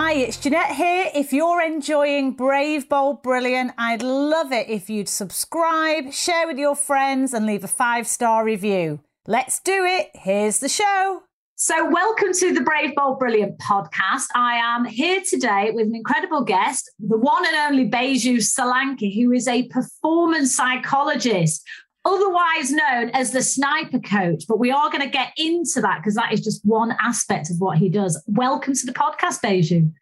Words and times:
Hi, 0.00 0.12
it's 0.12 0.36
Jeanette 0.36 0.76
here. 0.76 1.10
If 1.12 1.32
you're 1.32 1.60
enjoying 1.60 2.34
Brave, 2.34 2.88
Bold, 2.88 3.20
Brilliant, 3.20 3.72
I'd 3.76 4.00
love 4.00 4.52
it 4.52 4.68
if 4.68 4.88
you'd 4.88 5.08
subscribe, 5.08 6.12
share 6.12 6.46
with 6.46 6.56
your 6.56 6.76
friends, 6.76 7.34
and 7.34 7.44
leave 7.44 7.64
a 7.64 7.68
five 7.68 8.06
star 8.06 8.44
review. 8.44 9.00
Let's 9.26 9.58
do 9.58 9.84
it. 9.84 10.10
Here's 10.14 10.60
the 10.60 10.68
show. 10.68 11.24
So, 11.56 11.90
welcome 11.90 12.32
to 12.32 12.54
the 12.54 12.60
Brave, 12.60 12.94
Bold, 12.94 13.18
Brilliant 13.18 13.58
podcast. 13.58 14.26
I 14.36 14.58
am 14.58 14.84
here 14.84 15.20
today 15.28 15.72
with 15.72 15.88
an 15.88 15.96
incredible 15.96 16.44
guest, 16.44 16.88
the 17.00 17.18
one 17.18 17.44
and 17.44 17.56
only 17.56 17.90
Baiju 17.90 18.36
Solanki, 18.36 19.20
who 19.20 19.32
is 19.32 19.48
a 19.48 19.66
performance 19.66 20.54
psychologist, 20.54 21.64
otherwise 22.08 22.72
known 22.72 23.10
as 23.10 23.32
the 23.32 23.42
sniper 23.42 23.98
coach. 23.98 24.44
But 24.48 24.58
we 24.58 24.70
are 24.70 24.90
going 24.90 25.02
to 25.02 25.10
get 25.10 25.32
into 25.36 25.80
that 25.82 25.98
because 25.98 26.14
that 26.14 26.32
is 26.32 26.40
just 26.40 26.64
one 26.64 26.96
aspect 27.00 27.50
of 27.50 27.60
what 27.60 27.78
he 27.78 27.88
does. 27.88 28.22
Welcome 28.26 28.74
to 28.74 28.86
the 28.86 28.92
podcast, 28.92 29.40
Baiju. 29.42 29.92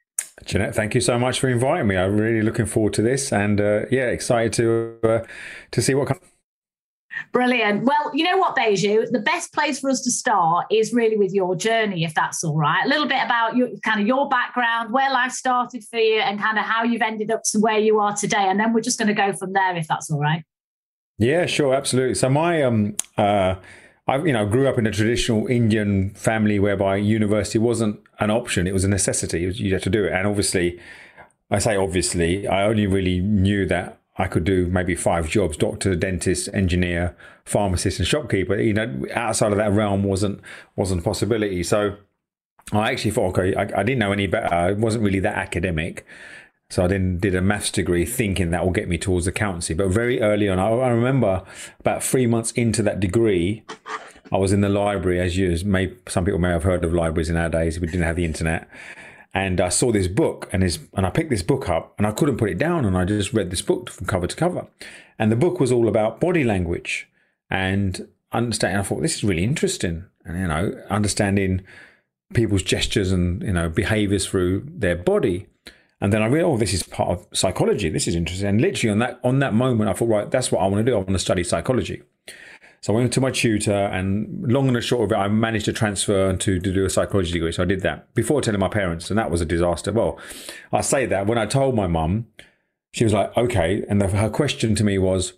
Jeanette, 0.44 0.74
thank 0.74 0.94
you 0.94 1.00
so 1.00 1.18
much 1.18 1.40
for 1.40 1.48
inviting 1.48 1.86
me. 1.86 1.96
I'm 1.96 2.16
really 2.16 2.42
looking 2.42 2.66
forward 2.66 2.92
to 2.94 3.02
this, 3.02 3.32
and 3.32 3.60
uh, 3.60 3.86
yeah, 3.90 4.08
excited 4.08 4.52
to 4.54 4.98
uh, 5.02 5.18
to 5.72 5.82
see 5.82 5.94
what 5.94 6.08
comes. 6.08 6.20
Brilliant. 7.32 7.84
Well, 7.84 8.10
you 8.14 8.22
know 8.24 8.36
what, 8.36 8.54
Baiju? 8.54 9.10
The 9.10 9.20
best 9.20 9.54
place 9.54 9.80
for 9.80 9.88
us 9.88 10.02
to 10.02 10.10
start 10.10 10.66
is 10.70 10.92
really 10.92 11.16
with 11.16 11.32
your 11.32 11.56
journey, 11.56 12.04
if 12.04 12.12
that's 12.12 12.44
all 12.44 12.54
right. 12.54 12.84
A 12.84 12.88
little 12.88 13.08
bit 13.08 13.24
about 13.24 13.56
your 13.56 13.70
kind 13.82 14.00
of 14.00 14.06
your 14.06 14.28
background, 14.28 14.92
where 14.92 15.10
life 15.10 15.32
started 15.32 15.82
for 15.84 15.98
you, 15.98 16.20
and 16.20 16.38
kind 16.38 16.58
of 16.58 16.64
how 16.64 16.84
you've 16.84 17.00
ended 17.00 17.30
up 17.30 17.42
to 17.52 17.58
where 17.58 17.78
you 17.78 17.98
are 17.98 18.14
today. 18.14 18.44
And 18.46 18.60
then 18.60 18.74
we're 18.74 18.82
just 18.82 18.98
going 18.98 19.08
to 19.08 19.14
go 19.14 19.32
from 19.32 19.54
there, 19.54 19.74
if 19.74 19.88
that's 19.88 20.10
all 20.10 20.20
right. 20.20 20.44
Yeah, 21.18 21.46
sure, 21.46 21.74
absolutely. 21.74 22.14
So 22.14 22.28
my 22.28 22.62
um 22.62 22.96
uh 23.16 23.56
I 24.06 24.16
you 24.18 24.32
know 24.32 24.46
grew 24.46 24.68
up 24.68 24.78
in 24.78 24.86
a 24.86 24.90
traditional 24.90 25.46
Indian 25.46 26.10
family 26.10 26.58
whereby 26.58 26.96
university 26.96 27.58
wasn't 27.58 28.00
an 28.20 28.30
option; 28.30 28.66
it 28.66 28.74
was 28.74 28.84
a 28.84 28.88
necessity. 28.88 29.46
Was, 29.46 29.58
you 29.60 29.72
had 29.72 29.82
to 29.84 29.90
do 29.90 30.04
it, 30.04 30.12
and 30.12 30.26
obviously, 30.26 30.78
I 31.50 31.58
say 31.58 31.76
obviously, 31.76 32.46
I 32.46 32.64
only 32.64 32.86
really 32.86 33.20
knew 33.20 33.66
that 33.66 33.98
I 34.18 34.28
could 34.28 34.44
do 34.44 34.66
maybe 34.66 34.94
five 34.94 35.28
jobs: 35.28 35.56
doctor, 35.56 35.96
dentist, 35.96 36.48
engineer, 36.52 37.16
pharmacist, 37.44 37.98
and 37.98 38.06
shopkeeper. 38.06 38.56
You 38.56 38.74
know, 38.74 39.06
outside 39.14 39.52
of 39.52 39.58
that 39.58 39.72
realm 39.72 40.04
wasn't 40.04 40.40
wasn't 40.76 41.00
a 41.00 41.04
possibility. 41.04 41.62
So 41.62 41.96
I 42.72 42.90
actually 42.92 43.12
thought, 43.12 43.38
okay, 43.38 43.54
I, 43.54 43.62
I 43.62 43.82
didn't 43.82 43.98
know 43.98 44.12
any 44.12 44.26
better. 44.26 44.52
I 44.52 44.72
wasn't 44.72 45.04
really 45.04 45.20
that 45.20 45.36
academic. 45.36 46.04
So 46.68 46.84
I 46.84 46.86
then 46.88 47.18
did 47.18 47.34
a 47.34 47.40
maths 47.40 47.70
degree 47.70 48.04
thinking 48.04 48.50
that 48.50 48.64
will 48.64 48.72
get 48.72 48.88
me 48.88 48.98
towards 48.98 49.26
accountancy. 49.26 49.72
But 49.72 49.88
very 49.88 50.20
early 50.20 50.48
on, 50.48 50.58
I, 50.58 50.68
I 50.68 50.88
remember 50.88 51.44
about 51.78 52.02
three 52.02 52.26
months 52.26 52.50
into 52.52 52.82
that 52.82 52.98
degree, 52.98 53.64
I 54.32 54.38
was 54.38 54.52
in 54.52 54.60
the 54.60 54.68
library, 54.68 55.20
as 55.20 55.36
you 55.36 55.56
may 55.64 55.92
some 56.08 56.24
people 56.24 56.40
may 56.40 56.50
have 56.50 56.64
heard 56.64 56.84
of 56.84 56.92
libraries 56.92 57.30
in 57.30 57.36
our 57.36 57.48
days. 57.48 57.78
We 57.78 57.86
didn't 57.86 58.02
have 58.02 58.16
the 58.16 58.24
internet, 58.24 58.68
and 59.32 59.60
I 59.60 59.68
saw 59.68 59.92
this 59.92 60.08
book, 60.08 60.48
and 60.52 60.62
this, 60.62 60.78
and 60.94 61.06
I 61.06 61.10
picked 61.10 61.30
this 61.30 61.42
book 61.42 61.68
up, 61.68 61.94
and 61.98 62.06
I 62.06 62.12
couldn't 62.12 62.38
put 62.38 62.50
it 62.50 62.58
down, 62.58 62.84
and 62.84 62.96
I 62.96 63.04
just 63.04 63.32
read 63.32 63.50
this 63.50 63.62
book 63.62 63.88
from 63.90 64.06
cover 64.06 64.26
to 64.26 64.36
cover, 64.36 64.66
and 65.18 65.30
the 65.30 65.36
book 65.36 65.60
was 65.60 65.70
all 65.70 65.88
about 65.88 66.20
body 66.20 66.42
language 66.42 67.08
and 67.50 68.08
understanding. 68.32 68.80
I 68.80 68.82
thought 68.82 69.02
this 69.02 69.16
is 69.16 69.24
really 69.24 69.44
interesting, 69.44 70.06
and 70.24 70.38
you 70.38 70.48
know, 70.48 70.72
understanding 70.90 71.62
people's 72.34 72.64
gestures 72.64 73.12
and 73.12 73.42
you 73.42 73.52
know 73.52 73.68
behaviors 73.68 74.26
through 74.26 74.66
their 74.68 74.96
body. 74.96 75.46
And 76.00 76.12
then 76.12 76.22
I 76.22 76.26
realized, 76.26 76.54
oh, 76.54 76.58
this 76.58 76.74
is 76.74 76.82
part 76.82 77.08
of 77.10 77.26
psychology. 77.32 77.88
This 77.88 78.06
is 78.06 78.14
interesting. 78.14 78.48
And 78.48 78.60
literally 78.60 78.92
on 78.92 78.98
that 78.98 79.20
on 79.24 79.38
that 79.38 79.54
moment, 79.54 79.88
I 79.88 79.94
thought, 79.94 80.08
right, 80.08 80.30
that's 80.30 80.52
what 80.52 80.60
I 80.60 80.66
want 80.66 80.84
to 80.84 80.90
do. 80.90 80.94
I 80.94 80.98
want 80.98 81.10
to 81.10 81.18
study 81.18 81.42
psychology. 81.42 82.02
So 82.82 82.92
I 82.92 82.98
went 82.98 83.12
to 83.14 83.20
my 83.20 83.30
tutor, 83.30 83.72
and 83.72 84.52
long 84.52 84.68
and 84.68 84.84
short 84.84 85.06
of 85.06 85.12
it, 85.12 85.20
I 85.20 85.26
managed 85.28 85.64
to 85.64 85.72
transfer 85.72 86.36
to, 86.36 86.60
to 86.60 86.72
do 86.72 86.84
a 86.84 86.90
psychology 86.90 87.32
degree. 87.32 87.50
So 87.50 87.62
I 87.62 87.66
did 87.66 87.80
that 87.80 88.14
before 88.14 88.40
telling 88.40 88.60
my 88.60 88.68
parents, 88.68 89.10
and 89.10 89.18
that 89.18 89.30
was 89.30 89.40
a 89.40 89.46
disaster. 89.46 89.90
Well, 89.90 90.20
I 90.72 90.82
say 90.82 91.06
that 91.06 91.26
when 91.26 91.38
I 91.38 91.46
told 91.46 91.74
my 91.74 91.86
mum, 91.86 92.26
she 92.92 93.02
was 93.02 93.12
like, 93.12 93.36
okay. 93.36 93.84
And 93.88 94.00
the, 94.00 94.08
her 94.08 94.28
question 94.28 94.74
to 94.76 94.84
me 94.84 94.98
was, 94.98 95.32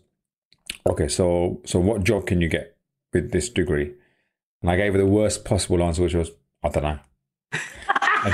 okay, 0.87 1.09
so 1.09 1.63
so 1.65 1.79
what 1.79 2.05
job 2.05 2.27
can 2.27 2.41
you 2.41 2.49
get 2.49 2.77
with 3.15 3.31
this 3.31 3.49
degree? 3.49 3.95
And 4.61 4.71
I 4.71 4.77
gave 4.77 4.93
her 4.93 4.99
the 4.99 5.07
worst 5.07 5.45
possible 5.45 5.83
answer, 5.83 6.03
which 6.03 6.15
was, 6.15 6.33
I 6.63 6.69
don't 6.69 6.83
know. 6.83 6.99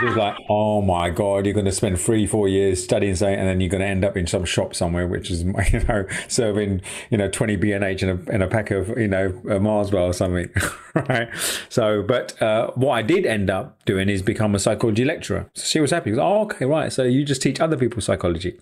I 0.03 0.15
like, 0.15 0.37
oh 0.49 0.82
my 0.82 1.10
god, 1.10 1.47
you're 1.47 1.55
going 1.55 1.66
to 1.66 1.72
spend 1.72 2.00
three, 2.00 2.27
four 2.27 2.49
years 2.49 2.82
studying 2.82 3.15
something, 3.15 3.38
and 3.38 3.49
then 3.49 3.60
you're 3.60 3.71
going 3.71 3.81
to 3.81 3.87
end 3.87 4.05
up 4.05 4.16
in 4.16 4.27
some 4.27 4.44
shop 4.44 4.75
somewhere, 4.75 5.06
which 5.06 5.31
is 5.31 5.43
you 5.72 5.81
know 5.88 6.06
serving 6.28 6.81
you 7.10 7.19
know 7.19 7.28
20 7.28 7.56
B&H 7.56 8.03
and 8.03 8.28
a, 8.28 8.32
and 8.32 8.43
a 8.43 8.49
pack 8.49 8.71
of 8.71 8.88
you 8.99 9.09
know 9.09 9.41
Mars 9.60 9.91
bar 9.91 10.03
or 10.03 10.12
something, 10.12 10.49
right? 10.94 11.28
So, 11.69 12.03
but 12.03 12.41
uh, 12.43 12.71
what 12.75 12.93
I 12.93 13.03
did 13.03 13.27
end 13.27 13.50
up 13.50 13.84
doing 13.84 14.09
is 14.09 14.22
become 14.22 14.55
a 14.55 14.59
psychology 14.59 15.05
lecturer. 15.05 15.50
So 15.55 15.65
she 15.65 15.81
was 15.81 15.91
happy. 15.91 16.11
Was, 16.11 16.19
oh, 16.19 16.43
okay, 16.43 16.65
right. 16.65 16.93
So 16.93 17.03
you 17.03 17.25
just 17.25 17.43
teach 17.43 17.61
other 17.61 17.76
people 17.76 18.00
psychology. 18.00 18.59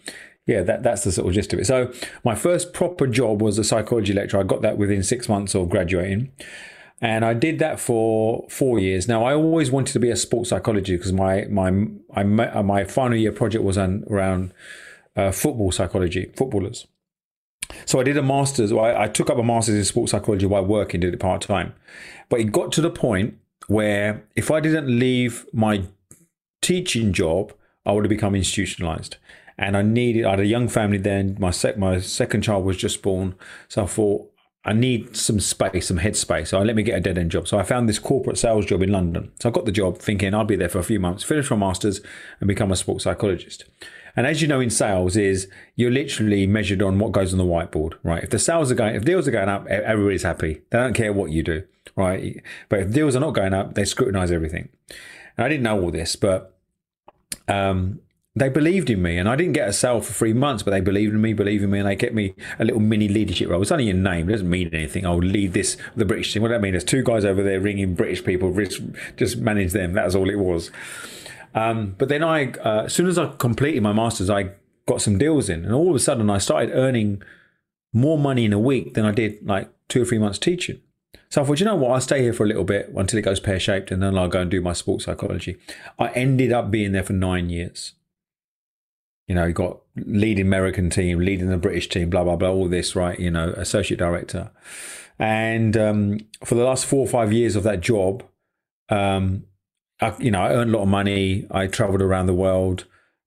Yeah, 0.47 0.63
that, 0.63 0.83
that's 0.83 1.05
the 1.05 1.13
sort 1.13 1.29
of 1.29 1.35
gist 1.35 1.53
of 1.53 1.61
it. 1.61 1.67
So 1.67 1.93
my 2.25 2.35
first 2.35 2.73
proper 2.73 3.07
job 3.07 3.41
was 3.41 3.59
a 3.59 3.65
psychology 3.65 4.13
lecturer. 4.13 4.41
I 4.41 4.43
got 4.43 4.61
that 4.63 4.77
within 4.77 5.03
six 5.03 5.29
months 5.29 5.55
of 5.55 5.69
graduating. 5.69 6.33
And 7.03 7.25
I 7.25 7.35
did 7.35 7.59
that 7.59 7.81
for 7.81 8.47
four 8.49 8.79
years. 8.79 9.09
Now, 9.09 9.25
I 9.25 9.35
always 9.35 9.73
wanted 9.73 9.93
to 9.93 9.99
be 9.99 10.11
a 10.11 10.17
sports 10.17 10.51
psychologist 10.51 11.01
because 11.01 11.13
my 11.13 11.47
my 11.51 11.89
I, 12.15 12.23
my 12.23 12.85
final 12.85 13.19
year 13.19 13.33
project 13.33 13.65
was 13.65 13.77
on, 13.77 14.05
around 14.09 14.55
uh, 15.17 15.33
football 15.33 15.73
psychology, 15.73 16.31
footballers. 16.37 16.87
So 17.87 17.99
I 17.99 18.05
did 18.05 18.17
a 18.17 18.23
master's. 18.23 18.73
Well, 18.73 18.85
I, 18.85 19.05
I 19.05 19.09
took 19.09 19.31
up 19.31 19.39
a 19.39 19.43
master's 19.43 19.75
in 19.75 19.85
sports 19.85 20.13
psychology 20.13 20.47
while 20.47 20.65
working, 20.65 21.01
did 21.01 21.13
it 21.13 21.19
part 21.19 21.43
time. 21.43 21.75
But 22.29 22.39
it 22.39 22.53
got 22.53 22.71
to 22.73 22.81
the 22.81 22.91
point 22.91 23.37
where 23.67 24.25
if 24.37 24.53
I 24.53 24.61
didn't 24.61 24.87
leave 24.87 25.45
my 25.53 25.83
teaching 26.61 27.13
job, 27.13 27.53
I 27.85 27.93
would 27.93 28.05
have 28.05 28.11
become 28.11 28.37
institutionalized. 28.37 29.17
And 29.59 29.77
I 29.77 29.83
needed. 29.83 30.25
I 30.25 30.31
had 30.31 30.41
a 30.41 30.47
young 30.47 30.69
family 30.69 30.99
then. 30.99 31.37
My 31.41 31.51
sec, 31.51 31.77
my 31.77 31.99
second 31.99 32.43
child 32.43 32.65
was 32.65 32.77
just 32.77 33.03
born, 33.03 33.35
so 33.69 33.83
I 33.83 33.87
thought 33.87 34.32
I 34.65 34.73
need 34.73 35.17
some 35.17 35.41
space, 35.41 35.89
some 35.89 35.99
headspace. 35.99 36.49
So 36.49 36.63
let 36.63 36.77
me 36.77 36.85
get 36.85 36.97
a 36.97 37.01
dead 37.01 37.19
end 37.19 37.33
job. 37.33 37.49
So 37.49 37.59
I 37.59 37.65
found 37.65 37.89
this 37.89 37.99
corporate 37.99 38.39
sales 38.39 38.65
job 38.65 38.83
in 38.83 38.93
London. 38.93 39.33
So 39.41 39.49
I 39.49 39.53
got 39.53 39.65
the 39.65 39.73
job 39.73 39.99
thinking 39.99 40.35
I'd 40.35 40.47
be 40.47 40.55
there 40.55 40.69
for 40.69 40.79
a 40.79 40.85
few 40.85 41.01
months, 41.01 41.25
finish 41.25 41.51
my 41.51 41.57
masters, 41.57 42.01
and 42.39 42.47
become 42.47 42.71
a 42.71 42.77
sports 42.77 43.05
psychologist. 43.05 43.65
And 44.15 44.27
as 44.27 44.41
you 44.41 44.47
know, 44.47 44.61
in 44.61 44.71
sales, 44.71 45.17
is 45.17 45.49
you're 45.75 45.91
literally 45.91 46.47
measured 46.47 46.83
on 46.83 46.99
what 46.99 47.13
goes 47.13 47.33
on 47.33 47.39
the 47.39 47.45
whiteboard, 47.45 47.95
right? 48.05 48.23
If 48.23 48.31
the 48.31 48.39
sales 48.39 48.71
are 48.71 48.77
going, 48.77 48.95
if 48.95 49.05
deals 49.05 49.27
are 49.27 49.33
going 49.33 49.49
up, 49.49 49.67
everybody's 49.67 50.23
happy. 50.23 50.63
They 50.71 50.79
don't 50.79 50.93
care 50.93 51.13
what 51.13 51.31
you 51.31 51.43
do, 51.43 51.65
right? 51.97 52.41
But 52.69 52.81
if 52.81 52.93
deals 52.93 53.17
are 53.17 53.21
not 53.21 53.35
going 53.35 53.55
up, 53.55 53.75
they 53.75 53.85
scrutinize 53.85 54.31
everything. 54.31 54.69
And 55.37 55.45
I 55.45 55.49
didn't 55.49 55.63
know 55.63 55.81
all 55.81 55.91
this, 55.91 56.15
but 56.15 56.57
um, 57.49 58.01
they 58.35 58.49
believed 58.49 58.89
in 58.89 59.03
me 59.03 59.19
and 59.19 59.29
I 59.29 59.37
didn't 59.37 59.53
get 59.53 59.69
a 59.69 59.73
sale 59.73 60.01
for 60.01 60.13
three 60.13 60.33
months, 60.33 60.63
but 60.63 60.71
they 60.71 60.81
believed 60.81 61.13
in 61.13 61.21
me, 61.21 61.35
believed 61.35 61.63
in 61.63 61.71
me, 61.71 61.81
and 61.81 61.89
they 61.89 61.97
get 61.97 62.15
me 62.15 62.35
a 62.59 62.65
little 62.65 62.81
mini 62.81 63.07
leadership 63.09 63.49
role. 63.49 63.61
It's 63.61 63.71
only 63.71 63.91
a 63.91 63.95
name, 63.95 64.29
it 64.29 64.33
doesn't 64.33 64.49
mean 64.49 64.71
anything. 64.73 65.05
I'll 65.05 65.19
lead 65.19 65.53
this, 65.53 65.77
the 65.97 66.07
British 66.07 66.33
team. 66.33 66.43
What 66.43 66.49
does 66.49 66.57
that 66.57 66.63
mean? 66.63 66.73
There's 66.73 66.85
two 66.85 67.03
guys 67.03 67.25
over 67.25 67.43
there 67.43 67.61
ringing 67.61 67.95
British 67.95 68.25
people, 68.25 68.53
just 69.17 69.37
manage 69.39 69.73
them. 69.73 69.93
That's 69.93 70.15
all 70.15 70.31
it 70.31 70.39
was. 70.39 70.71
Um, 71.55 71.95
but 71.99 72.09
then 72.09 72.25
I, 72.25 72.53
uh, 72.53 72.85
as 72.85 72.95
soon 72.95 73.07
as 73.07 73.19
I 73.19 73.27
completed 73.37 73.83
my 73.83 73.93
master's, 73.93 74.31
I 74.31 74.53
got 74.87 75.03
some 75.03 75.19
deals 75.19 75.51
in, 75.51 75.65
and 75.65 75.75
all 75.75 75.91
of 75.91 75.97
a 75.97 76.01
sudden 76.01 76.31
I 76.31 76.39
started 76.39 76.73
earning 76.73 77.23
more 77.93 78.19
money 78.19 78.47
in 78.47 78.55
a 78.55 78.59
week 78.59 78.95
than 78.95 79.05
I 79.05 79.11
did 79.13 79.47
like 79.47 79.71
two 79.89 80.03
or 80.03 80.05
three 80.07 80.19
months 80.19 80.39
teaching. 80.39 80.81
So 81.29 81.43
I 81.43 81.45
thought, 81.45 81.61
you 81.61 81.67
know 81.67 81.77
what, 81.77 81.91
I'll 81.91 82.01
stay 82.01 82.23
here 82.23 82.33
for 82.33 82.45
a 82.45 82.49
little 82.49 82.65
bit 82.65 82.91
until 82.97 83.19
it 83.19 83.23
goes 83.23 83.41
pear 83.41 83.61
shaped, 83.61 83.91
and 83.91 84.03
then 84.03 84.17
I'll 84.17 84.29
go 84.29 84.41
and 84.41 84.51
do 84.51 84.63
my 84.63 84.73
sports 84.73 85.05
psychology. 85.05 85.59
I 85.99 86.09
ended 86.13 86.51
up 86.53 86.71
being 86.71 86.93
there 86.93 87.03
for 87.03 87.13
nine 87.13 87.51
years. 87.51 87.93
You 89.33 89.37
know, 89.37 89.47
you 89.47 89.55
got 89.55 89.81
leading 89.97 90.47
American 90.47 90.91
team, 90.91 91.19
leading 91.19 91.49
the 91.49 91.57
British 91.57 91.89
team, 91.89 92.11
blah 92.11 92.23
blah 92.23 92.37
blah. 92.37 92.51
All 92.51 92.69
this, 92.69 92.95
right? 92.95 93.19
You 93.19 93.31
know, 93.31 93.55
associate 93.57 93.97
director, 93.97 94.51
and 95.19 95.75
um, 95.75 96.19
for 96.45 96.55
the 96.55 96.65
last 96.65 96.85
four 96.85 97.01
or 97.01 97.09
five 97.09 97.33
years 97.33 97.57
of 97.57 97.63
that 97.63 97.81
job, 97.81 98.23
um, 98.91 99.45
I, 100.03 100.15
you 100.19 100.31
know, 100.31 100.43
I 100.43 100.53
earned 100.53 100.69
a 100.69 100.77
lot 100.77 100.83
of 100.83 100.89
money. 100.89 101.47
I 101.51 101.67
travelled 101.67 102.03
around 102.03 102.27
the 102.27 102.35
world, 102.35 102.85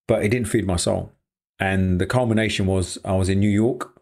but 0.07 0.23
it 0.23 0.29
didn't 0.29 0.47
feed 0.47 0.67
my 0.67 0.75
soul. 0.75 1.11
And 1.59 1.99
the 1.99 2.05
culmination 2.05 2.67
was 2.67 2.99
I 3.03 3.13
was 3.13 3.27
in 3.27 3.39
New 3.39 3.49
York 3.49 3.99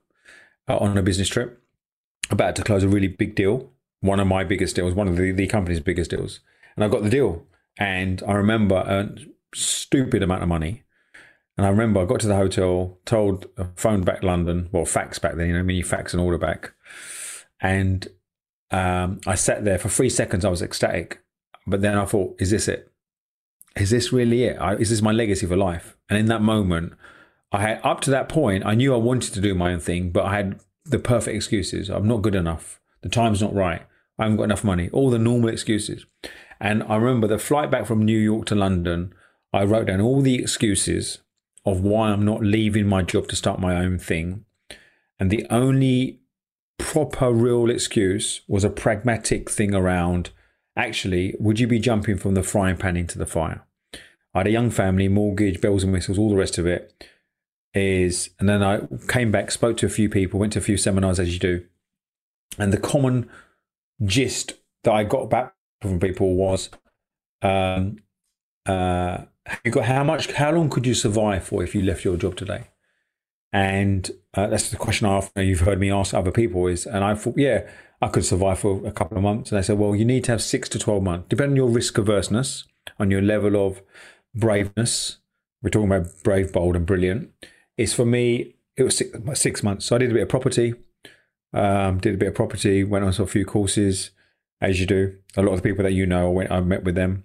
uh, 0.68 0.76
on 0.76 0.98
a 0.98 1.02
business 1.02 1.30
trip, 1.30 1.64
about 2.30 2.58
to 2.58 2.64
close 2.64 2.84
a 2.84 2.90
really 2.90 3.08
big 3.08 3.34
deal, 3.34 3.72
one 4.02 4.20
of 4.20 4.28
my 4.28 4.44
biggest 4.44 4.76
deals, 4.76 4.94
one 4.94 5.08
of 5.08 5.16
the, 5.16 5.32
the 5.32 5.48
company's 5.48 5.80
biggest 5.80 6.12
deals, 6.12 6.42
and 6.76 6.84
I 6.84 6.90
got 6.90 7.04
the 7.04 7.10
deal. 7.10 7.46
And 7.78 8.22
I 8.28 8.34
remember 8.34 8.76
a 8.76 9.10
stupid 9.56 10.22
amount 10.22 10.44
of 10.44 10.50
money. 10.50 10.83
And 11.58 11.66
I 11.68 11.70
remember 11.70 12.02
I 12.02 12.06
got 12.06 12.20
to 12.22 12.28
the 12.28 12.36
hotel, 12.36 12.98
told, 13.06 13.48
uh, 13.58 13.66
phoned 13.76 14.06
back 14.06 14.24
London, 14.24 14.70
well, 14.72 14.86
fax 14.86 15.20
back 15.20 15.36
then, 15.36 15.48
you 15.48 15.54
know, 15.54 15.60
I 15.60 15.76
you 15.76 15.84
fax 15.84 16.14
an 16.14 16.20
order 16.20 16.38
back. 16.38 16.74
And 17.62 18.08
um, 18.72 19.22
I 19.28 19.36
sat 19.36 19.64
there 19.64 19.78
for 19.78 19.90
three 19.90 20.10
seconds. 20.10 20.44
I 20.44 20.50
was 20.50 20.62
ecstatic. 20.62 21.24
But 21.68 21.82
then 21.82 21.98
I 21.98 22.06
thought, 22.06 22.36
is 22.40 22.50
this 22.50 22.68
it? 22.68 22.92
Is 23.76 23.92
this 23.92 24.12
really 24.12 24.44
it? 24.44 24.58
Is 24.80 24.90
this 24.90 25.02
my 25.02 25.12
legacy 25.12 25.46
for 25.46 25.56
life? 25.56 25.96
And 26.10 26.18
in 26.18 26.26
that 26.26 26.42
moment, 26.42 26.94
I 27.52 27.62
had, 27.62 27.82
up 27.84 28.02
to 28.02 28.12
that 28.12 28.30
point, 28.30 28.66
I 28.66 28.76
knew 28.76 28.94
I 28.94 28.98
wanted 28.98 29.34
to 29.34 29.42
do 29.42 29.54
my 29.54 29.74
own 29.74 29.80
thing, 29.80 30.12
but 30.12 30.26
I 30.26 30.36
had 30.36 30.60
the 30.86 31.00
perfect 31.00 31.36
excuses. 31.36 31.90
I'm 31.90 32.08
not 32.08 32.22
good 32.22 32.36
enough. 32.36 32.80
The 33.02 33.10
time's 33.10 33.42
not 33.42 33.54
right. 33.54 33.84
I 34.18 34.24
haven't 34.24 34.38
got 34.38 34.44
enough 34.44 34.64
money. 34.64 34.90
All 34.92 35.10
the 35.10 35.20
normal 35.20 35.50
excuses. 35.50 36.06
And 36.60 36.84
I 36.84 36.96
remember 36.96 37.28
the 37.28 37.40
flight 37.40 37.72
back 37.72 37.86
from 37.86 38.06
New 38.06 38.18
York 38.18 38.46
to 38.48 38.56
London, 38.56 39.14
I 39.52 39.64
wrote 39.64 39.88
down 39.88 40.02
all 40.02 40.22
the 40.22 40.36
excuses 40.36 41.20
of 41.66 41.82
why 41.82 42.10
I'm 42.10 42.26
not 42.26 42.42
leaving 42.42 42.88
my 42.88 43.02
job 43.02 43.28
to 43.30 43.36
start 43.36 43.60
my 43.60 43.76
own 43.76 43.98
thing. 43.98 44.46
And 45.20 45.32
the 45.32 45.46
only 45.50 46.20
proper, 46.78 47.32
real 47.32 47.70
excuse 47.70 48.42
was 48.48 48.64
a 48.64 48.70
pragmatic 48.70 49.50
thing 49.50 49.74
around 49.74 50.32
actually, 50.76 51.36
would 51.40 51.60
you 51.60 51.68
be 51.68 51.80
jumping 51.80 52.18
from 52.18 52.34
the 52.34 52.44
frying 52.44 52.78
pan 52.78 52.98
into 52.98 53.18
the 53.18 53.26
fire? 53.26 53.64
I 54.34 54.40
had 54.40 54.48
a 54.48 54.52
young 54.52 54.72
family, 54.72 55.08
mortgage, 55.08 55.62
bells 55.62 55.84
and 55.84 55.94
whistles, 55.94 56.18
all 56.18 56.30
the 56.30 56.36
rest 56.36 56.58
of 56.58 56.66
it. 56.66 57.08
Is 57.76 58.30
and 58.40 58.48
then 58.48 58.62
I 58.62 58.82
came 59.08 59.32
back, 59.32 59.50
spoke 59.50 59.78
to 59.78 59.88
a 59.88 59.90
few 59.90 60.08
people, 60.08 60.40
went 60.40 60.54
to 60.54 60.60
a 60.60 60.64
few 60.64 60.78
seminars 60.78 61.20
as 61.20 61.34
you 61.34 61.40
do, 61.40 61.66
and 62.60 62.72
the 62.72 62.78
common 62.78 63.28
gist 64.04 64.54
that 64.84 64.94
I 64.94 65.04
got 65.04 65.32
back 65.32 65.56
from 65.82 66.00
people 66.00 66.36
was, 66.36 66.70
um, 67.42 67.98
uh, 68.68 69.24
you 69.64 69.72
got 69.72 69.86
how 69.86 70.04
much, 70.04 70.32
how 70.34 70.52
long 70.52 70.70
could 70.70 70.86
you 70.86 70.94
survive 70.94 71.44
for 71.46 71.64
if 71.64 71.76
you 71.76 71.82
left 71.82 72.04
your 72.04 72.18
job 72.18 72.36
today? 72.36 72.68
And 73.52 74.10
uh, 74.34 74.48
that's 74.48 74.70
the 74.70 74.78
question 74.78 75.08
I 75.08 75.12
often 75.12 75.46
you've 75.46 75.60
heard 75.62 75.80
me 75.80 75.92
ask 75.92 76.14
other 76.14 76.32
people 76.32 76.66
is, 76.68 76.86
and 76.86 77.04
I 77.04 77.14
thought, 77.14 77.38
yeah, 77.38 77.70
I 78.02 78.08
could 78.08 78.26
survive 78.26 78.60
for 78.60 78.86
a 78.86 78.92
couple 78.92 79.18
of 79.18 79.24
months. 79.24 79.52
And 79.52 79.60
they 79.60 79.64
said, 79.64 79.78
well, 79.78 79.96
you 79.96 80.06
need 80.06 80.24
to 80.26 80.32
have 80.32 80.42
six 80.42 80.68
to 80.70 80.80
12 80.80 81.04
months, 81.04 81.28
depending 81.30 81.54
on 81.54 81.58
your 81.58 81.70
risk 81.70 81.98
averseness, 81.98 82.66
on 83.00 83.12
your 83.12 83.22
level 83.22 83.56
of 83.56 83.82
braveness. 84.36 85.18
We're 85.62 85.70
talking 85.70 85.92
about 85.92 86.12
brave, 86.24 86.52
bold, 86.52 86.76
and 86.76 86.86
brilliant. 86.86 87.32
It's 87.78 87.94
for 87.94 88.06
me, 88.06 88.56
it 88.76 88.84
was 88.84 88.98
six, 88.98 89.18
six 89.36 89.64
months. 89.64 89.86
So 89.86 89.96
I 89.96 90.00
did 90.00 90.12
a 90.12 90.14
bit 90.14 90.24
of 90.24 90.30
property, 90.30 90.74
um, 91.54 92.00
did 92.00 92.16
a 92.16 92.18
bit 92.18 92.30
of 92.30 92.36
property, 92.36 92.84
went 92.84 93.06
on 93.06 93.14
to 93.14 93.24
a 93.24 93.28
few 93.28 93.46
courses, 93.46 94.12
as 94.60 94.80
you 94.80 94.88
do. 94.88 95.16
A 95.38 95.42
lot 95.44 95.54
of 95.54 95.62
the 95.62 95.70
people 95.70 95.84
that 95.84 95.94
you 95.94 96.06
know, 96.06 96.30
I 96.30 96.32
went, 96.32 96.52
I 96.52 96.60
met 96.62 96.84
with 96.84 96.96
them. 96.96 97.24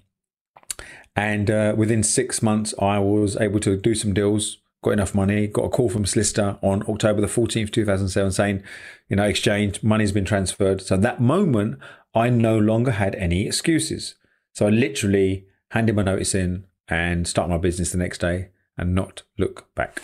And 1.19 1.51
uh, 1.51 1.75
within 1.77 2.05
six 2.05 2.43
months, 2.43 2.73
I 2.79 3.01
was 3.01 3.37
able 3.39 3.59
to 3.61 3.77
do 3.77 3.97
some 3.97 4.15
deals, 4.15 4.59
got 4.85 4.93
enough 4.93 5.17
money, 5.17 5.49
got 5.49 5.65
a 5.65 5.69
call 5.69 5.89
from 5.89 6.07
solicitor 6.07 6.59
on 6.63 6.85
October 6.89 7.21
the 7.21 7.27
14th, 7.27 7.73
2007, 7.73 8.31
saying, 8.31 8.63
you 9.09 9.17
know, 9.17 9.25
exchange, 9.25 9.83
money's 9.83 10.13
been 10.13 10.25
transferred. 10.25 10.81
So 10.81 10.97
that 10.97 11.21
moment, 11.21 11.81
I 12.15 12.31
no 12.31 12.57
longer 12.57 12.93
had 12.93 13.17
any 13.17 13.49
excuses. 13.49 14.15
So 14.55 14.69
I 14.69 14.71
literally 14.71 15.45
handed 15.73 15.97
my 15.97 16.03
notice 16.03 16.37
in 16.37 16.67
and 16.87 17.27
start 17.27 17.51
my 17.51 17.59
business 17.59 17.91
the 17.91 17.99
next 17.99 18.19
day 18.19 18.51
and 18.77 18.95
not 18.95 19.25
look 19.37 19.75
back. 19.75 20.01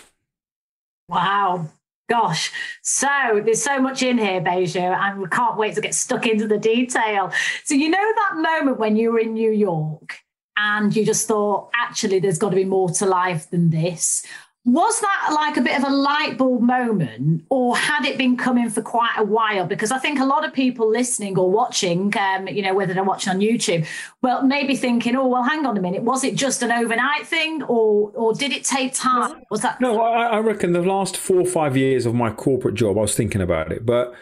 Wow. 1.08 1.70
Gosh, 2.10 2.50
so 2.82 3.40
there's 3.44 3.62
so 3.62 3.80
much 3.80 4.02
in 4.02 4.18
here, 4.18 4.40
Baiju, 4.40 4.76
and 4.76 5.22
we 5.22 5.28
can't 5.28 5.56
wait 5.56 5.76
to 5.76 5.80
get 5.80 5.94
stuck 5.94 6.26
into 6.26 6.48
the 6.48 6.58
detail. 6.58 7.32
So, 7.62 7.74
you 7.74 7.88
know, 7.88 7.98
that 7.98 8.36
moment 8.36 8.80
when 8.80 8.96
you 8.96 9.12
were 9.12 9.20
in 9.20 9.32
New 9.32 9.52
York 9.52 10.24
and 10.56 10.94
you 10.94 11.04
just 11.04 11.26
thought, 11.26 11.70
actually, 11.74 12.20
there's 12.20 12.38
got 12.38 12.50
to 12.50 12.56
be 12.56 12.64
more 12.64 12.90
to 12.90 13.06
life 13.06 13.50
than 13.50 13.70
this. 13.70 14.24
Was 14.66 14.98
that 15.00 15.30
like 15.34 15.58
a 15.58 15.60
bit 15.60 15.76
of 15.76 15.84
a 15.84 15.94
light 15.94 16.38
bulb 16.38 16.62
moment, 16.62 17.44
or 17.50 17.76
had 17.76 18.06
it 18.06 18.16
been 18.16 18.34
coming 18.34 18.70
for 18.70 18.80
quite 18.80 19.12
a 19.18 19.22
while? 19.22 19.66
Because 19.66 19.92
I 19.92 19.98
think 19.98 20.18
a 20.18 20.24
lot 20.24 20.42
of 20.42 20.54
people 20.54 20.88
listening 20.90 21.36
or 21.38 21.50
watching, 21.50 22.14
um, 22.16 22.48
you 22.48 22.62
know, 22.62 22.72
whether 22.72 22.94
they're 22.94 23.04
watching 23.04 23.30
on 23.34 23.40
YouTube, 23.40 23.86
well, 24.22 24.42
maybe 24.42 24.74
thinking, 24.74 25.16
"Oh, 25.16 25.26
well, 25.28 25.42
hang 25.42 25.66
on 25.66 25.76
a 25.76 25.82
minute, 25.82 26.02
was 26.02 26.24
it 26.24 26.34
just 26.34 26.62
an 26.62 26.72
overnight 26.72 27.26
thing, 27.26 27.62
or 27.64 28.10
or 28.14 28.32
did 28.32 28.52
it 28.52 28.64
take 28.64 28.94
time? 28.94 29.42
Was 29.50 29.60
that 29.60 29.82
no? 29.82 30.00
I, 30.00 30.28
I 30.28 30.38
reckon 30.38 30.72
the 30.72 30.80
last 30.80 31.18
four 31.18 31.40
or 31.40 31.46
five 31.46 31.76
years 31.76 32.06
of 32.06 32.14
my 32.14 32.30
corporate 32.30 32.74
job, 32.74 32.96
I 32.96 33.02
was 33.02 33.14
thinking 33.14 33.42
about 33.42 33.70
it, 33.70 33.84
but 33.84 34.14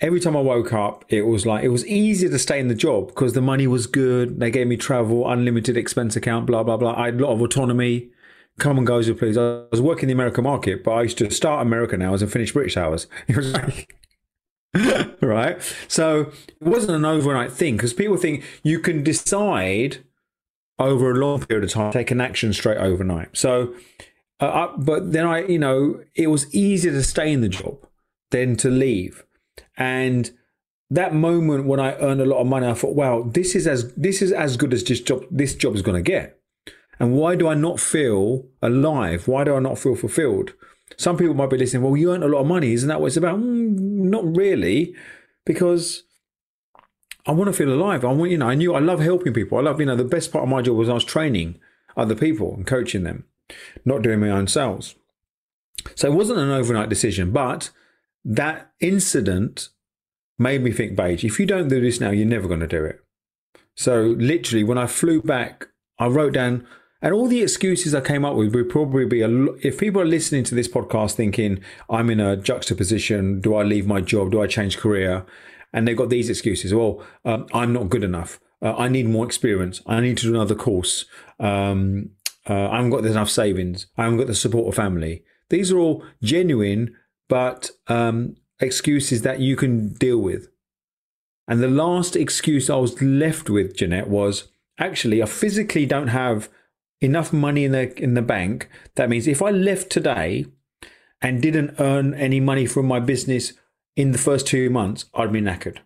every 0.00 0.20
time 0.20 0.36
I 0.36 0.40
woke 0.40 0.72
up, 0.72 1.04
it 1.08 1.22
was 1.22 1.46
like 1.46 1.64
it 1.64 1.68
was 1.68 1.86
easier 1.86 2.28
to 2.28 2.38
stay 2.38 2.60
in 2.60 2.68
the 2.68 2.74
job 2.74 3.08
because 3.08 3.32
the 3.32 3.40
money 3.40 3.66
was 3.66 3.86
good. 3.86 4.40
They 4.40 4.50
gave 4.50 4.66
me 4.66 4.76
travel, 4.76 5.28
unlimited 5.28 5.76
expense 5.76 6.16
account, 6.16 6.46
blah 6.46 6.62
blah 6.62 6.76
blah. 6.76 6.94
I 6.96 7.06
had 7.06 7.20
a 7.20 7.24
lot 7.24 7.32
of 7.32 7.40
autonomy 7.40 8.10
come 8.58 8.78
and 8.78 8.86
go 8.86 8.98
as 8.98 9.08
you 9.08 9.14
please. 9.14 9.36
I 9.36 9.64
was 9.70 9.80
working 9.80 10.06
the 10.08 10.14
American 10.14 10.44
market, 10.44 10.84
but 10.84 10.92
I 10.92 11.02
used 11.02 11.18
to 11.18 11.30
start 11.30 11.66
American 11.66 12.02
hours 12.02 12.22
and 12.22 12.30
finish 12.30 12.52
British 12.52 12.76
hours. 12.76 13.06
It 13.28 13.36
was 13.36 13.52
like, 13.52 13.94
right? 15.22 15.62
So 15.88 16.32
it 16.48 16.66
wasn't 16.66 16.96
an 16.96 17.04
overnight 17.04 17.52
thing 17.52 17.76
because 17.76 17.92
people 17.92 18.16
think 18.16 18.44
you 18.62 18.78
can 18.78 19.02
decide 19.02 20.04
over 20.78 21.10
a 21.10 21.14
long 21.14 21.40
period 21.44 21.64
of 21.64 21.70
time, 21.70 21.92
take 21.92 22.10
an 22.10 22.20
action 22.20 22.52
straight 22.52 22.78
overnight. 22.78 23.36
So, 23.36 23.74
uh, 24.40 24.68
I, 24.68 24.76
but 24.76 25.12
then 25.12 25.24
I, 25.24 25.46
you 25.46 25.58
know, 25.58 26.02
it 26.14 26.26
was 26.26 26.54
easier 26.54 26.92
to 26.92 27.02
stay 27.02 27.32
in 27.32 27.40
the 27.40 27.48
job 27.48 27.78
than 28.30 28.56
to 28.56 28.68
leave. 28.70 29.24
And 29.76 30.30
that 30.90 31.14
moment 31.14 31.66
when 31.66 31.80
I 31.80 31.96
earned 31.96 32.20
a 32.20 32.26
lot 32.26 32.40
of 32.40 32.46
money, 32.46 32.66
I 32.66 32.74
thought, 32.74 32.94
wow, 32.94 33.22
this 33.22 33.54
is 33.54 33.66
as 33.66 33.92
this 33.94 34.22
is 34.22 34.32
as 34.32 34.56
good 34.56 34.72
as 34.72 34.84
this 34.84 35.00
job 35.00 35.24
this 35.30 35.54
job 35.54 35.74
is 35.74 35.82
going 35.82 36.02
to 36.02 36.10
get. 36.10 36.38
And 36.98 37.12
why 37.12 37.36
do 37.36 37.48
I 37.48 37.54
not 37.54 37.78
feel 37.78 38.46
alive? 38.62 39.28
Why 39.28 39.44
do 39.44 39.54
I 39.54 39.60
not 39.60 39.78
feel 39.78 39.96
fulfilled? 39.96 40.54
Some 40.96 41.16
people 41.16 41.34
might 41.34 41.50
be 41.50 41.58
listening, 41.58 41.82
well, 41.82 41.96
you 41.96 42.12
earned 42.12 42.24
a 42.24 42.28
lot 42.28 42.40
of 42.40 42.46
money. 42.46 42.72
Isn't 42.72 42.88
that 42.88 43.00
what 43.00 43.08
it's 43.08 43.16
about? 43.16 43.38
Mm, 43.38 43.78
not 43.78 44.36
really, 44.36 44.94
because 45.44 46.04
I 47.26 47.32
want 47.32 47.48
to 47.48 47.52
feel 47.52 47.72
alive. 47.72 48.04
I 48.04 48.12
want, 48.12 48.30
you 48.30 48.38
know, 48.38 48.48
I 48.48 48.54
knew 48.54 48.74
I 48.74 48.78
love 48.78 49.00
helping 49.00 49.34
people. 49.34 49.58
I 49.58 49.62
love, 49.62 49.80
you 49.80 49.86
know, 49.86 49.96
the 49.96 50.04
best 50.04 50.32
part 50.32 50.44
of 50.44 50.48
my 50.48 50.62
job 50.62 50.76
was 50.76 50.88
I 50.88 50.94
was 50.94 51.04
training 51.04 51.58
other 51.96 52.14
people 52.14 52.54
and 52.54 52.66
coaching 52.66 53.02
them, 53.02 53.24
not 53.84 54.02
doing 54.02 54.20
my 54.20 54.30
own 54.30 54.46
sales. 54.46 54.94
So 55.96 56.08
it 56.08 56.14
wasn't 56.14 56.38
an 56.38 56.50
overnight 56.50 56.88
decision, 56.88 57.32
but 57.32 57.70
that 58.26 58.72
incident 58.80 59.70
made 60.38 60.62
me 60.62 60.72
think, 60.72 60.96
Beige, 60.96 61.24
if 61.24 61.40
you 61.40 61.46
don't 61.46 61.68
do 61.68 61.80
this 61.80 62.00
now, 62.00 62.10
you're 62.10 62.26
never 62.26 62.48
going 62.48 62.60
to 62.60 62.66
do 62.66 62.84
it. 62.84 63.00
So 63.76 64.14
literally, 64.18 64.64
when 64.64 64.78
I 64.78 64.86
flew 64.86 65.22
back, 65.22 65.68
I 65.98 66.08
wrote 66.08 66.34
down 66.34 66.66
and 67.02 67.14
all 67.14 67.28
the 67.28 67.42
excuses 67.42 67.94
I 67.94 68.00
came 68.00 68.24
up 68.24 68.34
with 68.36 68.54
would 68.54 68.68
probably 68.68 69.04
be 69.04 69.20
a, 69.20 69.28
if 69.62 69.78
people 69.78 70.00
are 70.00 70.06
listening 70.06 70.44
to 70.44 70.54
this 70.54 70.66
podcast 70.66 71.12
thinking 71.12 71.62
I'm 71.88 72.10
in 72.10 72.20
a 72.20 72.36
juxtaposition, 72.36 73.40
do 73.40 73.54
I 73.54 73.62
leave 73.62 73.86
my 73.86 74.00
job? 74.00 74.32
Do 74.32 74.42
I 74.42 74.46
change 74.46 74.78
career? 74.78 75.24
And 75.72 75.86
they've 75.86 75.96
got 75.96 76.08
these 76.08 76.30
excuses. 76.30 76.74
Well, 76.74 77.06
um, 77.24 77.46
I'm 77.52 77.72
not 77.72 77.90
good 77.90 78.02
enough. 78.02 78.40
Uh, 78.62 78.74
I 78.76 78.88
need 78.88 79.08
more 79.08 79.26
experience. 79.26 79.82
I 79.86 80.00
need 80.00 80.16
to 80.18 80.24
do 80.24 80.34
another 80.34 80.54
course. 80.54 81.04
Um, 81.38 82.10
uh, 82.48 82.70
I 82.70 82.76
haven't 82.76 82.90
got 82.90 83.04
enough 83.04 83.30
savings. 83.30 83.86
I 83.98 84.04
haven't 84.04 84.18
got 84.18 84.26
the 84.26 84.34
support 84.34 84.68
of 84.68 84.74
family. 84.74 85.22
These 85.50 85.70
are 85.70 85.78
all 85.78 86.02
genuine, 86.22 86.96
but 87.28 87.70
um, 87.88 88.36
excuses 88.60 89.22
that 89.22 89.40
you 89.40 89.56
can 89.56 89.92
deal 89.94 90.18
with. 90.18 90.48
And 91.48 91.62
the 91.62 91.68
last 91.68 92.16
excuse 92.16 92.68
I 92.68 92.76
was 92.76 93.00
left 93.00 93.48
with, 93.48 93.76
Jeanette, 93.76 94.08
was 94.08 94.48
actually 94.78 95.22
I 95.22 95.26
physically 95.26 95.86
don't 95.86 96.08
have 96.08 96.48
enough 97.00 97.32
money 97.32 97.64
in 97.64 97.72
the 97.72 97.96
in 98.02 98.14
the 98.14 98.22
bank. 98.22 98.68
That 98.96 99.08
means 99.08 99.26
if 99.26 99.42
I 99.42 99.50
left 99.50 99.90
today 99.90 100.46
and 101.20 101.40
didn't 101.40 101.76
earn 101.78 102.14
any 102.14 102.40
money 102.40 102.66
from 102.66 102.86
my 102.86 103.00
business 103.00 103.52
in 103.94 104.12
the 104.12 104.18
first 104.18 104.46
two 104.46 104.70
months, 104.70 105.06
I'd 105.14 105.32
be 105.32 105.40
knackered. 105.40 105.78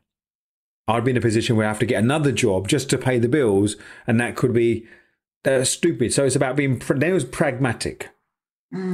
I'd 0.89 1.05
be 1.05 1.13
in 1.13 1.17
a 1.17 1.21
position 1.21 1.57
where 1.57 1.67
I 1.67 1.69
have 1.69 1.79
to 1.81 1.87
get 1.87 2.03
another 2.03 2.33
job 2.33 2.67
just 2.67 2.91
to 2.91 2.99
pay 2.99 3.19
the 3.19 3.29
bills, 3.29 3.77
and 4.07 4.19
that 4.19 4.35
could 4.35 4.53
be 4.53 4.87
uh, 5.45 5.65
stupid. 5.65 6.13
So 6.13 6.25
it's 6.25 6.37
about 6.37 6.57
being. 6.57 6.79
Then 6.79 7.11
it 7.11 7.15
was 7.15 7.25
pragmatic. 7.25 8.11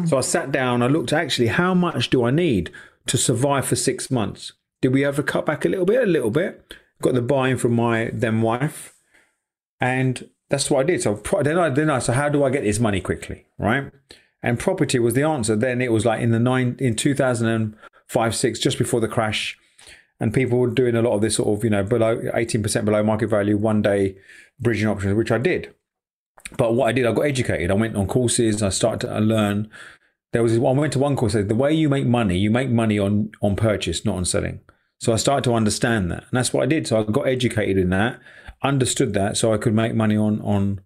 So 0.06 0.16
I 0.16 0.22
sat 0.22 0.52
down. 0.52 0.82
I 0.82 0.86
looked 0.86 1.12
actually 1.12 1.48
how 1.48 1.74
much 1.74 2.08
do 2.08 2.24
I 2.24 2.30
need 2.30 2.70
to 3.06 3.18
survive 3.18 3.66
for 3.66 3.76
six 3.76 4.10
months? 4.10 4.52
Did 4.80 4.92
we 4.92 5.04
ever 5.04 5.22
cut 5.22 5.46
back 5.46 5.64
a 5.64 5.68
little 5.68 5.84
bit? 5.84 6.02
A 6.02 6.06
little 6.06 6.30
bit. 6.30 6.74
Got 7.02 7.14
the 7.14 7.22
buy-in 7.22 7.58
from 7.58 7.74
my 7.74 8.10
then 8.12 8.40
wife, 8.40 8.94
and 9.80 10.30
that's 10.48 10.70
what 10.70 10.80
I 10.80 10.82
did. 10.84 11.02
So 11.02 11.20
then 11.42 11.58
I 11.58 11.68
then 11.68 11.90
I 11.90 11.98
so 11.98 12.14
how 12.14 12.30
do 12.30 12.42
I 12.42 12.48
get 12.48 12.62
this 12.62 12.80
money 12.80 13.02
quickly, 13.02 13.44
right? 13.58 13.92
And 14.42 14.58
property 14.58 14.98
was 14.98 15.12
the 15.12 15.22
answer. 15.22 15.56
Then 15.56 15.82
it 15.82 15.92
was 15.92 16.06
like 16.06 16.22
in 16.22 16.30
the 16.30 16.38
nine 16.38 16.76
in 16.78 16.96
two 16.96 17.14
thousand 17.14 17.48
and 17.48 17.76
five 18.06 18.34
six, 18.34 18.58
just 18.58 18.78
before 18.78 19.00
the 19.00 19.08
crash, 19.08 19.58
and 20.18 20.32
people 20.32 20.58
were 20.58 20.70
doing 20.70 20.96
a 20.96 21.02
lot 21.02 21.12
of 21.12 21.20
this 21.20 21.36
sort 21.36 21.58
of 21.58 21.62
you 21.64 21.70
know 21.70 21.82
below 21.84 22.22
eighteen 22.32 22.62
percent 22.62 22.86
below 22.86 23.02
market 23.02 23.26
value 23.26 23.58
one 23.58 23.82
day 23.82 24.16
bridging 24.58 24.88
options, 24.88 25.14
which 25.14 25.30
I 25.30 25.36
did. 25.36 25.74
But 26.56 26.74
what 26.74 26.88
I 26.88 26.92
did, 26.92 27.06
I 27.06 27.12
got 27.12 27.22
educated. 27.22 27.70
I 27.70 27.74
went 27.74 27.96
on 27.96 28.06
courses. 28.06 28.62
I 28.62 28.68
started 28.68 29.06
to 29.06 29.20
learn. 29.20 29.70
There 30.32 30.42
was 30.42 30.58
one. 30.58 30.76
I 30.76 30.80
went 30.80 30.92
to 30.94 30.98
one 30.98 31.16
course. 31.16 31.32
Said, 31.32 31.48
the 31.48 31.54
way 31.54 31.72
you 31.72 31.88
make 31.88 32.06
money, 32.06 32.38
you 32.38 32.50
make 32.50 32.70
money 32.70 32.98
on 32.98 33.32
on 33.42 33.56
purchase, 33.56 34.04
not 34.04 34.16
on 34.16 34.24
selling. 34.24 34.60
So 35.00 35.12
I 35.12 35.16
started 35.16 35.44
to 35.44 35.54
understand 35.54 36.10
that, 36.10 36.22
and 36.22 36.32
that's 36.32 36.52
what 36.52 36.62
I 36.62 36.66
did. 36.66 36.86
So 36.86 37.00
I 37.00 37.02
got 37.04 37.28
educated 37.28 37.76
in 37.78 37.90
that. 37.90 38.18
understood 38.62 39.12
that, 39.14 39.36
so 39.36 39.52
I 39.52 39.58
could 39.58 39.74
make 39.74 39.94
money 39.94 40.16
on 40.16 40.40
on 40.40 40.80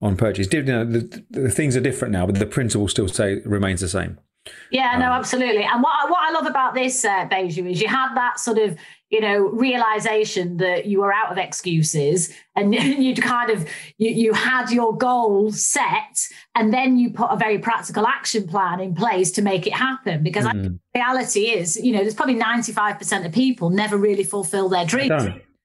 on 0.00 0.16
purchase. 0.16 0.52
You 0.52 0.62
know, 0.62 0.84
the, 0.84 1.24
the 1.30 1.50
things 1.50 1.76
are 1.76 1.80
different 1.80 2.12
now, 2.12 2.26
but 2.26 2.38
the 2.38 2.46
principle 2.46 2.88
still 2.88 3.08
say 3.08 3.40
remains 3.44 3.80
the 3.80 3.88
same. 3.88 4.18
Yeah, 4.70 4.96
no, 4.98 5.06
um, 5.06 5.12
absolutely. 5.12 5.64
And 5.64 5.82
what 5.82 5.92
I, 5.92 6.10
what 6.10 6.20
I 6.20 6.32
love 6.32 6.46
about 6.46 6.74
this, 6.74 7.04
uh, 7.04 7.28
is 7.32 7.56
you 7.56 7.88
had 7.88 8.14
that 8.14 8.38
sort 8.38 8.58
of 8.58 8.76
you 9.10 9.20
know 9.20 9.38
realization 9.38 10.56
that 10.56 10.86
you 10.86 11.00
were 11.00 11.12
out 11.12 11.30
of 11.30 11.38
excuses 11.38 12.32
and 12.56 12.74
you'd 13.04 13.22
kind 13.22 13.50
of 13.50 13.68
you, 13.96 14.10
you 14.10 14.32
had 14.32 14.70
your 14.70 14.96
goal 14.96 15.52
set 15.52 16.26
and 16.56 16.74
then 16.74 16.96
you 16.96 17.10
put 17.10 17.28
a 17.30 17.36
very 17.36 17.58
practical 17.58 18.06
action 18.06 18.46
plan 18.48 18.80
in 18.80 18.94
place 18.94 19.30
to 19.30 19.42
make 19.42 19.68
it 19.68 19.72
happen 19.72 20.22
because 20.22 20.46
mm. 20.46 20.78
reality 20.94 21.50
is 21.50 21.76
you 21.76 21.92
know 21.92 22.00
there's 22.00 22.14
probably 22.14 22.34
95% 22.34 23.24
of 23.24 23.32
people 23.32 23.70
never 23.70 23.96
really 23.96 24.24
fulfill 24.24 24.68
their 24.68 24.84
dreams 24.84 25.22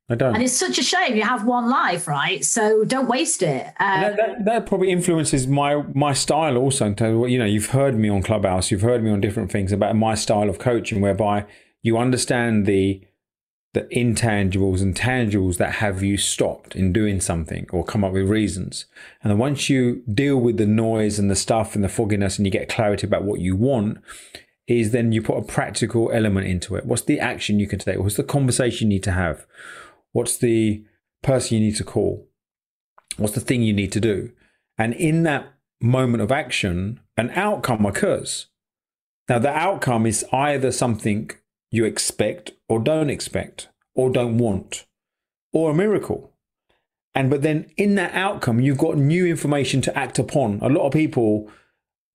I 0.09 0.15
don't. 0.15 0.33
And 0.33 0.43
it's 0.43 0.57
such 0.57 0.79
a 0.79 0.83
shame. 0.83 1.15
You 1.15 1.21
have 1.21 1.45
one 1.45 1.69
life, 1.69 2.07
right? 2.07 2.43
So 2.43 2.83
don't 2.83 3.07
waste 3.07 3.43
it. 3.43 3.67
Um, 3.79 4.01
that, 4.01 4.17
that, 4.17 4.45
that, 4.45 4.65
probably 4.65 4.91
influences 4.91 5.45
my 5.45 5.83
my 5.93 6.13
style 6.13 6.57
also. 6.57 6.87
You 7.25 7.37
know, 7.37 7.45
you've 7.45 7.67
heard 7.67 7.95
me 7.95 8.09
on 8.09 8.23
Clubhouse, 8.23 8.71
you've 8.71 8.81
heard 8.81 9.03
me 9.03 9.11
on 9.11 9.21
different 9.21 9.51
things 9.51 9.71
about 9.71 9.95
my 9.95 10.15
style 10.15 10.49
of 10.49 10.57
coaching, 10.57 10.99
whereby 10.99 11.45
you 11.83 11.97
understand 11.97 12.65
the 12.65 13.03
the 13.73 13.81
intangibles 13.95 14.81
and 14.81 14.95
tangibles 14.95 15.57
that 15.57 15.75
have 15.75 16.01
you 16.01 16.17
stopped 16.17 16.75
in 16.75 16.91
doing 16.91 17.21
something 17.21 17.67
or 17.71 17.83
come 17.83 18.03
up 18.03 18.11
with 18.11 18.27
reasons. 18.27 18.85
And 19.21 19.29
then 19.29 19.37
once 19.37 19.69
you 19.69 20.01
deal 20.11 20.37
with 20.37 20.57
the 20.57 20.65
noise 20.65 21.19
and 21.19 21.29
the 21.29 21.35
stuff 21.35 21.75
and 21.75 21.83
the 21.83 21.89
fogginess 21.89 22.37
and 22.37 22.47
you 22.47 22.51
get 22.51 22.67
clarity 22.67 23.05
about 23.05 23.25
what 23.25 23.41
you 23.41 23.55
want, 23.55 23.99
is 24.65 24.91
then 24.91 25.11
you 25.11 25.21
put 25.21 25.37
a 25.37 25.43
practical 25.43 26.11
element 26.11 26.47
into 26.47 26.75
it. 26.75 26.85
What's 26.85 27.03
the 27.03 27.19
action 27.19 27.59
you 27.59 27.67
can 27.67 27.77
take? 27.77 27.99
What's 27.99 28.17
the 28.17 28.23
conversation 28.23 28.89
you 28.89 28.95
need 28.95 29.03
to 29.03 29.11
have? 29.11 29.45
What's 30.11 30.37
the 30.37 30.83
person 31.21 31.57
you 31.57 31.65
need 31.65 31.75
to 31.77 31.83
call? 31.83 32.27
What's 33.17 33.33
the 33.33 33.41
thing 33.41 33.63
you 33.63 33.73
need 33.73 33.91
to 33.93 33.99
do? 33.99 34.31
And 34.77 34.93
in 34.93 35.23
that 35.23 35.53
moment 35.81 36.23
of 36.23 36.31
action, 36.31 36.99
an 37.17 37.31
outcome 37.31 37.85
occurs. 37.85 38.47
Now, 39.27 39.39
the 39.39 39.49
outcome 39.49 40.05
is 40.05 40.25
either 40.31 40.71
something 40.71 41.31
you 41.71 41.85
expect 41.85 42.51
or 42.67 42.79
don't 42.79 43.09
expect 43.09 43.69
or 43.93 44.09
don't 44.09 44.37
want 44.37 44.87
or 45.53 45.71
a 45.71 45.75
miracle. 45.75 46.33
And 47.15 47.29
but 47.29 47.41
then 47.41 47.69
in 47.77 47.95
that 47.95 48.13
outcome, 48.13 48.59
you've 48.59 48.77
got 48.77 48.97
new 48.97 49.25
information 49.25 49.81
to 49.81 49.97
act 49.97 50.19
upon. 50.19 50.59
A 50.61 50.69
lot 50.69 50.85
of 50.85 50.93
people 50.93 51.51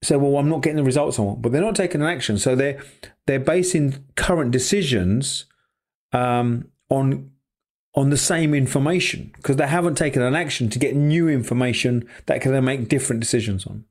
say, 0.03 0.15
well, 0.15 0.37
I'm 0.37 0.49
not 0.49 0.61
getting 0.61 0.77
the 0.77 0.83
results 0.83 1.19
I 1.19 1.23
want, 1.23 1.41
but 1.41 1.51
they're 1.51 1.61
not 1.61 1.75
taking 1.75 2.01
an 2.01 2.07
action. 2.07 2.37
So 2.37 2.55
they're 2.55 2.81
they're 3.27 3.39
basing 3.39 4.05
current 4.15 4.51
decisions 4.51 5.45
um, 6.11 6.69
on 6.89 7.31
on 7.95 8.09
the 8.09 8.17
same 8.17 8.53
information 8.53 9.31
because 9.37 9.55
they 9.55 9.67
haven't 9.67 9.95
taken 9.95 10.21
an 10.21 10.35
action 10.35 10.69
to 10.69 10.79
get 10.79 10.95
new 10.95 11.29
information 11.29 12.07
that 12.25 12.41
can 12.41 12.51
then 12.51 12.65
make 12.65 12.89
different 12.89 13.21
decisions 13.21 13.65
on. 13.65 13.85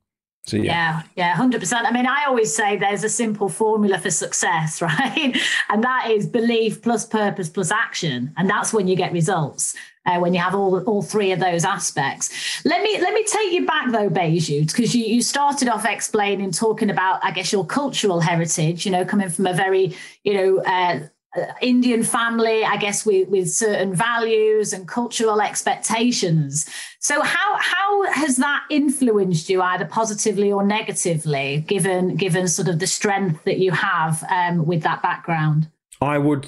So, 0.45 0.57
yeah. 0.57 1.01
yeah, 1.15 1.33
hundred 1.33 1.59
percent. 1.59 1.87
I 1.87 1.91
mean, 1.91 2.05
I 2.05 2.25
always 2.27 2.55
say 2.55 2.77
there's 2.77 3.03
a 3.03 3.09
simple 3.09 3.49
formula 3.49 3.97
for 3.97 4.11
success, 4.11 4.79
right? 4.81 5.35
and 5.69 5.83
that 5.83 6.11
is 6.11 6.27
belief 6.27 6.83
plus 6.83 7.05
purpose 7.05 7.49
plus 7.49 7.71
action, 7.71 8.31
and 8.37 8.47
that's 8.47 8.71
when 8.71 8.87
you 8.87 8.95
get 8.95 9.11
results. 9.11 9.75
Uh, 10.05 10.19
when 10.19 10.35
you 10.35 10.39
have 10.39 10.53
all 10.53 10.83
all 10.83 11.01
three 11.01 11.31
of 11.31 11.39
those 11.39 11.65
aspects. 11.65 12.63
Let 12.63 12.83
me 12.83 13.01
let 13.01 13.11
me 13.15 13.23
take 13.23 13.53
you 13.53 13.65
back 13.65 13.91
though, 13.91 14.07
Baiju, 14.07 14.67
because 14.67 14.93
you, 14.93 15.03
you 15.03 15.23
started 15.23 15.67
off 15.67 15.83
explaining, 15.83 16.51
talking 16.51 16.91
about, 16.91 17.25
I 17.25 17.31
guess, 17.31 17.51
your 17.51 17.65
cultural 17.65 18.19
heritage. 18.19 18.85
You 18.85 18.91
know, 18.91 19.03
coming 19.03 19.29
from 19.29 19.47
a 19.47 19.53
very, 19.53 19.95
you 20.23 20.35
know, 20.35 20.59
uh, 20.59 21.07
Indian 21.61 22.03
family, 22.03 22.63
I 22.63 22.77
guess, 22.77 23.05
with, 23.05 23.29
with 23.29 23.49
certain 23.49 23.93
values 23.93 24.73
and 24.73 24.87
cultural 24.87 25.41
expectations. 25.41 26.67
So, 26.99 27.21
how 27.21 27.57
how 27.57 28.11
has 28.11 28.37
that 28.37 28.63
influenced 28.69 29.49
you, 29.49 29.61
either 29.61 29.85
positively 29.85 30.51
or 30.51 30.65
negatively, 30.65 31.63
given 31.67 32.15
given 32.15 32.47
sort 32.47 32.67
of 32.67 32.79
the 32.79 32.87
strength 32.87 33.43
that 33.45 33.59
you 33.59 33.71
have 33.71 34.23
um, 34.29 34.65
with 34.65 34.83
that 34.83 35.01
background? 35.01 35.69
I 36.01 36.17
would. 36.17 36.47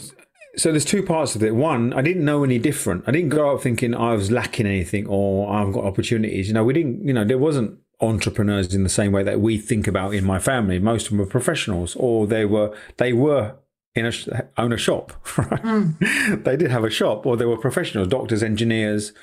So 0.56 0.72
there's 0.72 0.86
two 0.86 1.04
parts 1.04 1.36
of 1.36 1.44
it. 1.44 1.54
One, 1.54 1.94
I 1.94 2.02
didn't 2.02 2.26
know 2.26 2.44
any 2.44 2.58
different. 2.58 3.04
I 3.06 3.12
didn't 3.12 3.30
grow 3.30 3.56
up 3.56 3.62
thinking 3.62 3.94
I 3.94 4.16
was 4.16 4.32
lacking 4.32 4.66
anything 4.66 5.06
or 5.06 5.48
I've 5.54 5.72
got 5.72 5.84
opportunities. 5.84 6.48
You 6.48 6.56
know, 6.56 6.64
we 6.64 6.74
didn't. 6.74 7.06
You 7.06 7.14
know, 7.14 7.24
there 7.24 7.38
wasn't 7.38 7.78
entrepreneurs 8.00 8.74
in 8.74 8.84
the 8.84 8.90
same 8.90 9.12
way 9.12 9.24
that 9.24 9.40
we 9.40 9.58
think 9.58 9.88
about 9.88 10.14
in 10.14 10.24
my 10.24 10.40
family. 10.40 10.80
Most 10.80 11.06
of 11.06 11.10
them 11.10 11.20
were 11.20 11.26
professionals, 11.26 11.96
or 11.96 12.28
they 12.28 12.46
were 12.46 12.76
they 12.98 13.14
were 13.14 13.56
in 13.98 14.06
a 14.06 14.50
own 14.58 14.74
a 14.74 14.78
shop. 14.78 15.12
Right? 15.38 15.64
Mm. 15.64 16.44
they 16.44 16.58
did 16.58 16.72
have 16.72 16.84
a 16.84 16.90
shop, 16.90 17.26
or 17.26 17.38
they 17.38 17.46
were 17.46 17.58
professionals, 17.58 18.08
doctors, 18.08 18.42
engineers, 18.42 19.14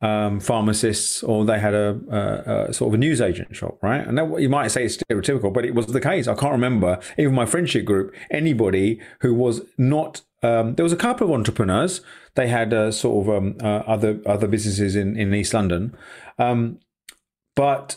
um, 0.00 0.40
pharmacists, 0.40 1.22
or 1.22 1.44
they 1.44 1.58
had 1.58 1.74
a, 1.74 1.98
a, 2.10 2.68
a, 2.68 2.72
sort 2.72 2.90
of 2.90 2.94
a 2.94 2.98
newsagent 2.98 3.54
shop, 3.56 3.78
right? 3.82 4.06
And 4.06 4.18
that, 4.18 4.40
you 4.40 4.48
might 4.48 4.68
say 4.68 4.84
it's 4.84 4.96
stereotypical, 4.96 5.52
but 5.52 5.64
it 5.64 5.74
was 5.74 5.86
the 5.86 6.00
case. 6.00 6.28
I 6.28 6.34
can't 6.34 6.52
remember 6.52 7.00
even 7.18 7.34
my 7.34 7.46
friendship 7.46 7.84
group 7.84 8.14
anybody 8.30 9.00
who 9.20 9.34
was 9.34 9.62
not. 9.78 10.22
Um, 10.42 10.74
there 10.74 10.84
was 10.84 10.92
a 10.92 10.96
couple 10.96 11.26
of 11.26 11.32
entrepreneurs. 11.32 12.02
They 12.34 12.48
had 12.48 12.74
uh, 12.74 12.92
sort 12.92 13.26
of 13.26 13.34
um, 13.34 13.56
uh, 13.60 13.82
other 13.86 14.20
other 14.26 14.46
businesses 14.46 14.94
in 14.94 15.16
in 15.16 15.34
East 15.34 15.54
London, 15.54 15.96
um, 16.38 16.78
but 17.54 17.96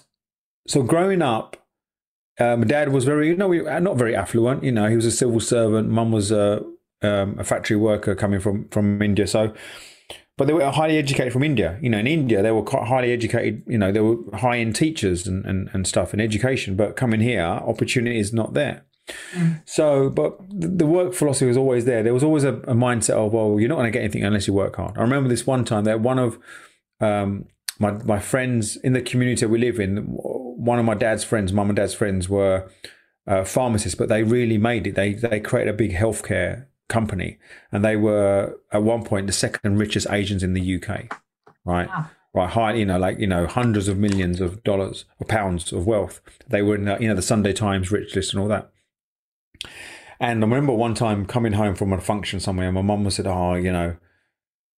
so 0.68 0.84
growing 0.84 1.22
up, 1.22 1.58
uh, 2.40 2.56
my 2.58 2.66
dad 2.66 2.90
was 2.90 3.06
very, 3.06 3.28
you 3.28 3.36
know, 3.36 3.52
not 3.80 3.98
very 3.98 4.16
affluent. 4.16 4.64
You 4.64 4.72
know, 4.72 4.88
he 4.88 4.96
was 4.96 5.06
a 5.06 5.12
civil 5.12 5.40
servant. 5.40 5.90
Mum 5.90 6.12
was 6.12 6.32
a, 6.32 6.64
um, 7.02 7.38
a 7.40 7.44
factory 7.44 7.78
worker 7.78 8.16
coming 8.16 8.40
from 8.40 8.68
from 8.70 9.02
India. 9.02 9.28
So, 9.28 9.54
but 10.38 10.48
they 10.48 10.54
were 10.54 10.70
highly 10.72 10.98
educated 10.98 11.34
from 11.34 11.44
India. 11.44 11.78
You 11.82 11.90
know, 11.90 12.00
in 12.00 12.08
India 12.08 12.42
they 12.42 12.52
were 12.52 12.64
quite 12.64 12.88
highly 12.88 13.12
educated. 13.12 13.64
You 13.68 13.78
know, 13.78 13.92
they 13.92 14.00
were 14.00 14.18
high 14.38 14.60
end 14.60 14.76
teachers 14.76 15.28
and, 15.28 15.46
and 15.46 15.70
and 15.74 15.86
stuff 15.86 16.14
in 16.14 16.22
education. 16.22 16.76
But 16.76 16.96
coming 16.96 17.20
here, 17.20 17.42
opportunity 17.42 18.20
is 18.20 18.34
not 18.34 18.54
there. 18.54 18.86
Mm. 19.34 19.62
So, 19.66 20.10
but 20.10 20.38
the 20.50 20.86
work 20.86 21.14
philosophy 21.14 21.48
was 21.48 21.58
always 21.58 21.86
there. 21.86 22.04
There 22.04 22.14
was 22.14 22.24
always 22.24 22.44
a, 22.44 22.54
a 22.54 22.76
mindset 22.76 23.16
of, 23.16 23.34
well, 23.34 23.60
you're 23.60 23.70
not 23.70 23.76
going 23.76 23.92
to 23.92 23.92
get 23.92 24.04
anything 24.04 24.24
unless 24.24 24.48
you 24.48 24.54
work 24.54 24.76
hard. 24.76 24.98
I 24.98 25.02
remember 25.02 25.30
this 25.30 25.48
one 25.48 25.66
time 25.66 25.84
that 25.86 26.00
one 26.00 26.20
of 26.20 26.38
um, 27.00 27.46
my 27.80 27.92
my 27.92 28.20
friends 28.20 28.78
in 28.78 28.94
the 28.94 29.02
community 29.02 29.46
we 29.46 29.58
live 29.58 29.80
in, 29.80 30.18
one 30.60 30.78
of 30.78 30.86
my 30.86 30.94
dad's 30.94 31.24
friends, 31.24 31.54
mum 31.54 31.70
and 31.70 31.78
dad's 31.78 31.94
friends, 31.94 32.28
were 32.28 32.70
uh, 33.26 33.44
pharmacists, 33.46 33.96
but 33.96 34.10
they 34.10 34.24
really 34.24 34.58
made 34.58 34.86
it. 34.88 34.96
They 34.96 35.14
they 35.14 35.40
created 35.40 35.74
a 35.74 35.78
big 35.78 35.94
healthcare 35.94 36.66
company, 36.90 37.40
and 37.72 37.84
they 37.84 37.96
were 37.96 38.60
at 38.72 38.84
one 38.84 39.04
point 39.04 39.28
the 39.28 39.34
second 39.34 39.78
richest 39.78 40.08
Asians 40.10 40.44
in 40.44 40.54
the 40.54 40.76
UK, 40.76 41.18
right? 41.64 41.88
Wow. 41.88 42.10
Right, 42.32 42.50
high, 42.50 42.74
you 42.74 42.86
know, 42.86 43.00
like 43.00 43.18
you 43.18 43.26
know, 43.26 43.48
hundreds 43.48 43.88
of 43.88 43.98
millions 43.98 44.40
of 44.40 44.64
dollars 44.64 45.06
or 45.20 45.26
pounds 45.26 45.74
of 45.74 45.88
wealth. 45.88 46.22
They 46.48 46.62
were 46.62 46.76
in, 46.76 46.86
the, 46.86 46.98
you 47.00 47.08
know, 47.08 47.16
the 47.16 47.24
Sunday 47.24 47.54
Times 47.54 47.92
rich 47.92 48.16
list 48.16 48.34
and 48.34 48.42
all 48.42 48.48
that. 48.50 48.70
And 50.20 50.44
I 50.44 50.48
remember 50.48 50.74
one 50.74 50.94
time 50.94 51.26
coming 51.26 51.54
home 51.54 51.74
from 51.74 51.92
a 51.92 52.00
function 52.00 52.40
somewhere, 52.40 52.68
and 52.68 52.76
my 52.76 52.84
mum 52.84 53.10
said, 53.10 53.26
"Oh, 53.26 53.56
you 53.56 53.72
know, 53.72 53.96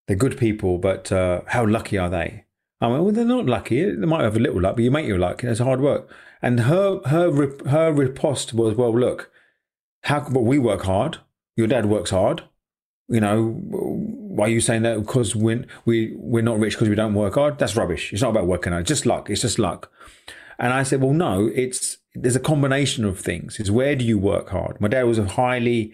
they're 0.07 0.15
good 0.15 0.37
people, 0.37 0.77
but 0.77 1.11
uh, 1.11 1.41
how 1.47 1.65
lucky 1.65 1.97
are 1.97 2.09
they?" 2.09 2.45
I 2.81 2.89
mean, 2.89 3.03
well, 3.03 3.13
they're 3.13 3.25
not 3.25 3.45
lucky. 3.45 3.83
They 3.83 4.05
might 4.07 4.23
have 4.23 4.35
a 4.35 4.39
little 4.39 4.59
luck, 4.59 4.75
but 4.75 4.83
you 4.83 4.91
make 4.91 5.05
your 5.05 5.19
luck. 5.19 5.43
It's 5.43 5.59
hard 5.59 5.81
work. 5.81 6.09
And 6.41 6.61
her 6.61 6.99
her 7.05 7.31
her 7.69 7.91
riposte 7.91 8.53
was, 8.53 8.75
well, 8.75 8.97
look, 8.97 9.29
how? 10.03 10.21
But 10.21 10.41
we 10.41 10.57
work 10.57 10.83
hard. 10.83 11.19
Your 11.55 11.67
dad 11.67 11.85
works 11.85 12.09
hard. 12.09 12.43
You 13.07 13.19
know, 13.19 13.49
why 13.51 14.45
are 14.45 14.49
you 14.49 14.61
saying 14.61 14.81
that? 14.81 14.99
Because 14.99 15.35
we 15.35 15.65
we 15.85 16.15
we're 16.17 16.41
not 16.41 16.59
rich 16.59 16.73
because 16.73 16.89
we 16.89 16.95
don't 16.95 17.13
work 17.13 17.35
hard. 17.35 17.59
That's 17.59 17.75
rubbish. 17.75 18.11
It's 18.11 18.21
not 18.21 18.31
about 18.31 18.47
working 18.47 18.71
hard. 18.71 18.81
It's 18.81 18.87
just 18.89 19.05
luck. 19.05 19.29
It's 19.29 19.41
just 19.41 19.59
luck. 19.59 19.91
And 20.57 20.73
I 20.73 20.83
said, 20.83 21.01
well, 21.01 21.13
no. 21.13 21.51
It's 21.53 21.97
there's 22.15 22.35
a 22.35 22.39
combination 22.39 23.05
of 23.05 23.19
things. 23.19 23.59
It's 23.59 23.69
where 23.69 23.95
do 23.95 24.03
you 24.03 24.17
work 24.17 24.49
hard? 24.49 24.81
My 24.81 24.87
dad 24.87 25.03
was 25.03 25.19
a 25.19 25.25
highly 25.25 25.93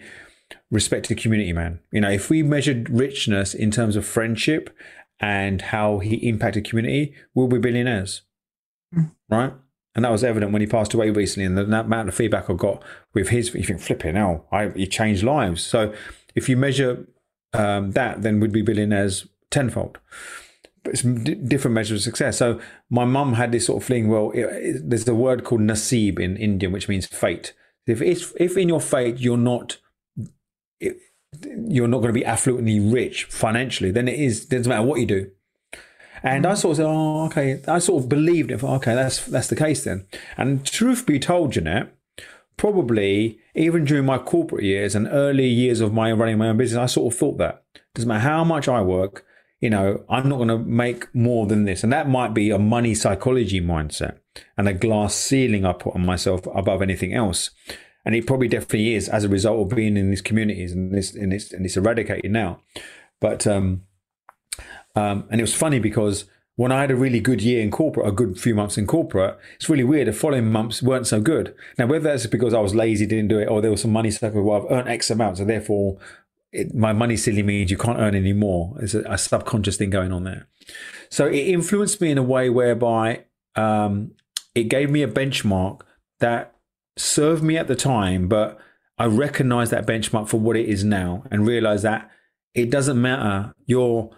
respected 0.70 1.18
community 1.18 1.52
man. 1.52 1.80
You 1.92 2.00
know, 2.00 2.10
if 2.10 2.30
we 2.30 2.42
measured 2.42 2.88
richness 2.88 3.54
in 3.54 3.70
terms 3.70 3.96
of 3.96 4.06
friendship 4.06 4.70
and 5.20 5.60
how 5.60 5.98
he 5.98 6.16
impacted 6.28 6.68
community, 6.68 7.14
we'll 7.34 7.48
be 7.48 7.58
billionaires, 7.58 8.22
mm. 8.94 9.10
right? 9.28 9.52
And 9.94 10.04
that 10.04 10.12
was 10.12 10.22
evident 10.22 10.52
when 10.52 10.60
he 10.60 10.66
passed 10.66 10.94
away 10.94 11.10
recently, 11.10 11.46
and 11.46 11.58
the, 11.58 11.80
amount 11.80 12.08
of 12.08 12.14
feedback 12.14 12.48
I 12.48 12.54
got 12.54 12.82
with 13.14 13.30
his, 13.30 13.52
you 13.54 13.64
think, 13.64 13.80
flipping 13.80 14.14
hell, 14.14 14.46
I, 14.52 14.68
he 14.68 14.86
changed 14.86 15.24
lives. 15.24 15.62
So 15.64 15.92
if 16.34 16.48
you 16.48 16.56
measure 16.56 17.06
um, 17.52 17.92
that, 17.92 18.22
then 18.22 18.38
we'd 18.38 18.52
be 18.52 18.62
billionaires 18.62 19.26
tenfold. 19.50 19.98
But 20.84 20.94
it's 20.94 21.02
d- 21.02 21.34
different 21.34 21.74
measures 21.74 22.00
of 22.00 22.04
success. 22.04 22.38
So 22.38 22.60
my 22.88 23.04
mum 23.04 23.32
had 23.34 23.50
this 23.50 23.66
sort 23.66 23.82
of 23.82 23.88
thing. 23.88 24.08
Well, 24.08 24.30
it, 24.30 24.44
it, 24.44 24.90
there's 24.90 25.08
a 25.08 25.14
word 25.14 25.42
called 25.44 25.62
nasib 25.62 26.20
in 26.20 26.36
Indian, 26.36 26.70
which 26.70 26.88
means 26.88 27.06
fate. 27.06 27.52
If 27.86 28.00
if, 28.02 28.32
if 28.36 28.56
in 28.56 28.68
your 28.68 28.80
fate 28.80 29.18
you're 29.18 29.36
not 29.36 29.78
you're 31.42 31.88
not 31.88 31.98
going 31.98 32.14
to 32.14 32.20
be 32.20 32.24
affluently 32.24 32.92
rich 32.92 33.24
financially, 33.24 33.90
then 33.90 34.08
it 34.08 34.18
is. 34.18 34.44
It 34.44 34.50
doesn't 34.50 34.68
matter 34.68 34.82
what 34.82 35.00
you 35.00 35.06
do. 35.06 35.30
And 36.22 36.46
I 36.46 36.52
mm. 36.52 36.56
sort 36.56 36.72
of 36.72 36.76
said, 36.78 36.86
oh, 36.86 37.26
okay. 37.26 37.62
I 37.68 37.78
sort 37.78 38.02
of 38.02 38.08
believed 38.08 38.50
it. 38.50 38.62
Okay, 38.62 38.94
that's 38.94 39.24
that's 39.26 39.48
the 39.48 39.56
case 39.56 39.84
then. 39.84 40.06
And 40.36 40.66
truth 40.66 41.06
be 41.06 41.18
told, 41.18 41.52
Jeanette, 41.52 41.94
probably 42.56 43.38
even 43.54 43.84
during 43.84 44.04
my 44.04 44.18
corporate 44.18 44.64
years 44.64 44.94
and 44.94 45.06
early 45.08 45.46
years 45.46 45.80
of 45.80 45.92
my 45.92 46.12
running 46.12 46.38
my 46.38 46.48
own 46.48 46.56
business, 46.56 46.78
I 46.78 46.86
sort 46.86 47.12
of 47.12 47.18
thought 47.18 47.38
that 47.38 47.62
doesn't 47.94 48.08
matter 48.08 48.20
how 48.20 48.44
much 48.44 48.68
I 48.68 48.80
work, 48.80 49.24
you 49.60 49.70
know, 49.70 50.04
I'm 50.08 50.28
not 50.28 50.36
going 50.36 50.48
to 50.48 50.58
make 50.58 51.12
more 51.14 51.46
than 51.46 51.64
this. 51.64 51.82
And 51.82 51.92
that 51.92 52.08
might 52.08 52.34
be 52.34 52.50
a 52.50 52.58
money 52.58 52.94
psychology 52.94 53.60
mindset 53.60 54.18
and 54.56 54.68
a 54.68 54.72
glass 54.72 55.14
ceiling 55.14 55.64
I 55.64 55.72
put 55.72 55.94
on 55.94 56.06
myself 56.06 56.46
above 56.54 56.82
anything 56.82 57.12
else. 57.12 57.50
And 58.08 58.16
it 58.16 58.26
probably 58.26 58.48
definitely 58.48 58.94
is 58.94 59.06
as 59.06 59.24
a 59.24 59.28
result 59.28 59.60
of 59.60 59.76
being 59.76 59.98
in 59.98 60.08
these 60.08 60.22
communities 60.22 60.72
and 60.72 60.94
this 60.94 61.14
and 61.14 61.30
it's 61.30 61.52
and 61.52 61.66
it's 61.66 61.76
eradicated 61.76 62.30
now. 62.30 62.60
But 63.20 63.46
um, 63.46 63.82
um, 64.96 65.26
and 65.30 65.42
it 65.42 65.44
was 65.44 65.54
funny 65.54 65.78
because 65.78 66.24
when 66.56 66.72
I 66.72 66.80
had 66.80 66.90
a 66.90 66.96
really 66.96 67.20
good 67.20 67.42
year 67.42 67.62
in 67.62 67.70
corporate, 67.70 68.08
a 68.08 68.12
good 68.12 68.40
few 68.40 68.54
months 68.54 68.78
in 68.78 68.86
corporate, 68.86 69.38
it's 69.56 69.68
really 69.68 69.84
weird. 69.84 70.08
The 70.08 70.14
following 70.14 70.50
months 70.50 70.82
weren't 70.82 71.06
so 71.06 71.20
good. 71.20 71.54
Now, 71.76 71.84
whether 71.84 72.04
that's 72.04 72.26
because 72.26 72.54
I 72.54 72.60
was 72.60 72.74
lazy, 72.74 73.04
didn't 73.04 73.28
do 73.28 73.38
it, 73.38 73.44
or 73.44 73.60
there 73.60 73.70
was 73.70 73.82
some 73.82 73.92
money 73.92 74.10
stuck, 74.10 74.32
well, 74.34 74.52
I've 74.52 74.72
earned 74.72 74.88
X 74.88 75.10
amount, 75.10 75.36
so 75.36 75.44
therefore 75.44 75.98
it, 76.50 76.74
my 76.74 76.94
money 76.94 77.16
silly 77.18 77.42
means 77.42 77.70
you 77.70 77.76
can't 77.76 77.98
earn 77.98 78.14
any 78.14 78.32
more. 78.32 78.74
There's 78.78 78.94
a, 78.94 79.02
a, 79.02 79.18
subconscious 79.18 79.76
thing 79.76 79.90
going 79.90 80.12
on 80.12 80.24
there. 80.24 80.48
So 81.10 81.26
it 81.26 81.46
influenced 81.46 82.00
me 82.00 82.10
in 82.10 82.18
a 82.18 82.22
way 82.22 82.48
whereby 82.48 83.24
um, 83.54 84.12
it 84.54 84.64
gave 84.64 84.90
me 84.90 85.02
a 85.02 85.08
benchmark 85.08 85.82
that 86.20 86.54
served 86.98 87.42
me 87.42 87.56
at 87.56 87.68
the 87.68 87.76
time, 87.76 88.28
but 88.28 88.58
I 88.98 89.06
recognize 89.06 89.70
that 89.70 89.86
benchmark 89.86 90.28
for 90.28 90.40
what 90.40 90.56
it 90.56 90.68
is 90.68 90.84
now 90.84 91.24
and 91.30 91.46
realize 91.46 91.82
that 91.82 92.10
it 92.54 92.70
doesn't 92.70 93.00
matter 93.00 93.54
your 93.66 94.10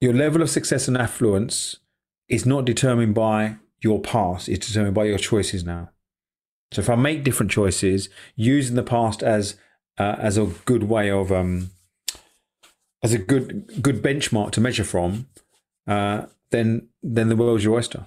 your 0.00 0.12
level 0.12 0.42
of 0.42 0.50
success 0.50 0.88
and 0.88 0.96
affluence 0.96 1.76
is 2.28 2.44
not 2.44 2.64
determined 2.64 3.14
by 3.14 3.56
your 3.80 4.00
past, 4.00 4.48
it's 4.48 4.66
determined 4.66 4.94
by 4.94 5.04
your 5.04 5.18
choices 5.18 5.64
now. 5.64 5.90
So 6.72 6.80
if 6.80 6.90
I 6.90 6.96
make 6.96 7.22
different 7.22 7.52
choices, 7.52 8.08
using 8.34 8.74
the 8.74 8.82
past 8.82 9.22
as 9.22 9.56
uh, 9.98 10.16
as 10.18 10.38
a 10.38 10.46
good 10.64 10.84
way 10.84 11.10
of 11.10 11.30
um, 11.30 11.70
as 13.02 13.12
a 13.12 13.18
good 13.18 13.82
good 13.82 14.02
benchmark 14.02 14.50
to 14.52 14.60
measure 14.60 14.84
from, 14.84 15.28
uh, 15.86 16.26
then 16.50 16.88
then 17.02 17.28
the 17.28 17.36
world's 17.36 17.64
your 17.64 17.76
oyster. 17.76 18.06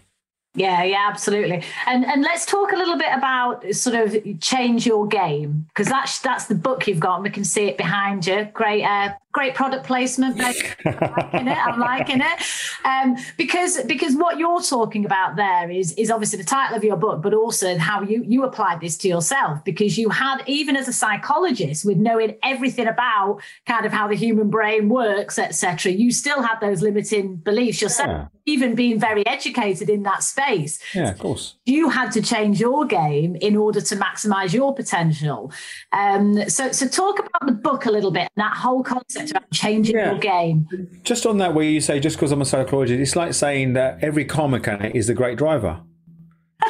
Yeah, 0.56 0.84
yeah, 0.84 1.08
absolutely. 1.10 1.64
And 1.86 2.06
and 2.06 2.24
let's 2.24 2.46
talk 2.46 2.72
a 2.72 2.78
little 2.78 2.98
bit 2.98 3.10
about 3.14 3.74
sort 3.74 3.96
of 3.96 4.40
change 4.40 4.86
your 4.86 5.06
game 5.06 5.66
because 5.70 5.88
that's 5.88 6.20
that's 6.20 6.46
the 6.46 6.56
book 6.56 6.88
you've 6.88 7.00
got. 7.00 7.16
And 7.16 7.24
we 7.24 7.30
can 7.30 7.44
see 7.44 7.66
it 7.66 7.78
behind 7.78 8.26
you. 8.26 8.48
Great, 8.54 8.84
uh, 8.84 9.14
great 9.36 9.54
product 9.54 9.86
placement. 9.86 10.40
I'm 10.40 10.56
liking 10.56 11.48
it. 11.48 11.58
I'm 11.58 11.80
liking 11.80 12.22
it. 12.22 12.40
Um, 12.86 13.18
because 13.38 13.84
because 13.84 14.16
what 14.16 14.40
you're 14.40 14.62
talking 14.62 15.06
about 15.06 15.36
there 15.36 15.70
is 15.70 15.92
is 15.94 16.10
obviously 16.10 16.38
the 16.38 16.46
title 16.46 16.78
of 16.78 16.84
your 16.86 16.96
book, 16.96 17.22
but 17.22 17.34
also 17.34 17.78
how 17.78 18.02
you 18.02 18.24
you 18.26 18.46
applied 18.46 18.80
this 18.80 18.96
to 19.00 19.10
yourself 19.10 19.64
because 19.66 19.98
you 19.98 20.10
had 20.10 20.38
even 20.48 20.78
as 20.78 20.88
a 20.88 20.94
psychologist 20.94 21.84
with 21.84 21.98
knowing 21.98 22.38
everything 22.44 22.88
about 22.88 23.42
kind 23.68 23.86
of 23.86 23.92
how 23.92 24.08
the 24.08 24.16
human 24.16 24.50
brain 24.50 24.88
works, 24.88 25.38
etc. 25.38 25.92
You 25.92 26.12
still 26.14 26.42
had 26.42 26.60
those 26.62 26.82
limiting 26.82 27.36
beliefs 27.36 27.82
yourself. 27.82 28.10
Yeah. 28.10 28.28
Even 28.48 28.76
being 28.76 29.00
very 29.00 29.26
educated 29.26 29.90
in 29.90 30.04
that 30.04 30.22
space. 30.22 30.80
Yeah, 30.94 31.10
of 31.10 31.18
course. 31.18 31.56
You 31.66 31.90
had 31.90 32.12
to 32.12 32.22
change 32.22 32.60
your 32.60 32.86
game 32.86 33.36
in 33.38 33.58
order 33.58 33.82
to 33.82 33.96
maximize 33.96 34.54
your 34.54 34.74
potential. 34.76 35.52
Um, 35.92 36.48
so, 36.48 36.72
so 36.72 36.88
talk 36.88 37.18
about 37.18 37.48
the 37.48 37.54
book 37.54 37.88
a 37.88 37.92
little 37.92 38.12
bit 38.12 38.30
and 38.36 38.44
that 38.46 38.56
whole 38.56 38.84
concept 38.84 39.25
about 39.32 39.50
changing 39.52 39.96
yeah. 39.96 40.12
your 40.12 40.20
game. 40.20 40.68
Just 41.04 41.26
on 41.26 41.38
that, 41.38 41.54
where 41.54 41.66
you 41.66 41.82
say, 41.82 42.00
just 42.00 42.18
because 42.18 42.32
I'm 42.32 42.42
a 42.42 42.46
psychologist, 42.46 43.00
it's 43.00 43.16
like 43.16 43.34
saying 43.34 43.74
that 43.74 44.04
every 44.04 44.26
car 44.26 44.48
mechanic 44.48 44.96
is 44.96 45.08
the 45.08 45.14
great 45.14 45.38
driver. 45.38 45.82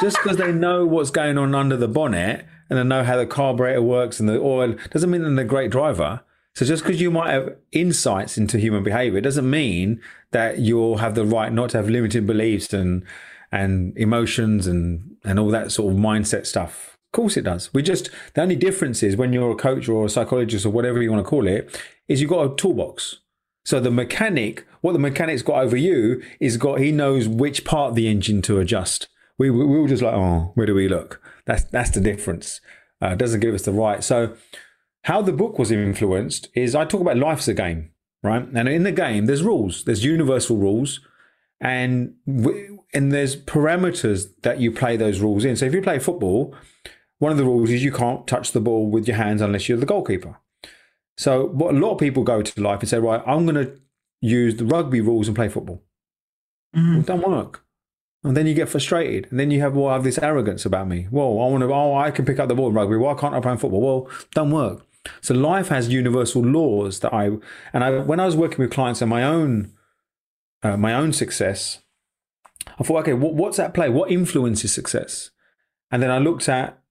Just 0.02 0.18
because 0.22 0.38
they 0.38 0.52
know 0.52 0.86
what's 0.86 1.12
going 1.12 1.38
on 1.38 1.56
under 1.56 1.78
the 1.78 1.88
bonnet 1.88 2.46
and 2.70 2.80
they 2.80 2.84
know 2.84 3.04
how 3.04 3.18
the 3.18 3.26
carburetor 3.26 3.82
works 3.82 4.20
and 4.20 4.28
the 4.28 4.40
oil 4.40 4.76
doesn't 4.92 5.10
mean 5.10 5.22
they're 5.36 5.46
a 5.46 5.48
great 5.48 5.72
driver. 5.72 6.22
So 6.54 6.66
just 6.66 6.84
because 6.84 7.02
you 7.02 7.12
might 7.12 7.32
have 7.32 7.56
insights 7.74 8.38
into 8.38 8.58
human 8.58 8.84
behavior 8.84 9.20
doesn't 9.20 9.50
mean 9.50 10.02
that 10.32 10.60
you'll 10.60 10.98
have 10.98 11.16
the 11.16 11.26
right 11.26 11.52
not 11.52 11.72
to 11.72 11.78
have 11.78 11.90
limited 11.90 12.26
beliefs 12.26 12.74
and 12.74 13.04
and 13.52 13.96
emotions 13.98 14.66
and 14.66 15.18
and 15.24 15.38
all 15.38 15.50
that 15.50 15.72
sort 15.72 15.94
of 15.94 16.00
mindset 16.00 16.46
stuff 16.46 16.98
Of 17.08 17.12
course 17.12 17.38
it 17.38 17.44
does. 17.44 17.74
We 17.74 17.84
just 17.84 18.10
the 18.34 18.42
only 18.42 18.56
difference 18.56 19.04
is 19.04 19.18
when 19.18 19.34
you're 19.34 19.52
a 19.52 19.56
coach 19.56 19.90
or 19.90 20.06
a 20.06 20.10
psychologist 20.10 20.66
or 20.66 20.70
whatever 20.70 21.02
you 21.02 21.12
want 21.12 21.26
to 21.26 21.30
call 21.30 21.46
it, 21.46 21.78
is 22.08 22.22
you've 22.22 22.30
got 22.30 22.52
a 22.52 22.56
toolbox. 22.56 23.18
So 23.64 23.80
the 23.80 23.92
mechanic, 23.92 24.66
what 24.82 24.94
the 24.94 25.00
mechanic's 25.00 25.42
got 25.42 25.64
over 25.64 25.76
you 25.76 26.22
is 26.40 26.58
got 26.58 26.80
he 26.80 26.92
knows 26.92 27.28
which 27.28 27.66
part 27.66 27.90
of 27.90 27.96
the 27.96 28.08
engine 28.08 28.42
to 28.44 28.60
adjust. 28.60 29.08
We 29.38 29.50
we 29.50 29.66
were 29.66 29.88
just 29.88 30.04
like, 30.04 30.14
oh, 30.14 30.52
where 30.54 30.68
do 30.68 30.76
we 30.76 30.88
look? 30.88 31.22
That's 31.46 31.64
that's 31.64 31.90
the 31.90 32.00
difference. 32.00 32.62
Uh, 33.02 33.16
doesn't 33.16 33.42
give 33.42 33.54
us 33.54 33.64
the 33.64 33.72
right. 33.72 34.04
So 34.04 34.36
how 35.04 35.22
the 35.22 35.34
book 35.34 35.60
was 35.60 35.72
influenced 35.72 36.50
is 36.56 36.76
I 36.76 36.86
talk 36.86 37.02
about 37.02 37.18
life's 37.18 37.48
a 37.48 37.54
game, 37.54 37.92
right? 38.24 38.48
And 38.48 38.70
in 38.70 38.84
the 38.84 38.92
game, 38.92 39.26
there's 39.26 39.44
rules. 39.44 39.84
There's 39.84 40.04
universal 40.04 40.58
rules, 40.58 41.02
and 41.60 42.16
and 42.94 43.12
there's 43.12 43.36
parameters 43.36 44.28
that 44.44 44.60
you 44.60 44.72
play 44.72 44.96
those 44.96 45.20
rules 45.20 45.44
in. 45.44 45.56
So 45.56 45.66
if 45.66 45.74
you 45.74 45.82
play 45.82 46.00
football, 46.00 46.56
one 47.18 47.32
of 47.32 47.38
the 47.38 47.46
rules 47.46 47.70
is 47.72 47.84
you 47.84 47.92
can't 47.92 48.26
touch 48.28 48.52
the 48.52 48.62
ball 48.62 48.90
with 48.90 49.08
your 49.08 49.18
hands 49.18 49.42
unless 49.42 49.68
you're 49.68 49.78
the 49.78 49.86
goalkeeper. 49.86 50.40
So 51.18 51.46
what 51.46 51.74
a 51.74 51.78
lot 51.78 51.94
of 51.94 52.00
people 52.00 52.24
go 52.24 52.42
to 52.42 52.62
life 52.62 52.82
and 52.82 52.90
say, 52.90 53.00
right, 53.00 53.22
I'm 53.26 53.46
going 53.46 53.66
to 53.66 53.80
use 54.22 54.56
the 54.58 54.66
rugby 54.66 55.02
rules 55.02 55.28
and 55.28 55.36
play 55.36 55.50
football. 55.50 55.84
Mm-hmm. 56.76 56.92
Well, 56.92 57.00
it 57.00 57.06
don't 57.06 57.28
work. 57.28 57.64
And 58.24 58.36
then 58.36 58.48
you 58.48 58.54
get 58.54 58.70
frustrated. 58.70 59.30
And 59.30 59.40
then 59.40 59.52
you 59.52 59.62
have, 59.62 59.76
well, 59.76 59.88
I 59.88 59.94
have 59.94 60.04
this 60.04 60.18
arrogance 60.18 60.66
about 60.66 60.88
me. 60.88 61.08
Well, 61.12 61.28
I 61.28 61.48
want 61.48 61.62
to, 61.62 61.72
oh, 61.74 61.96
I 61.96 62.12
can 62.12 62.26
pick 62.26 62.40
up 62.40 62.48
the 62.48 62.56
ball 62.56 62.70
in 62.70 62.74
rugby. 62.74 62.98
Why 62.98 63.14
can't 63.14 63.36
I 63.36 63.40
play 63.40 63.56
football? 63.56 63.82
Well, 63.82 64.10
don't 64.34 64.52
work. 64.52 64.86
So 65.22 65.36
life 65.36 65.68
has 65.68 65.90
universal 65.90 66.42
laws 66.42 67.00
that 67.02 67.14
I, 67.14 67.26
and 67.72 67.84
I, 67.84 68.00
when 68.00 68.20
I 68.20 68.26
was 68.26 68.36
working 68.36 68.58
with 68.58 68.72
clients 68.72 69.02
on 69.04 69.10
my 69.10 69.24
own, 69.24 69.72
uh, 70.64 70.76
my 70.76 70.94
own 70.94 71.14
success, 71.14 71.84
I 72.80 72.84
thought, 72.84 73.02
okay, 73.02 73.14
what, 73.14 73.36
what's 73.36 73.60
at 73.60 73.76
play? 73.76 73.90
What 73.90 74.10
influences 74.10 74.74
success? 74.74 75.30
And 75.92 76.02
then 76.02 76.10
I 76.10 76.18
looked 76.18 76.50
at 76.50 76.82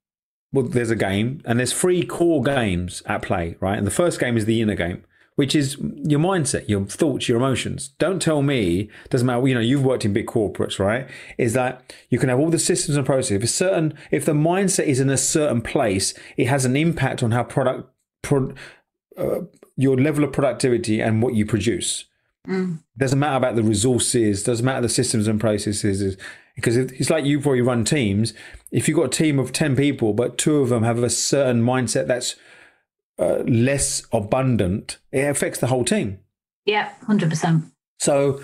well, 0.54 0.64
there's 0.64 0.90
a 0.90 0.96
game, 0.96 1.42
and 1.44 1.58
there's 1.58 1.72
three 1.72 2.06
core 2.06 2.40
games 2.40 3.02
at 3.06 3.22
play, 3.22 3.56
right? 3.58 3.76
And 3.76 3.84
the 3.84 3.90
first 3.90 4.20
game 4.20 4.36
is 4.36 4.44
the 4.44 4.62
inner 4.62 4.76
game, 4.76 5.04
which 5.34 5.52
is 5.52 5.76
your 6.04 6.20
mindset, 6.20 6.68
your 6.68 6.84
thoughts, 6.84 7.28
your 7.28 7.38
emotions. 7.38 7.88
Don't 7.98 8.22
tell 8.22 8.40
me, 8.40 8.88
doesn't 9.10 9.26
matter, 9.26 9.46
you 9.48 9.54
know, 9.54 9.60
you've 9.60 9.84
worked 9.84 10.04
in 10.04 10.12
big 10.12 10.26
corporates, 10.26 10.78
right? 10.78 11.08
Is 11.38 11.54
that 11.54 11.92
you 12.08 12.20
can 12.20 12.28
have 12.28 12.38
all 12.38 12.50
the 12.50 12.60
systems 12.60 12.96
and 12.96 13.04
processes. 13.04 13.36
If 13.38 13.42
a 13.42 13.48
certain, 13.48 13.94
if 14.12 14.24
the 14.24 14.32
mindset 14.32 14.84
is 14.84 15.00
in 15.00 15.10
a 15.10 15.16
certain 15.16 15.60
place, 15.60 16.14
it 16.36 16.46
has 16.46 16.64
an 16.64 16.76
impact 16.76 17.24
on 17.24 17.32
how 17.32 17.42
product, 17.42 17.90
pro, 18.22 18.54
uh, 19.18 19.40
your 19.76 19.96
level 19.96 20.22
of 20.22 20.32
productivity 20.32 21.00
and 21.00 21.20
what 21.20 21.34
you 21.34 21.44
produce. 21.44 22.04
Mm. 22.46 22.78
Doesn't 22.96 23.18
matter 23.18 23.36
about 23.36 23.56
the 23.56 23.64
resources, 23.64 24.44
doesn't 24.44 24.64
matter 24.64 24.82
the 24.82 24.88
systems 24.88 25.26
and 25.26 25.40
processes 25.40 26.16
because 26.54 26.76
it's 26.76 27.10
like 27.10 27.24
you 27.24 27.40
probably 27.40 27.62
run 27.62 27.84
teams. 27.84 28.32
If 28.74 28.88
you've 28.88 28.96
got 28.96 29.06
a 29.06 29.08
team 29.08 29.38
of 29.38 29.52
10 29.52 29.76
people, 29.76 30.12
but 30.12 30.36
two 30.36 30.56
of 30.56 30.68
them 30.68 30.82
have 30.82 31.02
a 31.02 31.08
certain 31.08 31.62
mindset 31.62 32.08
that's 32.08 32.34
uh, 33.18 33.44
less 33.46 34.02
abundant, 34.12 34.98
it 35.12 35.28
affects 35.28 35.60
the 35.60 35.68
whole 35.68 35.84
team. 35.84 36.18
Yeah, 36.66 36.92
100%. 37.06 37.70
So, 38.00 38.42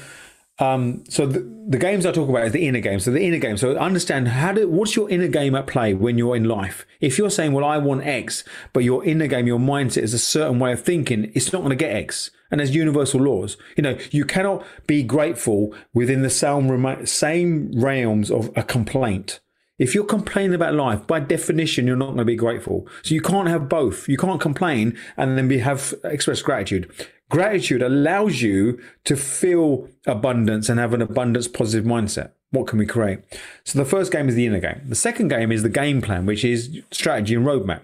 um, 0.60 1.02
so 1.08 1.26
the, 1.26 1.40
the, 1.68 1.78
games 1.78 2.06
I 2.06 2.12
talk 2.12 2.28
about 2.28 2.46
is 2.46 2.52
the 2.52 2.66
inner 2.66 2.80
game. 2.80 3.00
So 3.00 3.10
the 3.10 3.26
inner 3.26 3.38
game. 3.38 3.56
So 3.56 3.76
understand 3.76 4.28
how 4.28 4.52
do 4.52 4.68
what's 4.68 4.94
your 4.94 5.10
inner 5.10 5.26
game 5.26 5.54
at 5.54 5.66
play 5.66 5.94
when 5.94 6.16
you're 6.16 6.36
in 6.36 6.44
life. 6.44 6.86
If 7.00 7.18
you're 7.18 7.30
saying, 7.30 7.52
"Well, 7.52 7.64
I 7.64 7.78
want 7.78 8.06
X," 8.06 8.44
but 8.72 8.84
your 8.84 9.02
inner 9.04 9.26
game, 9.26 9.46
your 9.46 9.58
mindset 9.58 10.02
is 10.02 10.12
a 10.12 10.18
certain 10.18 10.58
way 10.58 10.72
of 10.72 10.82
thinking, 10.82 11.32
it's 11.34 11.52
not 11.52 11.60
going 11.60 11.70
to 11.70 11.76
get 11.76 11.96
X 11.96 12.30
and 12.50 12.60
there's 12.60 12.74
universal 12.74 13.20
laws. 13.20 13.56
You 13.76 13.82
know, 13.82 13.98
you 14.10 14.24
cannot 14.24 14.64
be 14.86 15.02
grateful 15.02 15.74
within 15.94 16.22
the 16.22 16.30
same, 16.30 17.06
same 17.06 17.72
realms 17.74 18.30
of 18.30 18.50
a 18.56 18.62
complaint. 18.62 19.40
If 19.80 19.94
you're 19.94 20.04
complaining 20.04 20.54
about 20.54 20.74
life, 20.74 21.06
by 21.06 21.20
definition, 21.20 21.86
you're 21.86 21.96
not 21.96 22.08
going 22.08 22.18
to 22.18 22.24
be 22.26 22.36
grateful. 22.36 22.86
So 23.02 23.14
you 23.14 23.22
can't 23.22 23.48
have 23.48 23.66
both. 23.66 24.08
You 24.08 24.18
can't 24.18 24.40
complain 24.40 24.96
and 25.16 25.38
then 25.38 25.48
be, 25.48 25.58
have 25.58 25.94
express 26.04 26.42
gratitude. 26.42 26.92
Gratitude 27.30 27.80
allows 27.80 28.42
you 28.42 28.78
to 29.04 29.16
feel 29.16 29.88
abundance 30.06 30.68
and 30.68 30.78
have 30.78 30.92
an 30.92 31.00
abundance 31.00 31.48
positive 31.48 31.86
mindset. 31.86 32.32
What 32.50 32.66
can 32.66 32.78
we 32.78 32.84
create? 32.84 33.20
So 33.64 33.78
the 33.78 33.86
first 33.86 34.12
game 34.12 34.28
is 34.28 34.34
the 34.34 34.44
inner 34.44 34.60
game. 34.60 34.82
The 34.86 34.94
second 34.94 35.28
game 35.28 35.50
is 35.50 35.62
the 35.62 35.70
game 35.70 36.02
plan, 36.02 36.26
which 36.26 36.44
is 36.44 36.82
strategy 36.90 37.34
and 37.34 37.46
roadmap. 37.46 37.80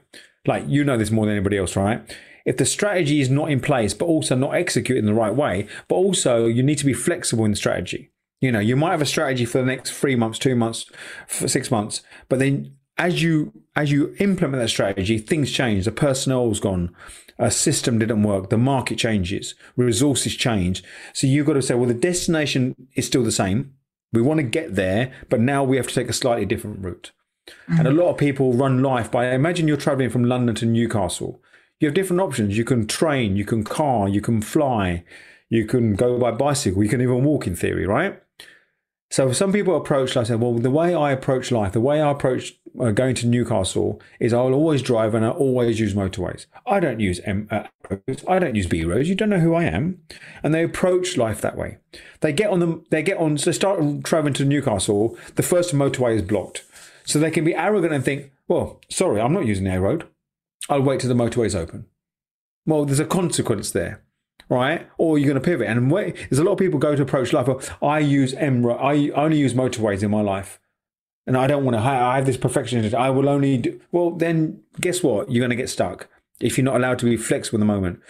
Like 0.46 0.64
you 0.68 0.84
know 0.84 0.98
this 0.98 1.10
more 1.10 1.24
than 1.24 1.36
anybody 1.36 1.56
else, 1.56 1.76
right? 1.76 2.02
if 2.44 2.56
the 2.56 2.64
strategy 2.64 3.20
is 3.20 3.28
not 3.28 3.50
in 3.50 3.60
place, 3.60 3.92
but 3.92 4.06
also 4.06 4.36
not 4.36 4.54
executed 4.54 5.00
in 5.00 5.06
the 5.06 5.12
right 5.12 5.34
way, 5.34 5.66
but 5.88 5.96
also 5.96 6.46
you 6.46 6.62
need 6.62 6.78
to 6.78 6.86
be 6.86 6.92
flexible 6.92 7.44
in 7.44 7.50
the 7.50 7.56
strategy. 7.56 8.08
You 8.40 8.52
know, 8.52 8.60
you 8.60 8.76
might 8.76 8.90
have 8.90 9.02
a 9.02 9.06
strategy 9.06 9.44
for 9.44 9.58
the 9.58 9.64
next 9.64 9.92
three 9.92 10.14
months, 10.14 10.38
two 10.38 10.54
months, 10.54 10.86
six 11.28 11.70
months, 11.70 12.02
but 12.28 12.38
then 12.38 12.76
as 12.98 13.22
you 13.22 13.52
as 13.74 13.92
you 13.92 14.14
implement 14.18 14.62
that 14.62 14.68
strategy, 14.68 15.18
things 15.18 15.52
change. 15.52 15.84
The 15.84 15.92
personnel's 15.92 16.60
gone, 16.60 16.94
a 17.38 17.50
system 17.50 17.98
didn't 17.98 18.22
work, 18.22 18.48
the 18.48 18.58
market 18.58 18.96
changes, 18.98 19.54
resources 19.76 20.34
change. 20.34 20.82
So 21.12 21.26
you've 21.26 21.46
got 21.46 21.54
to 21.54 21.62
say, 21.62 21.74
well, 21.74 21.88
the 21.88 21.94
destination 21.94 22.74
is 22.94 23.06
still 23.06 23.22
the 23.22 23.32
same. 23.32 23.74
We 24.12 24.22
want 24.22 24.38
to 24.38 24.44
get 24.44 24.76
there, 24.76 25.12
but 25.28 25.40
now 25.40 25.62
we 25.62 25.76
have 25.76 25.88
to 25.88 25.94
take 25.94 26.08
a 26.08 26.14
slightly 26.14 26.46
different 26.46 26.82
route. 26.82 27.12
Mm-hmm. 27.48 27.78
And 27.78 27.88
a 27.88 27.92
lot 27.92 28.10
of 28.10 28.16
people 28.16 28.54
run 28.54 28.82
life 28.82 29.10
by 29.10 29.30
imagine 29.30 29.68
you're 29.68 29.76
traveling 29.76 30.10
from 30.10 30.24
London 30.24 30.54
to 30.56 30.66
Newcastle 30.66 31.42
You 31.78 31.88
have 31.88 31.94
different 31.94 32.22
options. 32.22 32.56
You 32.56 32.64
can 32.64 32.86
train, 32.86 33.36
you 33.36 33.44
can 33.44 33.62
car, 33.62 34.08
you 34.08 34.20
can 34.20 34.40
fly, 34.40 35.04
you 35.48 35.66
can 35.66 35.94
go 35.94 36.18
by 36.18 36.30
bicycle, 36.30 36.82
you 36.82 36.88
can 36.88 37.02
even 37.02 37.24
walk 37.24 37.46
in 37.46 37.54
theory, 37.54 37.86
right? 37.86 38.20
So 39.10 39.32
some 39.32 39.52
people 39.52 39.76
approach 39.76 40.16
life, 40.16 40.26
said, 40.26 40.40
well, 40.40 40.54
the 40.54 40.70
way 40.70 40.94
I 40.94 41.12
approach 41.12 41.52
life, 41.52 41.72
the 41.72 41.80
way 41.80 42.02
I 42.02 42.10
approach 42.10 42.54
uh, 42.78 42.90
going 42.90 43.14
to 43.16 43.26
Newcastle 43.26 44.00
is 44.18 44.32
I'll 44.32 44.52
always 44.52 44.82
drive 44.82 45.14
and 45.14 45.24
I 45.24 45.30
always 45.30 45.78
use 45.78 45.94
motorways. 45.94 46.46
I 46.66 46.80
don't 46.80 47.00
use 47.00 47.20
M 47.20 47.48
uh. 47.50 47.64
I 48.26 48.40
don't 48.40 48.56
use 48.56 48.66
B 48.66 48.84
roads. 48.84 49.08
You 49.08 49.14
don't 49.14 49.30
know 49.30 49.38
who 49.38 49.54
I 49.54 49.64
am. 49.64 50.00
And 50.42 50.52
they 50.52 50.64
approach 50.64 51.16
life 51.16 51.40
that 51.40 51.56
way. 51.56 51.78
They 52.20 52.32
get 52.32 52.50
on 52.50 52.58
them. 52.58 52.84
They 52.90 53.02
get 53.02 53.18
on. 53.18 53.38
So 53.38 53.50
they 53.50 53.54
start 53.54 54.02
traveling 54.02 54.34
to 54.34 54.44
Newcastle. 54.44 55.16
The 55.36 55.44
first 55.44 55.72
motorway 55.72 56.16
is 56.16 56.22
blocked. 56.22 56.64
So 57.04 57.20
they 57.20 57.30
can 57.30 57.44
be 57.44 57.54
arrogant 57.54 57.92
and 57.92 58.04
think, 58.04 58.32
well, 58.48 58.80
sorry, 58.90 59.20
I'm 59.20 59.32
not 59.32 59.46
using 59.46 59.68
A 59.68 59.80
road. 59.80 60.08
I'll 60.68 60.82
wait 60.82 61.00
till 61.00 61.08
the 61.08 61.14
motorway's 61.14 61.54
open. 61.54 61.86
Well, 62.66 62.84
there's 62.84 62.98
a 62.98 63.04
consequence 63.04 63.70
there 63.70 64.02
right? 64.48 64.88
Or 64.98 65.18
you're 65.18 65.28
going 65.28 65.42
to 65.42 65.44
pivot. 65.44 65.68
And 65.68 65.90
wait, 65.90 66.16
there's 66.30 66.38
a 66.38 66.44
lot 66.44 66.52
of 66.52 66.58
people 66.58 66.78
go 66.78 66.94
to 66.94 67.02
approach 67.02 67.32
life. 67.32 67.48
I 67.82 67.98
use 67.98 68.34
M. 68.34 68.66
I 68.66 69.10
only 69.14 69.38
use 69.38 69.54
motorways 69.54 70.02
in 70.02 70.10
my 70.10 70.20
life, 70.20 70.58
and 71.26 71.36
I 71.36 71.46
don't 71.46 71.64
want 71.64 71.76
to. 71.76 71.80
I 71.80 72.16
have 72.16 72.26
this 72.26 72.36
perfectionist. 72.36 72.94
I 72.94 73.10
will 73.10 73.28
only 73.28 73.58
do. 73.58 73.80
Well, 73.92 74.10
then 74.10 74.62
guess 74.80 75.02
what? 75.02 75.30
You're 75.30 75.42
going 75.42 75.50
to 75.50 75.56
get 75.56 75.70
stuck 75.70 76.08
if 76.40 76.56
you're 76.56 76.64
not 76.64 76.76
allowed 76.76 76.98
to 77.00 77.06
be 77.06 77.16
flexible 77.16 77.56
in 77.56 77.66
the 77.66 77.72
moment. 77.72 78.00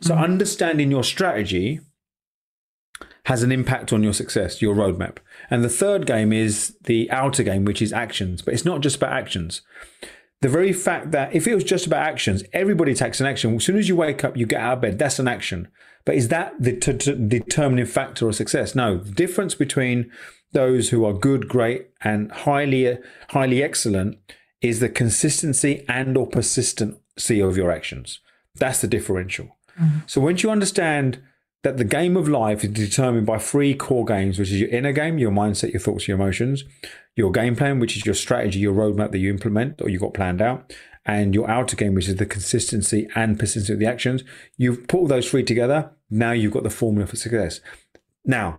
So 0.00 0.14
mm-hmm. 0.14 0.24
understanding 0.24 0.90
your 0.90 1.04
strategy 1.04 1.80
has 3.26 3.42
an 3.42 3.50
impact 3.50 3.92
on 3.92 4.02
your 4.02 4.12
success, 4.12 4.62
your 4.62 4.74
roadmap. 4.74 5.18
And 5.50 5.64
the 5.64 5.68
third 5.68 6.06
game 6.06 6.32
is 6.32 6.76
the 6.84 7.10
outer 7.10 7.42
game, 7.42 7.64
which 7.64 7.82
is 7.82 7.92
actions. 7.92 8.40
But 8.42 8.54
it's 8.54 8.64
not 8.64 8.80
just 8.80 8.96
about 8.96 9.12
actions 9.12 9.62
the 10.46 10.52
very 10.52 10.72
fact 10.72 11.10
that 11.10 11.34
if 11.34 11.48
it 11.48 11.56
was 11.56 11.64
just 11.64 11.88
about 11.88 12.06
actions, 12.06 12.44
everybody 12.52 12.94
takes 12.94 13.20
an 13.20 13.26
action. 13.26 13.56
As 13.56 13.64
soon 13.64 13.78
as 13.78 13.88
you 13.88 13.96
wake 13.96 14.22
up, 14.22 14.36
you 14.36 14.46
get 14.46 14.60
out 14.60 14.74
of 14.74 14.80
bed. 14.80 14.96
That's 14.96 15.18
an 15.18 15.26
action. 15.26 15.66
But 16.04 16.14
is 16.14 16.28
that 16.28 16.54
the 16.60 16.76
t- 16.76 16.92
t- 16.92 17.26
determining 17.26 17.86
factor 17.86 18.28
of 18.28 18.36
success? 18.36 18.76
No. 18.76 18.98
The 18.98 19.10
difference 19.10 19.56
between 19.56 20.08
those 20.52 20.90
who 20.90 21.04
are 21.04 21.12
good, 21.12 21.48
great, 21.48 21.88
and 22.00 22.30
highly, 22.30 22.96
highly 23.30 23.60
excellent 23.60 24.18
is 24.60 24.78
the 24.78 24.88
consistency 24.88 25.84
and 25.88 26.16
or 26.16 26.28
persistency 26.28 27.40
of 27.40 27.56
your 27.56 27.72
actions. 27.72 28.20
That's 28.54 28.80
the 28.82 28.86
differential. 28.86 29.56
Mm-hmm. 29.80 29.98
So 30.06 30.20
once 30.20 30.44
you 30.44 30.50
understand 30.52 31.20
that 31.64 31.76
the 31.76 31.84
game 31.84 32.16
of 32.16 32.28
life 32.28 32.62
is 32.62 32.70
determined 32.70 33.26
by 33.26 33.38
three 33.38 33.74
core 33.74 34.04
games, 34.04 34.38
which 34.38 34.52
is 34.52 34.60
your 34.60 34.70
inner 34.70 34.92
game, 34.92 35.18
your 35.18 35.32
mindset, 35.32 35.72
your 35.72 35.80
thoughts, 35.80 36.06
your 36.06 36.14
emotions, 36.14 36.62
your 37.16 37.32
game 37.32 37.56
plan, 37.56 37.80
which 37.80 37.96
is 37.96 38.06
your 38.06 38.14
strategy, 38.14 38.60
your 38.60 38.74
roadmap 38.74 39.10
that 39.10 39.18
you 39.18 39.30
implement 39.30 39.80
or 39.82 39.88
you 39.88 39.98
got 39.98 40.14
planned 40.14 40.42
out, 40.42 40.72
and 41.04 41.34
your 41.34 41.50
outer 41.50 41.74
game, 41.76 41.94
which 41.94 42.08
is 42.08 42.16
the 42.16 42.26
consistency 42.26 43.08
and 43.14 43.38
persistence 43.38 43.70
of 43.70 43.78
the 43.78 43.86
actions. 43.86 44.22
You've 44.56 44.86
put 44.86 44.98
all 44.98 45.06
those 45.06 45.28
three 45.30 45.42
together. 45.42 45.92
Now 46.10 46.32
you've 46.32 46.52
got 46.52 46.62
the 46.62 46.70
formula 46.70 47.06
for 47.06 47.16
success. 47.16 47.60
Now, 48.24 48.58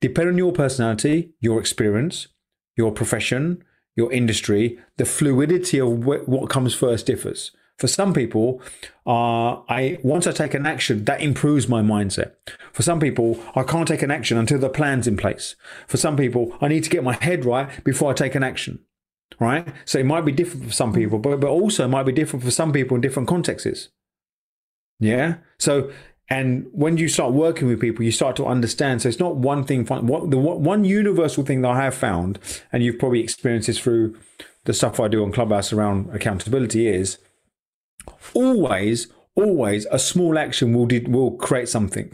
depending 0.00 0.34
on 0.34 0.38
your 0.38 0.52
personality, 0.52 1.32
your 1.40 1.58
experience, 1.58 2.28
your 2.76 2.92
profession, 2.92 3.64
your 3.96 4.12
industry, 4.12 4.78
the 4.98 5.06
fluidity 5.06 5.80
of 5.80 6.04
what 6.04 6.50
comes 6.50 6.74
first 6.74 7.06
differs. 7.06 7.50
For 7.78 7.88
some 7.88 8.14
people, 8.14 8.62
uh, 9.06 9.60
I 9.68 9.98
once 10.02 10.26
I 10.26 10.32
take 10.32 10.54
an 10.54 10.66
action, 10.66 11.04
that 11.04 11.20
improves 11.20 11.68
my 11.68 11.82
mindset. 11.82 12.32
For 12.72 12.82
some 12.82 13.00
people, 13.00 13.38
I 13.54 13.62
can't 13.62 13.86
take 13.86 14.02
an 14.02 14.10
action 14.10 14.38
until 14.38 14.58
the 14.58 14.70
plan's 14.70 15.06
in 15.06 15.16
place. 15.16 15.56
For 15.86 15.96
some 15.96 16.16
people, 16.16 16.56
I 16.60 16.68
need 16.68 16.84
to 16.84 16.90
get 16.90 17.04
my 17.04 17.14
head 17.14 17.44
right 17.44 17.68
before 17.84 18.10
I 18.10 18.14
take 18.14 18.34
an 18.34 18.42
action. 18.42 18.80
Right? 19.38 19.68
So 19.84 19.98
it 19.98 20.06
might 20.06 20.24
be 20.24 20.32
different 20.32 20.64
for 20.64 20.72
some 20.72 20.92
people, 20.92 21.18
but 21.18 21.40
but 21.40 21.50
also 21.50 21.84
it 21.84 21.88
might 21.88 22.06
be 22.06 22.12
different 22.12 22.44
for 22.44 22.50
some 22.50 22.72
people 22.72 22.94
in 22.94 23.02
different 23.02 23.28
contexts. 23.28 23.88
Yeah. 24.98 25.36
So 25.58 25.90
and 26.28 26.66
when 26.72 26.96
you 26.96 27.08
start 27.08 27.32
working 27.32 27.68
with 27.68 27.80
people, 27.80 28.04
you 28.04 28.10
start 28.10 28.34
to 28.36 28.46
understand. 28.46 29.02
So 29.02 29.08
it's 29.08 29.20
not 29.20 29.36
one 29.36 29.64
thing. 29.64 29.84
What 29.86 30.30
the 30.30 30.38
one 30.38 30.84
universal 30.84 31.44
thing 31.44 31.62
that 31.62 31.68
I 31.68 31.84
have 31.84 31.94
found, 31.94 32.38
and 32.72 32.82
you've 32.82 32.98
probably 32.98 33.20
experienced 33.20 33.68
this 33.68 33.78
through 33.78 34.16
the 34.64 34.72
stuff 34.72 34.98
I 34.98 35.08
do 35.08 35.22
on 35.22 35.30
Clubhouse 35.30 35.72
around 35.72 36.10
accountability, 36.10 36.88
is 36.88 37.18
always, 38.34 39.08
always 39.34 39.86
a 39.90 39.98
small 39.98 40.38
action 40.38 40.72
will 40.72 40.88
will 41.08 41.32
create 41.32 41.68
something. 41.68 42.12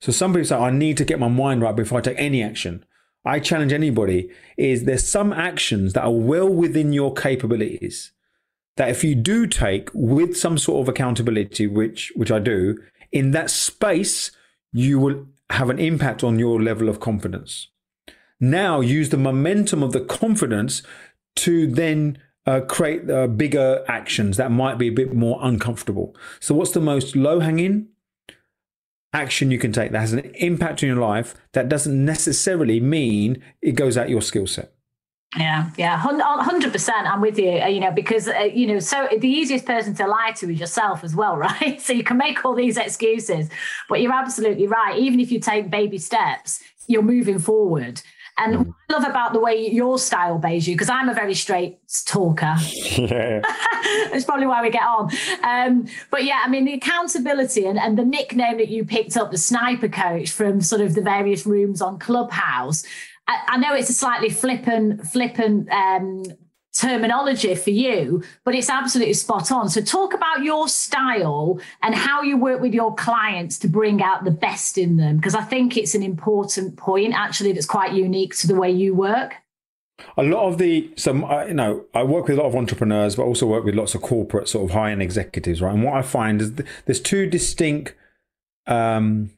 So 0.00 0.12
some 0.12 0.32
people 0.32 0.46
say, 0.46 0.56
I 0.56 0.70
need 0.70 0.96
to 0.98 1.04
get 1.04 1.18
my 1.18 1.28
mind 1.28 1.62
right 1.62 1.74
before 1.74 1.98
I 1.98 2.02
take 2.02 2.18
any 2.18 2.42
action. 2.42 2.84
I 3.24 3.40
challenge 3.40 3.72
anybody 3.72 4.30
is 4.56 4.84
there's 4.84 5.06
some 5.06 5.32
actions 5.32 5.92
that 5.92 6.04
are 6.04 6.12
well 6.12 6.48
within 6.48 6.92
your 6.92 7.12
capabilities 7.12 8.12
that 8.76 8.88
if 8.88 9.02
you 9.02 9.14
do 9.14 9.46
take 9.46 9.90
with 9.92 10.36
some 10.36 10.56
sort 10.56 10.80
of 10.80 10.88
accountability, 10.88 11.66
which 11.66 12.12
which 12.14 12.30
I 12.30 12.38
do, 12.38 12.78
in 13.10 13.32
that 13.32 13.50
space, 13.50 14.30
you 14.72 14.98
will 14.98 15.26
have 15.50 15.68
an 15.68 15.78
impact 15.78 16.22
on 16.22 16.38
your 16.38 16.62
level 16.62 16.88
of 16.88 17.00
confidence. 17.00 17.68
Now 18.40 18.80
use 18.80 19.10
the 19.10 19.16
momentum 19.16 19.82
of 19.82 19.92
the 19.92 20.00
confidence 20.00 20.82
to 21.36 21.66
then 21.66 22.18
uh, 22.48 22.60
create 22.62 23.10
uh, 23.10 23.26
bigger 23.26 23.84
actions 23.88 24.38
that 24.38 24.50
might 24.50 24.78
be 24.78 24.88
a 24.88 24.92
bit 24.92 25.12
more 25.12 25.38
uncomfortable. 25.42 26.16
So, 26.40 26.54
what's 26.54 26.72
the 26.72 26.80
most 26.80 27.14
low 27.14 27.40
hanging 27.40 27.88
action 29.12 29.50
you 29.50 29.58
can 29.58 29.70
take 29.70 29.92
that 29.92 30.00
has 30.00 30.14
an 30.14 30.20
impact 30.36 30.82
on 30.82 30.88
your 30.88 30.98
life 30.98 31.34
that 31.52 31.68
doesn't 31.68 32.04
necessarily 32.04 32.80
mean 32.80 33.42
it 33.60 33.72
goes 33.72 33.98
out 33.98 34.08
your 34.08 34.22
skill 34.22 34.46
set? 34.46 34.72
Yeah, 35.36 35.68
yeah, 35.76 35.98
hundred 35.98 36.72
percent. 36.72 37.06
I'm 37.06 37.20
with 37.20 37.38
you. 37.38 37.60
Uh, 37.60 37.66
you 37.66 37.80
know, 37.80 37.90
because 37.90 38.28
uh, 38.28 38.48
you 38.50 38.66
know, 38.66 38.78
so 38.78 39.08
the 39.18 39.28
easiest 39.28 39.66
person 39.66 39.94
to 39.96 40.06
lie 40.06 40.32
to 40.36 40.50
is 40.50 40.58
yourself 40.58 41.04
as 41.04 41.14
well, 41.14 41.36
right? 41.48 41.78
So 41.82 41.92
you 41.92 42.02
can 42.02 42.16
make 42.16 42.46
all 42.46 42.54
these 42.54 42.78
excuses, 42.78 43.50
but 43.90 44.00
you're 44.00 44.14
absolutely 44.14 44.66
right. 44.66 44.98
Even 44.98 45.20
if 45.20 45.30
you 45.30 45.38
take 45.38 45.70
baby 45.70 45.98
steps, 45.98 46.62
you're 46.86 47.02
moving 47.02 47.38
forward. 47.38 48.00
And 48.38 48.54
mm. 48.54 48.74
I 48.88 48.92
love 48.92 49.04
about 49.04 49.32
the 49.32 49.40
way 49.40 49.68
your 49.70 49.98
style 49.98 50.38
Baiju, 50.38 50.72
because 50.74 50.88
I'm 50.88 51.08
a 51.08 51.14
very 51.14 51.34
straight 51.34 51.78
talker. 52.06 52.54
Yeah. 52.96 53.40
That's 54.10 54.24
probably 54.24 54.46
why 54.46 54.62
we 54.62 54.70
get 54.70 54.82
on. 54.82 55.10
Um, 55.42 55.86
but 56.10 56.24
yeah, 56.24 56.42
I 56.44 56.48
mean, 56.48 56.64
the 56.64 56.74
accountability 56.74 57.66
and, 57.66 57.78
and 57.78 57.98
the 57.98 58.04
nickname 58.04 58.58
that 58.58 58.68
you 58.68 58.84
picked 58.84 59.16
up, 59.16 59.30
the 59.30 59.38
sniper 59.38 59.88
coach 59.88 60.30
from 60.30 60.60
sort 60.60 60.80
of 60.80 60.94
the 60.94 61.02
various 61.02 61.46
rooms 61.46 61.82
on 61.82 61.98
Clubhouse. 61.98 62.84
I, 63.26 63.38
I 63.48 63.56
know 63.58 63.74
it's 63.74 63.90
a 63.90 63.94
slightly 63.94 64.30
flippant, 64.30 65.06
flippant 65.06 65.70
um, 65.70 66.24
terminology 66.78 67.54
for 67.54 67.70
you, 67.70 68.22
but 68.44 68.54
it's 68.54 68.70
absolutely 68.70 69.14
spot 69.14 69.50
on. 69.50 69.68
So, 69.68 69.80
talk 69.80 70.14
about 70.14 70.42
your 70.42 70.68
style 70.68 71.60
and 71.82 71.94
how 71.94 72.22
you 72.22 72.36
work 72.36 72.60
with 72.60 72.72
your 72.72 72.94
clients 72.94 73.58
to 73.60 73.68
bring 73.68 74.02
out 74.02 74.24
the 74.24 74.30
best 74.30 74.78
in 74.78 74.96
them, 74.96 75.16
because 75.16 75.34
I 75.34 75.42
think 75.42 75.76
it's 75.76 75.94
an 75.94 76.02
important 76.02 76.76
point 76.76 77.14
actually 77.14 77.52
that's 77.52 77.66
quite 77.66 77.92
unique 77.92 78.36
to 78.36 78.46
the 78.46 78.54
way 78.54 78.70
you 78.70 78.94
work. 78.94 79.34
A 80.16 80.22
lot 80.22 80.46
of 80.46 80.58
the, 80.58 80.90
so, 80.96 81.12
you 81.46 81.54
know, 81.54 81.84
I 81.92 82.04
work 82.04 82.28
with 82.28 82.38
a 82.38 82.40
lot 82.40 82.48
of 82.48 82.54
entrepreneurs, 82.54 83.16
but 83.16 83.24
also 83.24 83.46
work 83.46 83.64
with 83.64 83.74
lots 83.74 83.96
of 83.96 84.02
corporate 84.02 84.48
sort 84.48 84.70
of 84.70 84.74
high 84.74 84.92
end 84.92 85.02
executives, 85.02 85.60
right? 85.60 85.74
And 85.74 85.82
what 85.82 85.94
I 85.94 86.02
find 86.02 86.40
is 86.40 86.52
there's 86.86 87.00
two 87.00 87.28
distinct 87.28 87.94
um, 88.68 89.30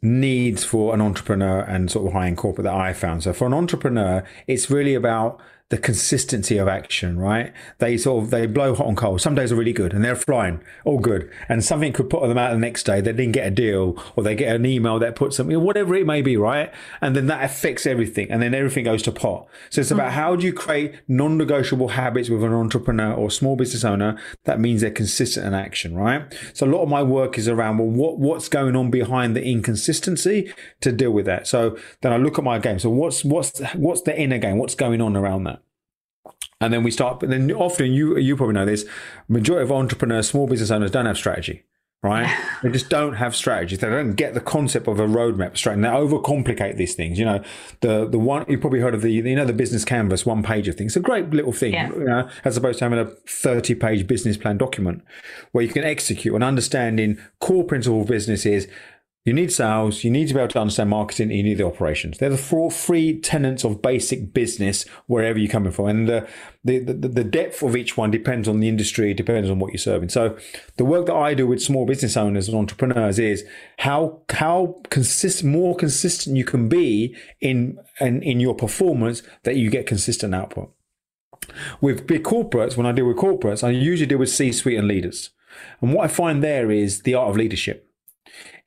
needs 0.00 0.64
for 0.64 0.94
an 0.94 1.00
entrepreneur 1.00 1.60
and 1.60 1.90
sort 1.90 2.06
of 2.06 2.12
high 2.12 2.28
end 2.28 2.38
corporate 2.38 2.64
that 2.64 2.74
I 2.74 2.92
found. 2.92 3.22
So, 3.22 3.32
for 3.32 3.46
an 3.46 3.54
entrepreneur, 3.54 4.24
it's 4.46 4.70
really 4.70 4.94
about 4.94 5.40
the 5.70 5.76
consistency 5.76 6.56
of 6.56 6.66
action, 6.66 7.18
right? 7.18 7.52
They 7.78 7.98
sort 7.98 8.24
of 8.24 8.30
they 8.30 8.46
blow 8.46 8.74
hot 8.74 8.86
and 8.86 8.96
cold. 8.96 9.20
Some 9.20 9.34
days 9.34 9.52
are 9.52 9.56
really 9.56 9.74
good 9.74 9.92
and 9.92 10.02
they're 10.02 10.16
flying, 10.16 10.62
all 10.84 10.98
good. 10.98 11.30
And 11.48 11.62
something 11.62 11.92
could 11.92 12.08
put 12.08 12.26
them 12.26 12.38
out 12.38 12.52
the 12.52 12.58
next 12.58 12.84
day. 12.84 13.02
They 13.02 13.12
didn't 13.12 13.32
get 13.32 13.46
a 13.46 13.50
deal 13.50 14.02
or 14.16 14.22
they 14.22 14.34
get 14.34 14.56
an 14.56 14.64
email 14.64 14.98
that 14.98 15.14
puts 15.14 15.36
something, 15.36 15.60
whatever 15.60 15.94
it 15.94 16.06
may 16.06 16.22
be, 16.22 16.38
right? 16.38 16.72
And 17.02 17.14
then 17.14 17.26
that 17.26 17.44
affects 17.44 17.86
everything. 17.86 18.30
And 18.30 18.40
then 18.40 18.54
everything 18.54 18.84
goes 18.84 19.02
to 19.02 19.12
pot. 19.12 19.46
So 19.68 19.82
it's 19.82 19.90
about 19.90 20.12
mm. 20.12 20.14
how 20.14 20.36
do 20.36 20.46
you 20.46 20.54
create 20.54 20.94
non-negotiable 21.06 21.88
habits 21.88 22.30
with 22.30 22.42
an 22.42 22.54
entrepreneur 22.54 23.12
or 23.12 23.30
small 23.30 23.54
business 23.54 23.84
owner 23.84 24.18
that 24.44 24.58
means 24.58 24.80
they're 24.80 24.90
consistent 24.90 25.46
in 25.46 25.52
action, 25.52 25.94
right? 25.94 26.34
So 26.54 26.66
a 26.66 26.70
lot 26.70 26.82
of 26.82 26.88
my 26.88 27.02
work 27.02 27.36
is 27.36 27.46
around 27.46 27.76
well, 27.76 27.88
what 27.88 28.18
what's 28.18 28.48
going 28.48 28.74
on 28.74 28.90
behind 28.90 29.36
the 29.36 29.44
inconsistency 29.44 30.52
to 30.80 30.92
deal 30.92 31.10
with 31.10 31.26
that. 31.26 31.46
So 31.46 31.76
then 32.00 32.12
I 32.12 32.16
look 32.16 32.38
at 32.38 32.44
my 32.44 32.58
game. 32.58 32.78
So 32.78 32.88
what's 32.88 33.22
what's 33.22 33.60
what's 33.74 34.02
the 34.02 34.18
inner 34.18 34.38
game? 34.38 34.56
What's 34.56 34.74
going 34.74 35.02
on 35.02 35.14
around 35.14 35.44
that? 35.44 35.57
And 36.60 36.72
then 36.72 36.82
we 36.82 36.90
start, 36.90 37.20
but 37.20 37.30
then 37.30 37.52
often 37.52 37.92
you 37.92 38.18
you 38.18 38.36
probably 38.36 38.54
know 38.54 38.66
this, 38.66 38.84
majority 39.28 39.62
of 39.62 39.72
entrepreneurs, 39.72 40.28
small 40.28 40.48
business 40.48 40.70
owners 40.72 40.90
don't 40.90 41.06
have 41.06 41.16
strategy, 41.16 41.62
right? 42.02 42.28
they 42.62 42.70
just 42.70 42.88
don't 42.88 43.14
have 43.14 43.36
strategy. 43.36 43.76
They 43.76 43.88
don't 43.88 44.14
get 44.14 44.34
the 44.34 44.40
concept 44.40 44.88
of 44.88 44.98
a 44.98 45.06
roadmap 45.06 45.56
strategy. 45.56 45.82
They 45.82 45.88
overcomplicate 45.88 46.76
these 46.76 46.96
things. 46.96 47.16
You 47.16 47.26
know, 47.26 47.44
the 47.80 48.08
the 48.08 48.18
one 48.18 48.44
you 48.48 48.58
probably 48.58 48.80
heard 48.80 48.94
of 48.94 49.02
the 49.02 49.10
you 49.10 49.22
know 49.22 49.44
the 49.44 49.52
business 49.52 49.84
canvas, 49.84 50.26
one 50.26 50.42
page 50.42 50.66
of 50.66 50.74
things. 50.74 50.96
It's 50.96 51.04
a 51.04 51.08
great 51.08 51.30
little 51.30 51.52
thing, 51.52 51.74
yeah. 51.74 51.90
you 51.90 52.04
know, 52.04 52.28
as 52.44 52.56
opposed 52.56 52.80
to 52.80 52.86
having 52.86 52.98
a 52.98 53.06
thirty 53.06 53.76
page 53.76 54.08
business 54.08 54.36
plan 54.36 54.58
document 54.58 55.04
where 55.52 55.62
you 55.62 55.70
can 55.70 55.84
execute 55.84 56.34
and 56.34 56.42
understanding 56.42 57.18
core 57.40 57.62
principle 57.62 58.00
of 58.00 58.08
business 58.08 58.44
is 58.44 58.66
You 59.28 59.34
need 59.34 59.52
sales, 59.52 60.04
you 60.04 60.10
need 60.10 60.28
to 60.28 60.32
be 60.32 60.40
able 60.40 60.48
to 60.52 60.60
understand 60.60 60.88
marketing, 60.88 61.30
you 61.30 61.42
need 61.42 61.58
the 61.58 61.66
operations. 61.66 62.16
They're 62.16 62.30
the 62.30 62.38
four 62.38 62.70
three 62.70 63.20
tenets 63.20 63.62
of 63.62 63.82
basic 63.82 64.32
business 64.32 64.86
wherever 65.06 65.38
you're 65.38 65.50
coming 65.50 65.70
from. 65.70 65.88
And 65.88 66.08
the, 66.08 66.26
the, 66.64 66.78
the, 66.78 67.08
the 67.08 67.24
depth 67.24 67.62
of 67.62 67.76
each 67.76 67.94
one 67.94 68.10
depends 68.10 68.48
on 68.48 68.60
the 68.60 68.70
industry, 68.70 69.12
depends 69.12 69.50
on 69.50 69.58
what 69.58 69.70
you're 69.70 69.78
serving. 69.78 70.08
So 70.08 70.38
the 70.78 70.86
work 70.86 71.04
that 71.08 71.14
I 71.14 71.34
do 71.34 71.46
with 71.46 71.60
small 71.60 71.84
business 71.84 72.16
owners 72.16 72.48
and 72.48 72.56
entrepreneurs 72.56 73.18
is 73.18 73.44
how 73.76 74.22
how 74.30 74.80
consist 74.88 75.44
more 75.44 75.76
consistent 75.76 76.38
you 76.38 76.44
can 76.44 76.70
be 76.70 77.14
in, 77.42 77.78
in 78.00 78.22
in 78.22 78.40
your 78.40 78.54
performance 78.54 79.22
that 79.42 79.56
you 79.56 79.68
get 79.68 79.84
consistent 79.84 80.34
output. 80.34 80.72
With 81.82 82.06
big 82.06 82.24
corporates, 82.24 82.78
when 82.78 82.86
I 82.86 82.92
deal 82.92 83.08
with 83.08 83.18
corporates, 83.18 83.62
I 83.62 83.72
usually 83.72 84.06
deal 84.06 84.16
with 84.20 84.30
C-suite 84.30 84.78
and 84.78 84.88
leaders. 84.88 85.28
And 85.82 85.92
what 85.92 86.04
I 86.06 86.08
find 86.08 86.42
there 86.42 86.70
is 86.70 87.02
the 87.02 87.12
art 87.12 87.28
of 87.28 87.36
leadership 87.36 87.87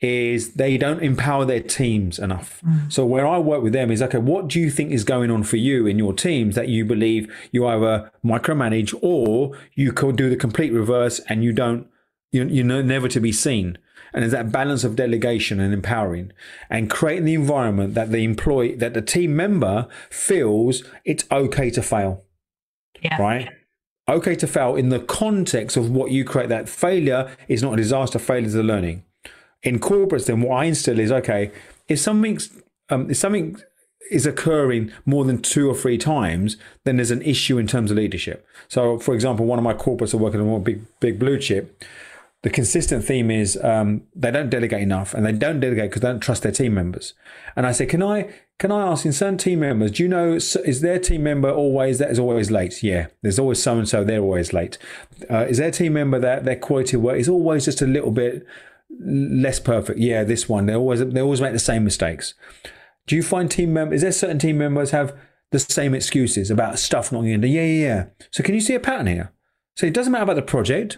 is 0.02 0.54
they 0.54 0.78
don't 0.78 1.04
empower 1.04 1.46
their 1.46 1.62
teams 1.62 2.18
enough. 2.18 2.62
Mm. 2.66 2.92
So 2.92 3.06
where 3.06 3.28
I 3.28 3.38
work 3.38 3.62
with 3.62 3.74
them 3.74 3.92
is 3.92 4.02
okay, 4.02 4.18
what 4.18 4.48
do 4.48 4.60
you 4.60 4.72
think 4.72 4.92
is 4.92 5.04
going 5.04 5.30
on 5.30 5.44
for 5.44 5.58
you 5.58 5.86
in 5.86 6.00
your 6.00 6.14
teams 6.14 6.56
that 6.56 6.68
you 6.68 6.84
believe 6.84 7.32
you 7.52 7.68
either 7.68 8.12
micromanage 8.26 8.98
or 9.02 9.56
you 9.76 9.94
could 9.94 10.16
do 10.16 10.30
the 10.30 10.36
complete 10.36 10.74
reverse 10.74 11.20
and 11.30 11.44
you 11.44 11.54
don't 11.54 11.88
you 12.32 12.46
you 12.46 12.64
know 12.64 12.82
never 12.82 13.08
to 13.08 13.20
be 13.20 13.32
seen. 13.32 13.78
And 14.14 14.24
there's 14.24 14.34
that 14.34 14.52
balance 14.52 14.84
of 14.84 14.96
delegation 14.96 15.60
and 15.60 15.74
empowering 15.74 16.34
and 16.70 16.90
creating 16.90 17.26
the 17.26 17.36
environment 17.36 17.94
that 17.94 18.12
the 18.12 18.24
employee 18.24 18.76
that 18.76 18.96
the 18.96 19.02
team 19.04 19.36
member 19.36 19.88
feels 20.10 20.84
it's 21.06 21.26
okay 21.32 21.70
to 21.70 21.84
fail. 21.84 22.24
Yeah. 23.04 23.22
Right? 23.22 23.50
Okay 24.10 24.36
to 24.36 24.48
fail 24.48 24.76
in 24.76 24.90
the 24.90 25.00
context 25.00 25.78
of 25.78 25.92
what 25.92 26.10
you 26.10 26.26
create. 26.26 26.50
That 26.50 26.68
failure 26.68 27.32
is 27.48 27.62
not 27.62 27.74
a 27.74 27.78
disaster, 27.78 28.18
failure 28.18 28.48
is 28.48 28.56
a 28.56 28.64
learning 28.64 29.04
in 29.64 29.80
corporates, 29.80 30.26
then 30.26 30.42
what 30.42 30.56
I 30.58 30.66
instill 30.66 31.00
is 31.00 31.12
okay, 31.12 31.52
if 31.88 32.00
something's 32.00 32.50
um, 32.90 33.10
if 33.10 33.18
something 33.18 33.62
is 34.10 34.26
occurring 34.26 34.92
more 35.06 35.24
than 35.24 35.42
two 35.42 35.70
or 35.70 35.76
three 35.76 35.98
times, 35.98 36.58
then 36.84 36.98
there's 36.98 37.12
an 37.12 37.22
issue 37.22 37.58
in 37.58 37.66
terms 37.66 37.92
of 37.92 37.98
leadership. 37.98 38.46
So, 38.68 39.00
for 39.00 39.14
example, 39.14 39.46
one 39.46 39.58
of 39.58 39.64
my 39.64 39.74
corporates 39.74 40.14
are 40.14 40.18
working 40.18 40.42
on 40.42 40.48
a 40.50 40.60
big 40.60 40.82
big 41.00 41.20
blue 41.20 41.40
chip. 41.40 41.84
The 42.44 42.50
consistent 42.50 43.06
theme 43.06 43.30
is 43.30 43.56
um, 43.64 44.02
they 44.16 44.32
don't 44.32 44.50
delegate 44.50 44.82
enough, 44.82 45.14
and 45.14 45.26
they 45.26 45.32
don't 45.32 45.60
delegate 45.60 45.92
because 45.92 46.02
they 46.02 46.08
don't 46.08 46.20
trust 46.20 46.42
their 46.42 46.52
team 46.52 46.74
members. 46.74 47.14
And 47.56 47.68
I 47.68 47.72
say, 47.72 47.86
can 47.86 48.02
I 48.02 48.34
can 48.62 48.72
I 48.72 48.82
ask 48.88 49.06
in 49.06 49.14
certain 49.14 49.38
team 49.40 49.62
members, 49.62 49.92
do 49.92 50.04
you 50.04 50.10
know 50.10 50.34
is 50.34 50.82
their 50.82 51.00
team 51.00 51.24
member 51.24 51.50
always 51.50 51.98
that 52.00 52.12
is 52.12 52.20
always 52.20 52.52
late? 52.52 52.84
Yeah, 52.84 53.08
there's 53.22 53.40
always 53.40 53.62
so 53.62 53.78
and 53.78 53.90
so 53.90 54.04
they're 54.04 54.22
always 54.22 54.54
late. 54.54 54.78
Uh, 55.30 55.46
is 55.50 55.58
their 55.58 55.72
team 55.72 55.94
member 55.94 56.20
that 56.20 56.46
their 56.46 56.58
quality 56.58 56.98
work 56.98 57.18
is 57.18 57.30
always 57.30 57.66
just 57.66 57.82
a 57.82 57.88
little 57.88 58.12
bit 58.12 58.46
less 59.00 59.60
perfect. 59.60 60.00
Yeah, 60.00 60.24
this 60.24 60.48
one 60.50 60.66
they 60.66 60.76
always 60.76 61.06
they 61.06 61.22
always 61.22 61.42
make 61.42 61.54
the 61.54 61.60
same 61.60 61.84
mistakes. 61.84 62.34
Do 63.08 63.16
you 63.16 63.24
find 63.24 63.50
team 63.50 63.74
members? 63.74 63.98
Is 63.98 64.02
there 64.02 64.12
certain 64.12 64.40
team 64.40 64.58
members 64.58 64.92
have 64.92 65.16
the 65.52 65.60
same 65.60 65.94
excuses 65.94 66.52
about 66.52 66.80
stuff 66.80 67.12
not 67.12 67.24
getting 67.24 67.42
done? 67.42 67.52
Yeah, 67.52 67.66
yeah, 67.66 67.88
yeah. 67.88 68.06
So 68.32 68.44
can 68.44 68.56
you 68.56 68.62
see 68.62 68.76
a 68.76 68.80
pattern 68.80 69.08
here? 69.08 69.34
So 69.76 69.86
it 69.86 69.94
doesn't 69.94 70.12
matter 70.12 70.24
about 70.24 70.36
the 70.36 70.42
project. 70.42 70.98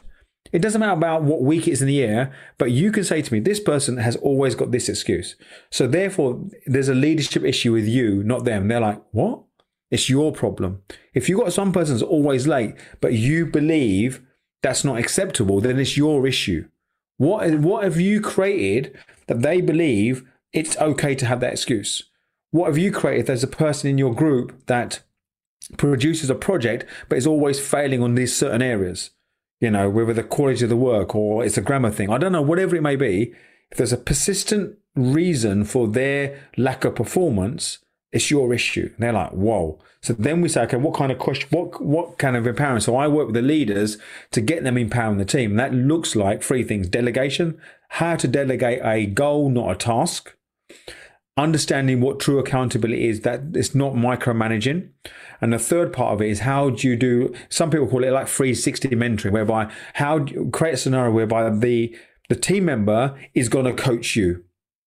It 0.52 0.62
doesn't 0.62 0.80
matter 0.80 0.94
about 0.94 1.24
what 1.24 1.42
week 1.42 1.68
it's 1.68 1.82
in 1.82 1.88
the 1.88 1.94
year, 1.94 2.32
but 2.58 2.72
you 2.72 2.92
can 2.92 3.04
say 3.04 3.22
to 3.22 3.34
me, 3.34 3.40
this 3.40 3.60
person 3.60 3.98
has 3.98 4.16
always 4.18 4.56
got 4.56 4.72
this 4.72 4.90
excuse. 4.90 5.36
So 5.72 5.88
therefore, 5.88 6.44
there's 6.66 6.90
a 6.90 6.94
leadership 6.94 7.44
issue 7.44 7.72
with 7.72 7.88
you, 7.88 8.24
not 8.24 8.44
them. 8.44 8.68
They're 8.68 8.80
like, 8.80 9.02
what? 9.12 9.44
It's 9.90 10.10
your 10.10 10.32
problem. 10.32 10.82
If 11.14 11.30
you've 11.30 11.40
got 11.40 11.54
some 11.54 11.72
person's 11.72 12.02
always 12.02 12.46
late, 12.46 12.76
but 13.00 13.14
you 13.14 13.46
believe 13.46 14.22
that's 14.62 14.84
not 14.84 14.98
acceptable, 14.98 15.62
then 15.62 15.80
it's 15.80 15.98
your 15.98 16.28
issue. 16.28 16.68
What 17.18 17.60
what 17.60 17.84
have 17.84 18.00
you 18.00 18.22
created 18.22 18.98
that 19.28 19.42
they 19.42 19.62
believe 19.62 20.28
it's 20.52 20.78
okay 20.78 21.16
to 21.16 21.26
have 21.26 21.40
that 21.42 21.54
excuse? 21.54 22.04
What 22.52 22.68
have 22.68 22.78
you 22.78 22.92
created? 22.92 23.28
There's 23.28 23.44
a 23.44 23.48
person 23.48 23.90
in 23.90 23.98
your 23.98 24.14
group 24.14 24.66
that 24.68 25.02
produces 25.78 26.30
a 26.30 26.36
project 26.36 26.86
but 27.10 27.18
is 27.18 27.28
always 27.28 27.60
failing 27.60 28.04
on 28.04 28.16
these 28.16 28.36
certain 28.36 28.62
areas. 28.62 29.12
You 29.60 29.72
know, 29.72 29.90
whether 29.90 30.14
the 30.14 30.24
quality 30.24 30.66
of 30.66 30.70
the 30.70 30.76
work 30.76 31.16
or 31.16 31.44
it's 31.44 31.58
a 31.58 31.62
grammar 31.62 31.92
thing. 31.92 32.10
I 32.10 32.18
don't 32.18 32.32
know, 32.32 32.42
whatever 32.42 32.76
it 32.76 32.82
may 32.82 32.96
be. 32.96 33.34
If 33.72 33.78
there's 33.78 33.94
a 33.94 33.98
persistent 33.98 34.78
reason 34.96 35.64
for 35.64 35.88
their 35.88 36.40
lack 36.58 36.86
of 36.86 36.96
performance, 36.96 37.80
it's 38.14 38.30
your 38.30 38.54
issue. 38.54 38.92
And 38.94 39.00
they're 39.00 39.12
like, 39.12 39.32
whoa. 39.32 39.80
So 40.02 40.14
then 40.14 40.42
we 40.42 40.48
say, 40.48 40.62
okay, 40.64 40.78
what 40.78 40.94
kind 40.94 41.12
of 41.12 41.18
question, 41.18 41.50
what 41.52 41.82
what 41.82 42.18
kind 42.18 42.38
of 42.38 42.46
empowerment? 42.46 42.84
So 42.84 42.96
I 42.96 43.08
work 43.08 43.28
with 43.28 43.36
the 43.36 43.42
leaders 43.42 43.98
to 44.32 44.42
get 44.42 44.64
them 44.64 44.78
empowering 44.78 45.18
the 45.18 45.26
team. 45.26 45.52
And 45.52 45.60
that 45.60 45.74
looks 45.74 46.16
like 46.16 46.44
three 46.44 46.64
things: 46.64 46.88
delegation, 46.88 47.60
how 47.90 48.16
to 48.16 48.28
delegate 48.28 48.82
a 48.84 49.06
goal, 49.08 49.50
not 49.50 49.72
a 49.72 49.76
task. 49.76 50.36
Understanding 51.36 52.00
what 52.00 52.20
true 52.20 52.38
accountability 52.38 53.08
is, 53.08 53.22
that 53.22 53.42
it's 53.56 53.74
not 53.74 53.94
micromanaging. 53.94 54.90
And 55.42 55.52
the 55.52 55.58
third 55.58 55.92
part 55.92 56.14
of 56.14 56.22
it 56.22 56.30
is 56.30 56.42
how 56.42 56.70
do 56.70 56.88
you 56.88 56.96
do, 56.96 57.34
some 57.50 57.72
people 57.72 57.88
call 57.88 58.04
it 58.04 58.12
like 58.12 58.28
360 58.28 58.90
mentoring, 58.90 59.32
whereby 59.32 59.72
how 59.96 60.26
create 60.52 60.76
a 60.76 60.78
scenario 60.78 61.12
whereby 61.12 61.50
the, 61.50 61.98
the 62.30 62.36
team 62.36 62.66
member 62.66 63.18
is 63.34 63.50
going 63.50 63.66
to 63.66 63.74
coach 63.74 64.16
you 64.16 64.44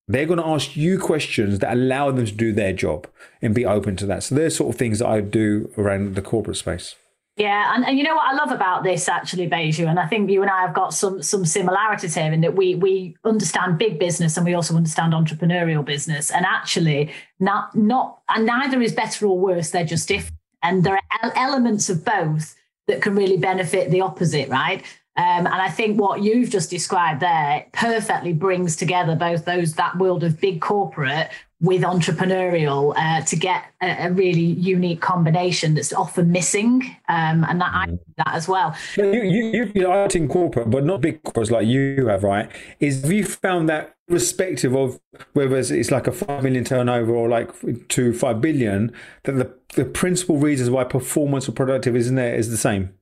they're 0.08 0.26
going 0.26 0.38
to 0.38 0.46
ask 0.46 0.76
you 0.76 0.98
questions 0.98 1.58
that 1.58 1.72
allow 1.72 2.10
them 2.10 2.24
to 2.24 2.32
do 2.32 2.52
their 2.52 2.72
job 2.72 3.06
and 3.42 3.54
be 3.54 3.66
open 3.66 3.96
to 3.96 4.06
that. 4.06 4.22
So 4.22 4.34
there's 4.34 4.56
sort 4.56 4.74
of 4.74 4.78
things 4.78 5.00
that 5.00 5.08
I 5.08 5.20
do 5.20 5.70
around 5.76 6.14
the 6.14 6.22
corporate 6.22 6.56
space. 6.56 6.94
Yeah, 7.36 7.74
and, 7.74 7.84
and 7.84 7.98
you 7.98 8.04
know 8.04 8.14
what 8.14 8.32
I 8.32 8.34
love 8.34 8.50
about 8.50 8.82
this 8.82 9.10
actually, 9.10 9.46
Baiju, 9.46 9.86
and 9.86 9.98
I 9.98 10.06
think 10.06 10.30
you 10.30 10.40
and 10.40 10.50
I 10.50 10.62
have 10.62 10.72
got 10.72 10.94
some 10.94 11.22
some 11.22 11.44
similarities 11.44 12.14
here 12.14 12.32
in 12.32 12.40
that 12.40 12.56
we 12.56 12.76
we 12.76 13.14
understand 13.24 13.76
big 13.76 13.98
business 13.98 14.38
and 14.38 14.46
we 14.46 14.54
also 14.54 14.74
understand 14.74 15.12
entrepreneurial 15.12 15.84
business, 15.84 16.30
and 16.30 16.46
actually 16.46 17.12
not 17.38 17.76
not 17.76 18.20
and 18.30 18.46
neither 18.46 18.80
is 18.80 18.94
better 18.94 19.26
or 19.26 19.38
worse; 19.38 19.68
they're 19.68 19.84
just 19.84 20.08
different, 20.08 20.38
and 20.62 20.82
there 20.82 20.98
are 21.22 21.32
elements 21.36 21.90
of 21.90 22.06
both 22.06 22.56
that 22.86 23.02
can 23.02 23.14
really 23.14 23.36
benefit 23.36 23.90
the 23.90 24.00
opposite, 24.00 24.48
right? 24.48 24.82
Um, 25.16 25.46
and 25.46 25.48
I 25.48 25.70
think 25.70 25.98
what 25.98 26.22
you've 26.22 26.50
just 26.50 26.68
described 26.68 27.20
there 27.20 27.66
perfectly 27.72 28.34
brings 28.34 28.76
together 28.76 29.16
both 29.16 29.46
those 29.46 29.74
that 29.74 29.96
world 29.96 30.24
of 30.24 30.38
big 30.40 30.60
corporate 30.60 31.30
with 31.60 31.82
entrepreneurial 31.82 32.92
uh, 32.96 33.24
to 33.24 33.34
get 33.34 33.64
a, 33.80 34.08
a, 34.08 34.12
really 34.12 34.40
unique 34.40 35.00
combination 35.00 35.74
that's 35.74 35.90
often 35.90 36.30
missing. 36.30 36.82
Um, 37.08 37.46
and 37.48 37.60
that 37.62 37.70
I 37.72 37.86
mm. 37.86 37.98
that 38.18 38.34
as 38.34 38.46
well. 38.46 38.76
You, 38.96 39.22
you, 39.22 39.72
you 39.74 39.88
are 39.88 40.06
in 40.08 40.28
corporate, 40.28 40.68
but 40.68 40.84
not 40.84 41.00
big 41.00 41.22
corporates 41.22 41.50
like 41.50 41.66
you 41.66 42.08
have, 42.08 42.24
right? 42.24 42.50
Is 42.78 43.00
have 43.00 43.10
you 43.10 43.24
found 43.24 43.70
that 43.70 43.96
respective 44.08 44.76
of 44.76 45.00
whether 45.32 45.56
it's 45.56 45.90
like 45.90 46.06
a 46.06 46.12
five 46.12 46.42
million 46.42 46.64
turnover 46.64 47.14
or 47.14 47.28
like 47.28 47.50
to 47.88 48.12
five 48.12 48.42
billion, 48.42 48.92
that 49.24 49.32
the, 49.32 49.50
the 49.74 49.84
principal 49.86 50.36
reasons 50.36 50.68
why 50.68 50.84
performance 50.84 51.48
or 51.48 51.52
productive 51.52 51.96
isn't 51.96 52.16
there 52.16 52.34
is 52.34 52.50
the 52.50 52.58
same? 52.58 52.92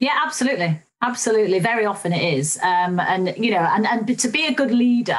Yeah, 0.00 0.20
absolutely. 0.24 0.82
Absolutely. 1.02 1.58
Very 1.58 1.84
often 1.84 2.12
it 2.12 2.34
is. 2.34 2.58
Um, 2.62 3.00
and, 3.00 3.34
you 3.36 3.50
know, 3.50 3.58
and, 3.58 3.86
and 3.86 4.18
to 4.18 4.28
be 4.28 4.46
a 4.46 4.54
good 4.54 4.70
leader, 4.70 5.18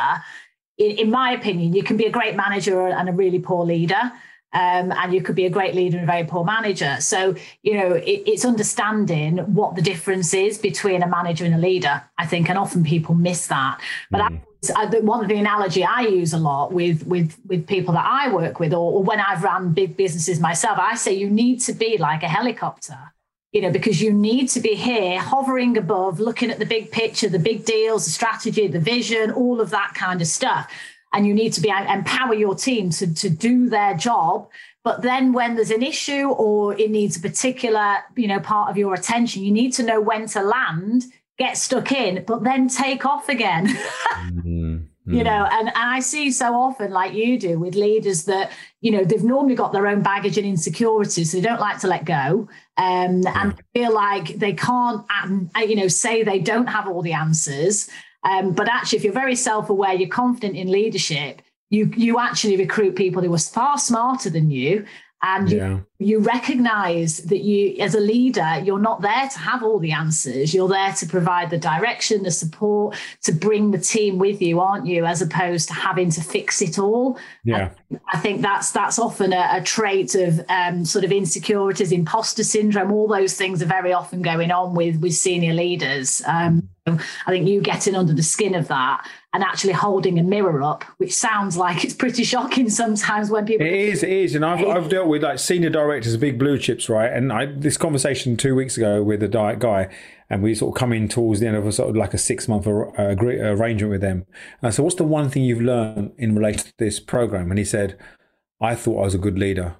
in, 0.77 0.91
in, 0.91 1.11
my 1.11 1.33
opinion, 1.33 1.73
you 1.73 1.83
can 1.83 1.97
be 1.97 2.05
a 2.05 2.09
great 2.09 2.35
manager 2.35 2.87
and 2.87 3.09
a 3.09 3.11
really 3.11 3.39
poor 3.39 3.65
leader. 3.65 4.11
Um, 4.53 4.91
and 4.91 5.13
you 5.13 5.21
could 5.21 5.35
be 5.35 5.45
a 5.45 5.49
great 5.49 5.73
leader 5.73 5.97
and 5.97 6.07
a 6.07 6.11
very 6.11 6.23
poor 6.25 6.45
manager. 6.45 6.97
So, 6.99 7.35
you 7.63 7.73
know, 7.73 7.93
it, 7.93 8.23
it's 8.25 8.45
understanding 8.45 9.39
what 9.53 9.75
the 9.75 9.81
difference 9.81 10.33
is 10.33 10.57
between 10.57 11.01
a 11.01 11.07
manager 11.07 11.43
and 11.43 11.55
a 11.55 11.57
leader, 11.57 12.03
I 12.17 12.27
think, 12.27 12.49
and 12.49 12.57
often 12.57 12.83
people 12.83 13.15
miss 13.15 13.47
that. 13.47 13.81
But 14.11 14.21
mm. 14.21 14.41
I, 14.75 14.83
I, 14.83 14.99
one 14.99 15.23
of 15.23 15.27
the 15.27 15.37
analogy 15.37 15.83
I 15.83 16.01
use 16.01 16.33
a 16.33 16.37
lot 16.37 16.71
with 16.71 17.05
with 17.07 17.35
with 17.47 17.65
people 17.65 17.95
that 17.95 18.05
I 18.05 18.31
work 18.31 18.59
with, 18.59 18.73
or, 18.73 18.91
or 18.93 19.03
when 19.03 19.19
I've 19.19 19.43
run 19.43 19.73
big 19.73 19.97
businesses 19.97 20.39
myself, 20.39 20.77
I 20.77 20.95
say 20.95 21.13
you 21.13 21.31
need 21.31 21.59
to 21.61 21.73
be 21.73 21.97
like 21.97 22.21
a 22.21 22.29
helicopter 22.29 23.12
you 23.53 23.61
know, 23.61 23.71
because 23.71 24.01
you 24.01 24.11
need 24.11 24.49
to 24.49 24.59
be 24.59 24.73
here 24.73 25.19
hovering 25.19 25.77
above, 25.77 26.19
looking 26.19 26.49
at 26.49 26.57
the 26.57 26.65
big 26.65 26.91
picture, 26.91 27.29
the 27.29 27.37
big 27.37 27.63
deals, 27.65 28.05
the 28.05 28.11
strategy, 28.11 28.67
the 28.67 28.79
vision, 28.79 29.31
all 29.31 29.61
of 29.61 29.69
that 29.69 29.93
kind 29.93 30.21
of 30.21 30.27
stuff. 30.27 30.69
And 31.13 31.27
you 31.27 31.35
need 31.35 31.53
to 31.53 31.61
be 31.61 31.69
empower 31.69 32.33
your 32.33 32.55
team 32.55 32.89
to, 32.89 33.13
to 33.13 33.29
do 33.29 33.69
their 33.69 33.93
job. 33.93 34.49
But 34.83 35.03
then 35.03 35.33
when 35.33 35.55
there's 35.55 35.69
an 35.69 35.83
issue 35.83 36.29
or 36.29 36.73
it 36.73 36.89
needs 36.89 37.15
a 37.15 37.21
particular, 37.21 37.97
you 38.15 38.27
know, 38.27 38.39
part 38.39 38.71
of 38.71 38.77
your 38.77 38.95
attention, 38.95 39.43
you 39.43 39.51
need 39.51 39.71
to 39.73 39.83
know 39.83 40.01
when 40.01 40.25
to 40.29 40.41
land, 40.41 41.05
get 41.37 41.55
stuck 41.55 41.91
in, 41.91 42.25
but 42.25 42.43
then 42.43 42.67
take 42.67 43.05
off 43.05 43.29
again. 43.29 43.67
mm-hmm 44.15 44.77
you 45.05 45.17
hmm. 45.17 45.23
know 45.23 45.47
and, 45.51 45.67
and 45.67 45.77
i 45.77 45.99
see 45.99 46.31
so 46.31 46.53
often 46.53 46.91
like 46.91 47.13
you 47.13 47.37
do 47.37 47.59
with 47.59 47.75
leaders 47.75 48.23
that 48.25 48.51
you 48.81 48.91
know 48.91 49.03
they've 49.03 49.23
normally 49.23 49.55
got 49.55 49.73
their 49.73 49.87
own 49.87 50.01
baggage 50.01 50.37
and 50.37 50.47
insecurities 50.47 51.31
so 51.31 51.37
they 51.37 51.43
don't 51.43 51.59
like 51.59 51.79
to 51.79 51.87
let 51.87 52.05
go 52.05 52.47
um, 52.77 53.25
and 53.27 53.55
feel 53.73 53.93
like 53.93 54.35
they 54.39 54.53
can't 54.53 55.05
um, 55.21 55.49
you 55.57 55.75
know 55.75 55.87
say 55.87 56.23
they 56.23 56.39
don't 56.39 56.67
have 56.67 56.87
all 56.87 57.01
the 57.01 57.13
answers 57.13 57.89
um, 58.23 58.53
but 58.53 58.67
actually 58.67 58.97
if 58.97 59.03
you're 59.03 59.13
very 59.13 59.35
self-aware 59.35 59.93
you're 59.93 60.09
confident 60.09 60.55
in 60.55 60.71
leadership 60.71 61.41
you 61.69 61.91
you 61.95 62.19
actually 62.19 62.57
recruit 62.57 62.95
people 62.95 63.21
who 63.21 63.33
are 63.33 63.37
far 63.37 63.77
smarter 63.77 64.29
than 64.29 64.49
you 64.49 64.85
and 65.21 65.51
yeah. 65.51 65.69
you, 65.69 65.85
you 66.03 66.19
recognize 66.19 67.17
that 67.19 67.39
you 67.39 67.75
as 67.79 67.95
a 67.95 67.99
leader 67.99 68.61
you're 68.63 68.79
not 68.79 69.01
there 69.01 69.27
to 69.29 69.39
have 69.39 69.63
all 69.63 69.79
the 69.79 69.91
answers. 69.91 70.53
You're 70.53 70.67
there 70.67 70.93
to 70.93 71.05
provide 71.05 71.49
the 71.49 71.57
direction 71.57 72.23
the 72.23 72.31
support 72.31 72.95
to 73.23 73.31
bring 73.31 73.71
the 73.71 73.77
team 73.77 74.17
with 74.17 74.41
you 74.41 74.59
aren't 74.59 74.85
you 74.85 75.05
as 75.05 75.21
opposed 75.21 75.67
to 75.69 75.73
having 75.73 76.09
to 76.11 76.21
fix 76.21 76.61
it 76.61 76.79
all? 76.79 77.17
Yeah. 77.43 77.71
I, 77.91 77.99
I 78.13 78.17
think 78.19 78.41
that's 78.41 78.71
that's 78.71 78.99
often 78.99 79.33
a, 79.33 79.49
a 79.53 79.61
trait 79.61 80.15
of 80.15 80.41
um, 80.49 80.85
sort 80.85 81.05
of 81.05 81.11
insecurities 81.11 81.91
imposter 81.91 82.43
syndrome. 82.43 82.91
All 82.91 83.07
those 83.07 83.35
things 83.35 83.61
are 83.61 83.67
very 83.67 83.93
often 83.93 84.21
going 84.21 84.51
on 84.51 84.75
with 84.75 84.97
with 84.97 85.13
senior 85.13 85.53
leaders. 85.53 86.21
Um, 86.25 86.69
I 86.85 86.97
think 87.27 87.47
you 87.47 87.61
getting 87.61 87.95
under 87.95 88.13
the 88.13 88.23
skin 88.23 88.55
of 88.55 88.67
that 88.67 89.07
and 89.33 89.41
actually 89.41 89.73
holding 89.73 90.19
a 90.19 90.23
mirror 90.23 90.61
up, 90.61 90.83
which 90.97 91.13
sounds 91.13 91.55
like 91.55 91.83
it's 91.85 91.93
pretty 91.93 92.23
shocking 92.23 92.69
sometimes 92.69 93.29
when 93.29 93.45
people. 93.45 93.65
It 93.65 93.73
is, 93.73 94.03
it 94.03 94.09
is, 94.09 94.35
and 94.35 94.43
I've, 94.43 94.65
I've 94.65 94.89
dealt 94.89 95.07
with 95.07 95.23
like 95.23 95.39
senior 95.39 95.69
directors 95.69 95.92
of 95.97 96.19
big 96.19 96.39
blue 96.39 96.57
chips, 96.57 96.89
right? 96.89 97.11
And 97.11 97.31
I 97.31 97.45
this 97.45 97.77
conversation 97.77 98.37
two 98.37 98.55
weeks 98.55 98.77
ago 98.77 99.03
with 99.03 99.21
a 99.23 99.27
diet 99.27 99.59
guy, 99.59 99.93
and 100.29 100.41
we 100.43 100.55
sort 100.55 100.75
of 100.75 100.79
come 100.79 100.93
in 100.93 101.07
towards 101.07 101.39
the 101.39 101.47
end 101.47 101.55
of 101.55 101.65
a 101.65 101.71
sort 101.71 101.89
of 101.89 101.95
like 101.95 102.13
a 102.13 102.17
six 102.17 102.47
month 102.47 102.67
uh, 102.67 102.71
arrangement 102.71 103.91
with 103.91 104.01
them. 104.01 104.25
And 104.61 104.67
I 104.67 104.69
said, 104.69 104.83
"What's 104.83 104.95
the 104.95 105.03
one 105.03 105.29
thing 105.29 105.43
you've 105.43 105.61
learned 105.61 106.13
in 106.17 106.35
relation 106.35 106.63
to 106.65 106.73
this 106.77 106.99
program?" 106.99 107.49
And 107.49 107.57
he 107.57 107.65
said, 107.65 107.97
"I 108.61 108.75
thought 108.75 108.99
I 108.99 109.05
was 109.05 109.15
a 109.15 109.19
good 109.19 109.39
leader. 109.39 109.75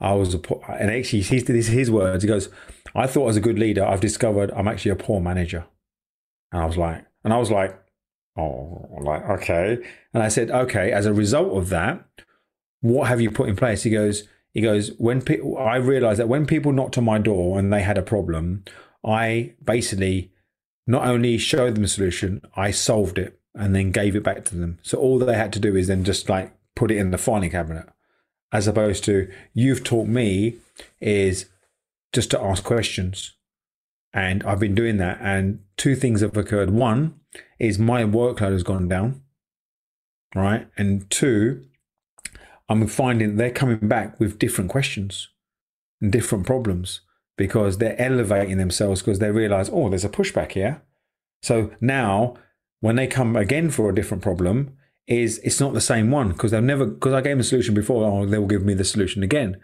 I 0.00 0.12
was 0.14 0.34
a 0.34 0.38
poor, 0.38 0.64
and 0.68 0.90
actually, 0.90 1.22
he's, 1.22 1.44
these 1.44 1.68
his 1.68 1.90
words. 1.90 2.22
He 2.22 2.28
goes, 2.28 2.48
"I 2.94 3.06
thought 3.06 3.24
I 3.24 3.26
was 3.26 3.36
a 3.36 3.40
good 3.40 3.58
leader. 3.58 3.84
I've 3.84 4.00
discovered 4.00 4.50
I'm 4.52 4.68
actually 4.68 4.92
a 4.92 4.96
poor 4.96 5.20
manager." 5.20 5.66
And 6.52 6.62
I 6.62 6.66
was 6.66 6.76
like, 6.76 7.04
and 7.22 7.32
I 7.32 7.38
was 7.38 7.50
like, 7.50 7.80
oh, 8.36 8.88
like, 9.02 9.28
okay. 9.28 9.78
And 10.14 10.22
I 10.22 10.28
said, 10.28 10.50
okay, 10.50 10.92
as 10.92 11.06
a 11.06 11.12
result 11.12 11.56
of 11.56 11.68
that, 11.70 12.04
what 12.80 13.08
have 13.08 13.20
you 13.20 13.30
put 13.30 13.48
in 13.48 13.56
place? 13.56 13.82
He 13.82 13.90
goes, 13.90 14.26
he 14.52 14.60
goes, 14.60 14.92
when 14.98 15.22
people, 15.22 15.56
I 15.58 15.76
realized 15.76 16.18
that 16.18 16.28
when 16.28 16.46
people 16.46 16.72
knocked 16.72 16.98
on 16.98 17.04
my 17.04 17.18
door 17.18 17.58
and 17.58 17.72
they 17.72 17.82
had 17.82 17.98
a 17.98 18.02
problem, 18.02 18.64
I 19.04 19.54
basically 19.62 20.32
not 20.86 21.06
only 21.06 21.38
showed 21.38 21.76
them 21.76 21.84
a 21.84 21.88
solution, 21.88 22.42
I 22.56 22.70
solved 22.72 23.18
it 23.18 23.38
and 23.54 23.74
then 23.74 23.92
gave 23.92 24.16
it 24.16 24.24
back 24.24 24.44
to 24.46 24.56
them. 24.56 24.78
So 24.82 24.98
all 24.98 25.18
they 25.18 25.34
had 25.34 25.52
to 25.52 25.60
do 25.60 25.76
is 25.76 25.86
then 25.86 26.04
just 26.04 26.28
like 26.28 26.52
put 26.74 26.90
it 26.90 26.96
in 26.96 27.10
the 27.10 27.18
filing 27.18 27.50
cabinet, 27.50 27.86
as 28.52 28.66
opposed 28.66 29.04
to 29.04 29.30
you've 29.54 29.84
taught 29.84 30.08
me 30.08 30.56
is 31.00 31.46
just 32.12 32.30
to 32.32 32.40
ask 32.40 32.64
questions. 32.64 33.36
And 34.12 34.42
I've 34.42 34.58
been 34.58 34.74
doing 34.74 34.96
that. 34.96 35.18
And 35.20 35.60
two 35.76 35.94
things 35.94 36.20
have 36.22 36.36
occurred. 36.36 36.70
One 36.70 37.20
is 37.60 37.78
my 37.78 38.02
workload 38.02 38.52
has 38.52 38.64
gone 38.64 38.88
down, 38.88 39.22
right? 40.34 40.66
And 40.76 41.08
two, 41.08 41.66
I'm 42.70 42.86
finding 42.86 43.36
they're 43.36 43.50
coming 43.50 43.80
back 43.88 44.18
with 44.20 44.38
different 44.38 44.70
questions 44.70 45.28
and 46.00 46.10
different 46.10 46.46
problems 46.46 47.00
because 47.36 47.78
they're 47.78 48.00
elevating 48.00 48.58
themselves 48.58 49.02
because 49.02 49.18
they 49.18 49.30
realize, 49.30 49.68
oh, 49.72 49.88
there's 49.88 50.04
a 50.04 50.08
pushback 50.08 50.52
here. 50.52 50.80
So 51.42 51.72
now 51.80 52.36
when 52.80 52.96
they 52.96 53.06
come 53.06 53.36
again 53.36 53.70
for 53.70 53.90
a 53.90 53.94
different 53.94 54.22
problem, 54.22 54.76
is 55.06 55.38
it's 55.38 55.58
not 55.58 55.74
the 55.74 55.80
same 55.80 56.10
one 56.12 56.28
because 56.28 56.52
they've 56.52 56.62
never 56.62 56.86
because 56.86 57.12
I 57.12 57.20
gave 57.20 57.32
them 57.32 57.40
a 57.40 57.44
solution 57.44 57.74
before, 57.74 58.04
oh, 58.04 58.24
they 58.24 58.38
will 58.38 58.46
give 58.46 58.64
me 58.64 58.74
the 58.74 58.84
solution 58.84 59.22
again. 59.22 59.60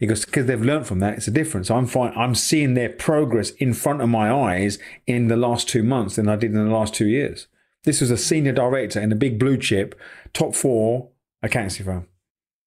Goes, 0.00 0.24
because 0.24 0.46
they've 0.46 0.60
learned 0.60 0.86
from 0.86 1.00
that, 1.00 1.14
it's 1.14 1.28
a 1.28 1.30
difference. 1.30 1.70
I'm 1.70 1.86
fine. 1.86 2.12
I'm 2.16 2.34
seeing 2.34 2.74
their 2.74 2.90
progress 2.90 3.50
in 3.50 3.72
front 3.72 4.02
of 4.02 4.10
my 4.10 4.30
eyes 4.30 4.78
in 5.06 5.28
the 5.28 5.36
last 5.36 5.68
two 5.68 5.82
months 5.82 6.16
than 6.16 6.28
I 6.28 6.36
did 6.36 6.52
in 6.52 6.64
the 6.64 6.74
last 6.74 6.94
two 6.94 7.06
years. 7.06 7.46
This 7.84 8.00
was 8.00 8.10
a 8.10 8.18
senior 8.18 8.52
director 8.52 9.00
in 9.00 9.12
a 9.12 9.16
big 9.16 9.38
blue 9.38 9.56
chip, 9.56 9.98
top 10.34 10.54
four 10.54 11.10
accountancy 11.42 11.82
firm. 11.82 12.06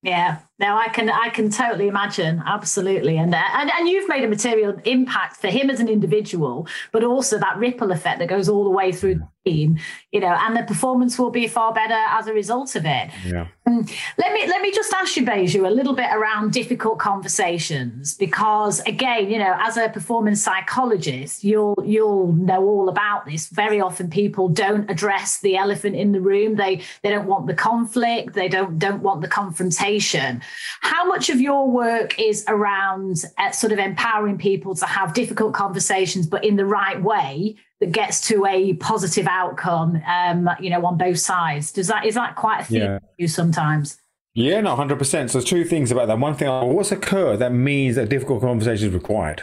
Yeah, 0.02 0.40
no, 0.60 0.76
I 0.76 0.88
can 0.88 1.08
I 1.08 1.30
can 1.30 1.48
totally 1.50 1.88
imagine, 1.88 2.42
absolutely, 2.46 3.16
and 3.16 3.34
uh, 3.34 3.42
and 3.54 3.70
and 3.70 3.88
you've 3.88 4.08
made 4.08 4.22
a 4.24 4.28
material 4.28 4.76
impact 4.84 5.36
for 5.36 5.48
him 5.48 5.70
as 5.70 5.80
an 5.80 5.88
individual, 5.88 6.68
but 6.92 7.02
also 7.02 7.38
that 7.38 7.56
ripple 7.56 7.90
effect 7.92 8.18
that 8.18 8.28
goes 8.28 8.46
all 8.48 8.64
the 8.64 8.70
way 8.70 8.92
through 8.92 9.14
the 9.16 9.28
team, 9.46 9.78
you 10.12 10.20
know, 10.20 10.36
and 10.38 10.54
the 10.56 10.62
performance 10.62 11.18
will 11.18 11.30
be 11.30 11.48
far 11.48 11.72
better 11.72 11.94
as 11.94 12.26
a 12.26 12.32
result 12.34 12.76
of 12.76 12.84
it. 12.84 13.10
Yeah. 13.26 13.46
Um, 13.66 13.86
let 14.18 14.32
me 14.32 14.46
let 14.46 14.60
me 14.60 14.70
just 14.70 14.92
ask 14.92 15.16
you, 15.16 15.24
Baiju, 15.24 15.66
a 15.66 15.70
little 15.70 15.94
bit 15.94 16.10
around 16.12 16.52
difficult 16.52 16.98
conversations 16.98 18.14
because 18.16 18.80
again, 18.80 19.30
you 19.30 19.38
know, 19.38 19.56
as 19.60 19.76
a 19.76 19.88
performance 19.88 20.42
psychologist, 20.42 21.42
you'll 21.42 21.76
you'll 21.84 22.32
know 22.32 22.62
all 22.64 22.88
about 22.88 23.24
this. 23.24 23.48
Very 23.48 23.80
often, 23.80 24.10
people 24.10 24.48
don't 24.48 24.90
address 24.90 25.40
the 25.40 25.56
elephant 25.56 25.96
in 25.96 26.12
the 26.12 26.20
room. 26.20 26.56
They 26.56 26.82
they 27.02 27.10
don't 27.10 27.26
want 27.26 27.46
the 27.46 27.54
conflict. 27.54 28.34
They 28.34 28.48
don't 28.48 28.78
don't 28.78 29.02
want 29.02 29.22
the 29.22 29.28
confrontation. 29.28 30.42
How 30.80 31.04
much 31.04 31.30
of 31.30 31.40
your 31.40 31.70
work 31.70 32.18
is 32.18 32.44
around 32.48 33.24
uh, 33.38 33.50
sort 33.50 33.72
of 33.72 33.78
empowering 33.78 34.38
people 34.38 34.74
to 34.76 34.86
have 34.86 35.14
difficult 35.14 35.54
conversations, 35.54 36.26
but 36.26 36.44
in 36.44 36.56
the 36.56 36.66
right 36.66 37.02
way? 37.02 37.56
that 37.80 37.92
gets 37.92 38.28
to 38.28 38.44
a 38.46 38.74
positive 38.74 39.26
outcome 39.26 40.00
um, 40.06 40.48
you 40.60 40.70
know 40.70 40.84
on 40.84 40.96
both 40.96 41.18
sides? 41.18 41.72
Does 41.72 41.88
that 41.88 42.06
is 42.06 42.14
that 42.14 42.36
quite 42.36 42.60
a 42.60 42.64
thing 42.64 42.82
yeah. 42.82 42.98
you 43.18 43.26
sometimes? 43.26 43.98
Yeah 44.34 44.60
no 44.60 44.76
100% 44.76 45.30
so 45.30 45.40
two 45.40 45.64
things 45.64 45.90
about 45.90 46.06
that. 46.06 46.18
One 46.18 46.34
thing 46.34 46.48
what's 46.48 46.92
occurred 46.92 47.38
that 47.38 47.52
means 47.52 47.96
that 47.96 48.08
difficult 48.08 48.42
conversation 48.42 48.88
is 48.88 48.94
required 48.94 49.42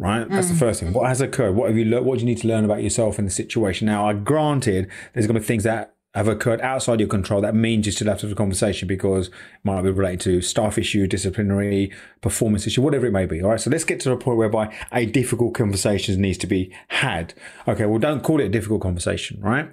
right? 0.00 0.28
That's 0.28 0.46
mm. 0.46 0.50
the 0.50 0.56
first 0.56 0.80
thing. 0.80 0.92
What 0.92 1.08
has 1.08 1.20
occurred? 1.20 1.56
What 1.56 1.68
have 1.68 1.76
you 1.76 1.84
learned 1.84 2.06
what 2.06 2.18
do 2.18 2.20
you 2.20 2.26
need 2.26 2.38
to 2.38 2.48
learn 2.48 2.64
about 2.64 2.82
yourself 2.82 3.18
in 3.18 3.24
the 3.24 3.30
situation? 3.30 3.86
Now 3.86 4.08
i 4.08 4.12
granted 4.12 4.88
there's 5.12 5.26
going 5.26 5.34
to 5.34 5.40
be 5.40 5.46
things 5.46 5.64
that 5.64 5.94
have 6.18 6.26
occurred 6.26 6.60
outside 6.62 6.98
your 6.98 7.08
control, 7.08 7.40
that 7.40 7.54
means 7.54 7.86
you 7.86 7.92
still 7.92 8.08
have 8.08 8.18
to 8.18 8.26
have 8.26 8.32
a 8.32 8.34
conversation 8.34 8.88
because 8.88 9.28
it 9.28 9.34
might 9.62 9.82
be 9.82 9.90
related 9.90 10.20
to 10.20 10.42
staff 10.42 10.76
issue, 10.76 11.06
disciplinary, 11.06 11.92
performance 12.22 12.66
issue, 12.66 12.82
whatever 12.82 13.06
it 13.06 13.12
may 13.12 13.24
be. 13.24 13.40
All 13.40 13.50
right. 13.50 13.60
So 13.60 13.70
let's 13.70 13.84
get 13.84 14.00
to 14.00 14.08
the 14.08 14.16
point 14.16 14.36
whereby 14.36 14.74
a 14.90 15.06
difficult 15.06 15.54
conversation 15.54 16.20
needs 16.20 16.36
to 16.38 16.48
be 16.48 16.74
had. 16.88 17.34
Okay. 17.68 17.86
Well, 17.86 18.00
don't 18.00 18.24
call 18.24 18.40
it 18.40 18.46
a 18.46 18.48
difficult 18.48 18.82
conversation, 18.82 19.40
right? 19.40 19.70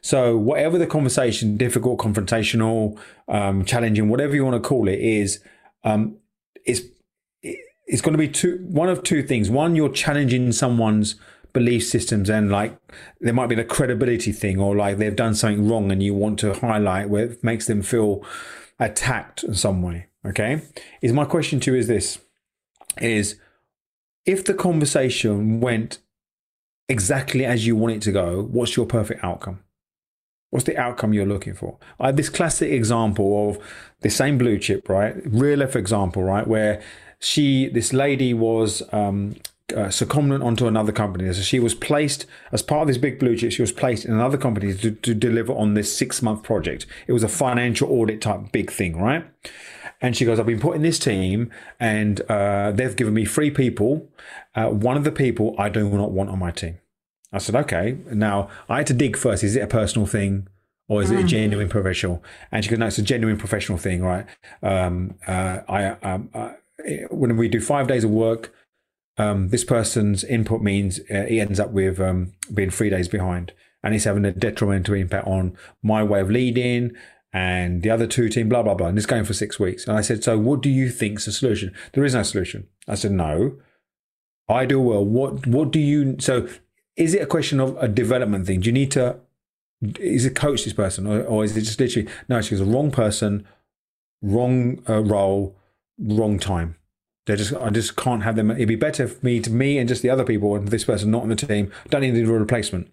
So 0.00 0.38
whatever 0.38 0.78
the 0.78 0.86
conversation, 0.86 1.56
difficult, 1.56 1.98
confrontational, 1.98 2.96
um, 3.26 3.64
challenging, 3.64 4.08
whatever 4.08 4.36
you 4.36 4.44
want 4.44 4.62
to 4.62 4.66
call 4.68 4.86
it 4.86 5.00
is, 5.00 5.42
um, 5.82 6.18
it's, 6.64 6.82
it's 7.42 8.02
going 8.02 8.12
to 8.12 8.18
be 8.18 8.28
two, 8.28 8.64
one 8.68 8.88
of 8.88 9.02
two 9.02 9.24
things. 9.24 9.50
One, 9.50 9.74
you're 9.74 9.88
challenging 9.88 10.52
someone's 10.52 11.16
belief 11.58 11.84
systems 11.84 12.30
and 12.30 12.52
like 12.52 12.78
there 13.20 13.32
might 13.32 13.48
be 13.48 13.54
the 13.56 13.64
credibility 13.64 14.30
thing 14.30 14.60
or 14.60 14.76
like 14.76 14.98
they've 14.98 15.16
done 15.16 15.34
something 15.34 15.68
wrong 15.68 15.90
and 15.90 16.04
you 16.04 16.14
want 16.14 16.38
to 16.38 16.54
highlight 16.54 17.08
where 17.08 17.24
it 17.24 17.42
makes 17.42 17.66
them 17.66 17.82
feel 17.82 18.24
attacked 18.78 19.42
in 19.42 19.54
some 19.54 19.82
way 19.82 20.06
okay 20.24 20.62
is 21.02 21.12
my 21.12 21.24
question 21.24 21.58
to 21.58 21.72
you 21.72 21.78
is 21.78 21.88
this 21.88 22.18
is 22.98 23.40
if 24.24 24.44
the 24.44 24.54
conversation 24.54 25.60
went 25.60 25.98
exactly 26.88 27.44
as 27.44 27.66
you 27.66 27.74
want 27.74 27.92
it 27.92 28.02
to 28.02 28.12
go 28.12 28.42
what's 28.52 28.76
your 28.76 28.86
perfect 28.86 29.24
outcome 29.24 29.58
What's 30.50 30.64
the 30.64 30.78
outcome 30.78 31.12
you're 31.12 31.26
looking 31.26 31.52
for? 31.54 31.76
I 32.00 32.06
have 32.06 32.16
this 32.16 32.30
classic 32.30 32.72
example 32.72 33.50
of 33.50 33.58
the 34.00 34.08
same 34.08 34.38
blue 34.38 34.58
chip, 34.58 34.88
right? 34.88 35.14
Real 35.26 35.58
life 35.58 35.76
example, 35.76 36.22
right? 36.22 36.46
Where 36.46 36.80
she, 37.18 37.68
this 37.68 37.92
lady 37.92 38.32
was 38.32 38.82
um, 38.90 39.36
uh, 39.72 39.88
secondment 39.88 40.44
onto 40.44 40.66
another 40.66 40.92
company. 40.92 41.32
So 41.32 41.42
she 41.42 41.60
was 41.60 41.74
placed 41.74 42.26
as 42.52 42.62
part 42.62 42.82
of 42.82 42.88
this 42.88 42.98
big 42.98 43.18
blue 43.18 43.36
chip. 43.36 43.52
She 43.52 43.62
was 43.62 43.72
placed 43.72 44.04
in 44.04 44.12
another 44.12 44.38
company 44.38 44.74
to, 44.74 44.90
to 44.90 45.14
deliver 45.14 45.52
on 45.52 45.74
this 45.74 45.96
six 45.96 46.22
month 46.22 46.42
project. 46.42 46.86
It 47.06 47.12
was 47.12 47.22
a 47.22 47.28
financial 47.28 47.90
audit 47.90 48.20
type 48.20 48.52
big 48.52 48.70
thing, 48.70 49.00
right? 49.00 49.24
And 50.00 50.16
she 50.16 50.24
goes, 50.24 50.38
I've 50.38 50.46
been 50.46 50.60
put 50.60 50.76
in 50.76 50.82
this 50.82 50.98
team, 50.98 51.50
and 51.80 52.20
uh, 52.30 52.70
they've 52.70 52.94
given 52.94 53.14
me 53.14 53.24
three 53.24 53.50
people. 53.50 54.08
Uh, 54.54 54.68
one 54.68 54.96
of 54.96 55.02
the 55.02 55.10
people 55.10 55.56
I 55.58 55.68
do 55.68 55.88
not 55.88 56.12
want 56.12 56.30
on 56.30 56.38
my 56.38 56.52
team. 56.52 56.78
I 57.32 57.38
said, 57.38 57.56
okay. 57.56 57.98
Now 58.12 58.48
I 58.68 58.78
had 58.78 58.86
to 58.88 58.94
dig 58.94 59.16
first. 59.16 59.42
Is 59.42 59.56
it 59.56 59.60
a 59.60 59.66
personal 59.66 60.06
thing? 60.06 60.48
or 60.88 61.02
is 61.02 61.10
it 61.10 61.20
a 61.20 61.22
mm. 61.22 61.28
genuine 61.28 61.68
professional? 61.68 62.24
And 62.50 62.64
she 62.64 62.70
goes, 62.70 62.78
no, 62.78 62.86
it's 62.86 62.98
a 62.98 63.02
genuine 63.02 63.36
professional 63.36 63.78
thing, 63.78 64.02
right? 64.02 64.26
Um, 64.62 65.16
uh, 65.26 65.60
I, 65.68 65.84
um, 66.02 66.30
uh, 66.32 66.52
when 67.10 67.36
we 67.36 67.48
do 67.48 67.60
five 67.60 67.86
days 67.86 68.04
of 68.04 68.10
work, 68.10 68.54
um, 69.18 69.48
this 69.48 69.64
person's 69.64 70.24
input 70.24 70.62
means 70.62 71.00
uh, 71.10 71.26
he 71.28 71.40
ends 71.40 71.60
up 71.60 71.70
with 71.70 72.00
um, 72.00 72.32
being 72.54 72.70
three 72.70 72.90
days 72.90 73.08
behind, 73.08 73.52
and 73.82 73.92
he's 73.92 74.04
having 74.04 74.24
a 74.24 74.32
detrimental 74.32 74.94
impact 74.94 75.26
on 75.26 75.56
my 75.82 76.02
way 76.02 76.20
of 76.20 76.30
leading 76.30 76.92
and 77.32 77.82
the 77.82 77.90
other 77.90 78.06
two 78.06 78.28
team, 78.28 78.48
blah 78.48 78.62
blah 78.62 78.74
blah. 78.74 78.88
And 78.88 78.96
it's 78.96 79.06
going 79.06 79.24
for 79.24 79.34
six 79.34 79.60
weeks. 79.60 79.86
And 79.86 79.96
I 79.96 80.00
said, 80.00 80.24
so 80.24 80.38
what 80.38 80.62
do 80.62 80.70
you 80.70 80.88
think's 80.88 81.26
the 81.26 81.32
solution? 81.32 81.74
There 81.92 82.04
is 82.04 82.14
no 82.14 82.22
solution. 82.22 82.66
I 82.86 82.94
said, 82.94 83.12
no. 83.12 83.56
I 84.48 84.64
do 84.64 84.80
well. 84.80 85.04
What 85.04 85.46
what 85.46 85.70
do 85.70 85.78
you? 85.78 86.16
So 86.20 86.48
is 86.96 87.14
it 87.14 87.22
a 87.22 87.26
question 87.26 87.60
of 87.60 87.76
a 87.78 87.86
development 87.86 88.46
thing? 88.46 88.60
Do 88.60 88.66
you 88.66 88.72
need 88.72 88.90
to? 88.92 89.20
Is 90.00 90.24
it 90.24 90.34
coach 90.34 90.64
this 90.64 90.72
person, 90.72 91.06
or, 91.06 91.22
or 91.22 91.44
is 91.44 91.56
it 91.56 91.62
just 91.62 91.78
literally 91.78 92.08
no? 92.28 92.40
She's 92.40 92.58
the 92.58 92.64
wrong 92.64 92.90
person, 92.90 93.46
wrong 94.22 94.82
uh, 94.88 95.02
role, 95.04 95.54
wrong 95.98 96.38
time. 96.38 96.76
They 97.28 97.36
just, 97.36 97.52
I 97.52 97.68
just 97.68 97.94
can't 97.94 98.22
have 98.22 98.36
them. 98.36 98.50
It'd 98.50 98.66
be 98.66 98.74
better 98.74 99.06
for 99.06 99.24
me 99.24 99.38
to 99.40 99.50
me 99.50 99.76
and 99.76 99.86
just 99.86 100.00
the 100.00 100.08
other 100.08 100.24
people 100.24 100.56
and 100.56 100.68
this 100.68 100.84
person 100.84 101.10
not 101.10 101.24
on 101.24 101.28
the 101.28 101.36
team. 101.36 101.70
Don't 101.90 102.00
need 102.00 102.16
a 102.16 102.26
replacement. 102.26 102.90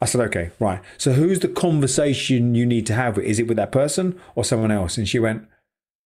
I 0.00 0.06
said, 0.06 0.22
okay, 0.22 0.50
right. 0.58 0.80
So 0.96 1.12
who's 1.12 1.40
the 1.40 1.48
conversation 1.48 2.54
you 2.54 2.64
need 2.64 2.86
to 2.86 2.94
have? 2.94 3.18
Is 3.18 3.38
it 3.38 3.48
with 3.48 3.58
that 3.58 3.72
person 3.72 4.18
or 4.34 4.44
someone 4.44 4.70
else? 4.70 4.96
And 4.96 5.06
she 5.06 5.18
went, 5.18 5.46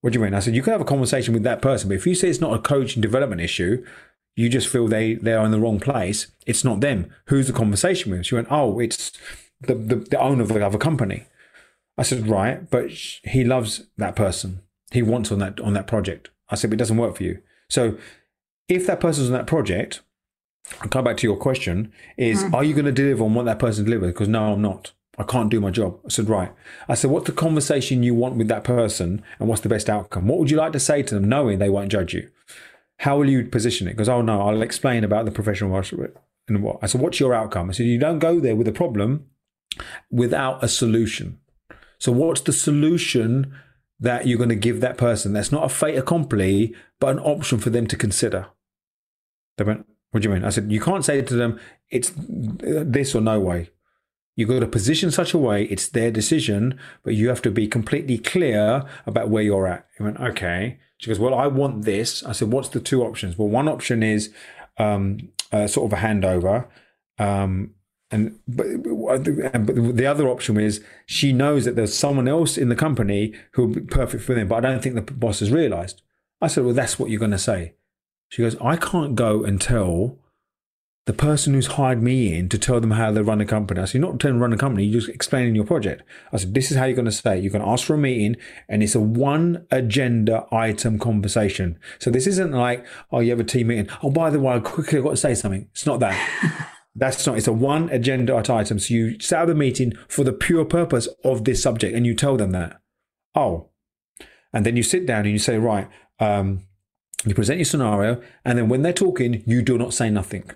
What 0.00 0.12
do 0.12 0.18
you 0.18 0.24
mean? 0.24 0.34
I 0.34 0.40
said, 0.40 0.56
you 0.56 0.62
can 0.62 0.72
have 0.72 0.80
a 0.80 0.84
conversation 0.84 1.32
with 1.32 1.44
that 1.44 1.62
person, 1.62 1.88
but 1.88 1.94
if 1.94 2.08
you 2.08 2.16
say 2.16 2.28
it's 2.28 2.40
not 2.40 2.54
a 2.54 2.58
coaching 2.58 3.00
development 3.00 3.40
issue, 3.40 3.86
you 4.34 4.48
just 4.48 4.68
feel 4.68 4.88
they, 4.88 5.14
they 5.14 5.32
are 5.32 5.44
in 5.44 5.52
the 5.52 5.60
wrong 5.60 5.78
place, 5.78 6.26
it's 6.46 6.64
not 6.64 6.80
them. 6.80 7.12
Who's 7.26 7.46
the 7.46 7.52
conversation 7.52 8.10
with? 8.10 8.26
She 8.26 8.34
went, 8.34 8.48
oh, 8.50 8.80
it's 8.80 9.12
the, 9.60 9.76
the, 9.76 9.96
the 9.96 10.20
owner 10.20 10.42
of 10.42 10.48
the 10.48 10.66
other 10.66 10.78
company. 10.78 11.26
I 11.96 12.02
said, 12.02 12.26
right, 12.26 12.68
but 12.68 12.90
he 12.90 13.44
loves 13.44 13.86
that 13.96 14.16
person. 14.16 14.62
He 14.90 15.02
wants 15.02 15.30
on 15.30 15.38
that 15.38 15.60
on 15.60 15.74
that 15.74 15.86
project. 15.86 16.30
I 16.48 16.56
said, 16.56 16.70
but 16.70 16.74
it 16.74 16.78
doesn't 16.78 16.96
work 16.96 17.16
for 17.16 17.22
you. 17.22 17.42
So 17.70 17.96
if 18.68 18.86
that 18.86 19.00
person's 19.00 19.28
on 19.28 19.32
that 19.32 19.46
project, 19.46 20.02
I'll 20.82 20.88
come 20.88 21.04
back 21.04 21.16
to 21.18 21.26
your 21.26 21.36
question, 21.36 21.92
is 22.18 22.44
mm. 22.44 22.52
are 22.52 22.62
you 22.62 22.74
going 22.74 22.84
to 22.84 22.92
deliver 22.92 23.24
on 23.24 23.34
what 23.34 23.46
that 23.46 23.58
person 23.58 23.84
delivered? 23.84 24.08
Because 24.08 24.28
no, 24.28 24.52
I'm 24.52 24.62
not. 24.62 24.92
I 25.18 25.24
can't 25.24 25.50
do 25.50 25.60
my 25.60 25.70
job. 25.70 25.98
I 26.04 26.08
said, 26.08 26.28
right. 26.28 26.52
I 26.88 26.94
said, 26.94 27.10
what's 27.10 27.26
the 27.26 27.32
conversation 27.32 28.02
you 28.02 28.14
want 28.14 28.36
with 28.36 28.48
that 28.48 28.64
person 28.64 29.22
and 29.38 29.48
what's 29.48 29.60
the 29.60 29.68
best 29.68 29.90
outcome? 29.90 30.28
What 30.28 30.38
would 30.38 30.50
you 30.50 30.56
like 30.56 30.72
to 30.72 30.80
say 30.80 31.02
to 31.02 31.14
them 31.14 31.28
knowing 31.28 31.58
they 31.58 31.68
won't 31.68 31.90
judge 31.90 32.14
you? 32.14 32.30
How 32.98 33.18
will 33.18 33.28
you 33.28 33.44
position 33.44 33.86
it? 33.88 33.92
Because, 33.92 34.08
oh 34.08 34.22
no, 34.22 34.42
I'll 34.42 34.62
explain 34.62 35.04
about 35.04 35.24
the 35.24 35.30
professional 35.30 35.74
and 36.48 36.62
what. 36.62 36.78
I 36.82 36.86
said, 36.86 37.00
what's 37.00 37.20
your 37.20 37.34
outcome? 37.34 37.70
I 37.70 37.72
said, 37.72 37.86
you 37.86 37.98
don't 37.98 38.18
go 38.18 38.40
there 38.40 38.56
with 38.56 38.68
a 38.68 38.72
problem 38.72 39.26
without 40.10 40.62
a 40.62 40.68
solution. 40.68 41.38
So, 41.98 42.12
what's 42.12 42.40
the 42.40 42.52
solution 42.52 43.54
that 44.00 44.26
you're 44.26 44.38
going 44.38 44.48
to 44.50 44.56
give 44.56 44.80
that 44.80 44.98
person? 44.98 45.32
That's 45.32 45.52
not 45.52 45.64
a 45.64 45.68
fait 45.68 45.96
accompli, 45.96 46.74
but 46.98 47.10
an 47.10 47.18
option 47.20 47.58
for 47.58 47.70
them 47.70 47.86
to 47.86 47.96
consider. 47.96 48.46
They 49.56 49.64
went, 49.64 49.86
What 50.10 50.22
do 50.22 50.28
you 50.28 50.34
mean? 50.34 50.44
I 50.44 50.50
said, 50.50 50.72
You 50.72 50.80
can't 50.80 51.04
say 51.04 51.20
to 51.22 51.34
them, 51.34 51.60
It's 51.90 52.12
this 52.16 53.14
or 53.14 53.20
no 53.20 53.38
way. 53.40 53.70
You've 54.36 54.48
got 54.48 54.60
to 54.60 54.66
position 54.66 55.10
such 55.10 55.34
a 55.34 55.38
way, 55.38 55.64
it's 55.64 55.88
their 55.88 56.10
decision, 56.10 56.78
but 57.02 57.14
you 57.14 57.28
have 57.28 57.42
to 57.42 57.50
be 57.50 57.68
completely 57.68 58.16
clear 58.16 58.84
about 59.06 59.28
where 59.28 59.42
you're 59.42 59.66
at. 59.66 59.86
He 59.96 60.02
went, 60.02 60.18
Okay. 60.18 60.78
She 60.98 61.08
goes, 61.08 61.18
Well, 61.18 61.34
I 61.34 61.46
want 61.46 61.84
this. 61.84 62.22
I 62.24 62.32
said, 62.32 62.50
What's 62.50 62.70
the 62.70 62.80
two 62.80 63.02
options? 63.02 63.38
Well, 63.38 63.48
one 63.48 63.68
option 63.68 64.02
is 64.02 64.32
um, 64.78 65.30
uh, 65.52 65.66
sort 65.66 65.92
of 65.92 65.98
a 65.98 66.02
handover. 66.02 66.66
Um, 67.18 67.74
and 68.10 68.38
but, 68.48 68.66
but 68.82 69.24
the 69.24 70.06
other 70.06 70.28
option 70.28 70.58
is 70.58 70.82
she 71.06 71.32
knows 71.32 71.64
that 71.64 71.76
there's 71.76 71.96
someone 71.96 72.26
else 72.26 72.58
in 72.58 72.68
the 72.68 72.76
company 72.76 73.34
who 73.52 73.66
will 73.66 73.74
be 73.74 73.80
perfect 73.80 74.24
for 74.24 74.34
them, 74.34 74.48
but 74.48 74.64
I 74.64 74.68
don't 74.68 74.82
think 74.82 74.96
the 74.96 75.02
boss 75.02 75.40
has 75.40 75.50
realized. 75.50 76.02
I 76.40 76.48
said, 76.48 76.64
Well, 76.64 76.74
that's 76.74 76.98
what 76.98 77.10
you're 77.10 77.20
going 77.20 77.30
to 77.30 77.38
say. 77.38 77.74
She 78.28 78.42
goes, 78.42 78.56
I 78.60 78.76
can't 78.76 79.14
go 79.14 79.44
and 79.44 79.60
tell 79.60 80.18
the 81.06 81.12
person 81.12 81.54
who's 81.54 81.66
hired 81.66 82.02
me 82.02 82.36
in 82.36 82.48
to 82.48 82.58
tell 82.58 82.80
them 82.80 82.92
how 82.92 83.10
they 83.10 83.22
run 83.22 83.40
a 83.40 83.46
company. 83.46 83.80
I 83.80 83.84
said, 83.84 84.00
You're 84.00 84.10
not 84.10 84.20
telling 84.20 84.40
run 84.40 84.52
a 84.52 84.56
company, 84.56 84.84
you're 84.84 85.00
just 85.00 85.12
explaining 85.12 85.54
your 85.54 85.64
project. 85.64 86.02
I 86.32 86.38
said, 86.38 86.54
This 86.54 86.70
is 86.70 86.76
how 86.76 86.86
you're 86.86 86.96
going 86.96 87.04
to 87.04 87.12
say 87.12 87.38
it. 87.38 87.44
You're 87.44 87.52
going 87.52 87.64
to 87.64 87.70
ask 87.70 87.86
for 87.86 87.94
a 87.94 87.98
meeting, 87.98 88.36
and 88.68 88.82
it's 88.82 88.94
a 88.94 89.00
one 89.00 89.66
agenda 89.70 90.46
item 90.50 90.98
conversation. 90.98 91.78
So 91.98 92.10
this 92.10 92.26
isn't 92.26 92.52
like, 92.52 92.84
Oh, 93.12 93.20
you 93.20 93.30
have 93.30 93.40
a 93.40 93.44
team 93.44 93.68
meeting. 93.68 93.88
Oh, 94.02 94.10
by 94.10 94.30
the 94.30 94.40
way, 94.40 94.58
quickly, 94.60 94.98
I've 94.98 95.04
got 95.04 95.10
to 95.10 95.16
say 95.16 95.34
something. 95.34 95.68
It's 95.72 95.86
not 95.86 96.00
that. 96.00 96.68
That's 96.94 97.26
not, 97.26 97.36
it's 97.38 97.46
a 97.46 97.52
one 97.52 97.88
agenda 97.90 98.36
item. 98.36 98.78
So 98.78 98.94
you 98.94 99.20
set 99.20 99.42
up 99.42 99.48
a 99.48 99.54
meeting 99.54 99.92
for 100.08 100.24
the 100.24 100.32
pure 100.32 100.64
purpose 100.64 101.08
of 101.24 101.44
this 101.44 101.62
subject 101.62 101.94
and 101.94 102.04
you 102.04 102.14
tell 102.14 102.36
them 102.36 102.50
that. 102.52 102.80
Oh. 103.34 103.68
And 104.52 104.66
then 104.66 104.76
you 104.76 104.82
sit 104.82 105.06
down 105.06 105.20
and 105.20 105.30
you 105.30 105.38
say, 105.38 105.58
right, 105.58 105.88
um, 106.18 106.66
you 107.24 107.34
present 107.34 107.58
your 107.58 107.64
scenario. 107.64 108.20
And 108.44 108.58
then 108.58 108.68
when 108.68 108.82
they're 108.82 108.92
talking, 108.92 109.42
you 109.46 109.62
do 109.62 109.78
not 109.78 109.94
say 109.94 110.10
nothing. 110.10 110.50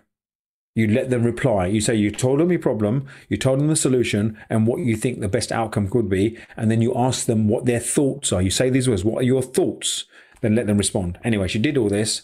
You 0.74 0.88
let 0.88 1.10
them 1.10 1.22
reply. 1.22 1.66
You 1.66 1.80
say 1.80 1.94
you 1.94 2.10
told 2.10 2.40
them 2.40 2.50
your 2.50 2.58
problem, 2.58 3.06
you 3.28 3.36
told 3.36 3.60
them 3.60 3.68
the 3.68 3.76
solution, 3.76 4.36
and 4.50 4.66
what 4.66 4.80
you 4.80 4.96
think 4.96 5.20
the 5.20 5.28
best 5.28 5.52
outcome 5.52 5.88
could 5.88 6.08
be. 6.08 6.36
And 6.56 6.68
then 6.68 6.82
you 6.82 6.92
ask 6.96 7.26
them 7.26 7.46
what 7.46 7.64
their 7.64 7.78
thoughts 7.78 8.32
are. 8.32 8.42
You 8.42 8.50
say 8.50 8.70
these 8.70 8.88
words, 8.88 9.04
what 9.04 9.20
are 9.20 9.26
your 9.26 9.42
thoughts? 9.42 10.06
Then 10.40 10.56
let 10.56 10.66
them 10.66 10.78
respond. 10.78 11.18
Anyway, 11.22 11.46
she 11.46 11.60
did 11.60 11.78
all 11.78 11.88
this. 11.88 12.22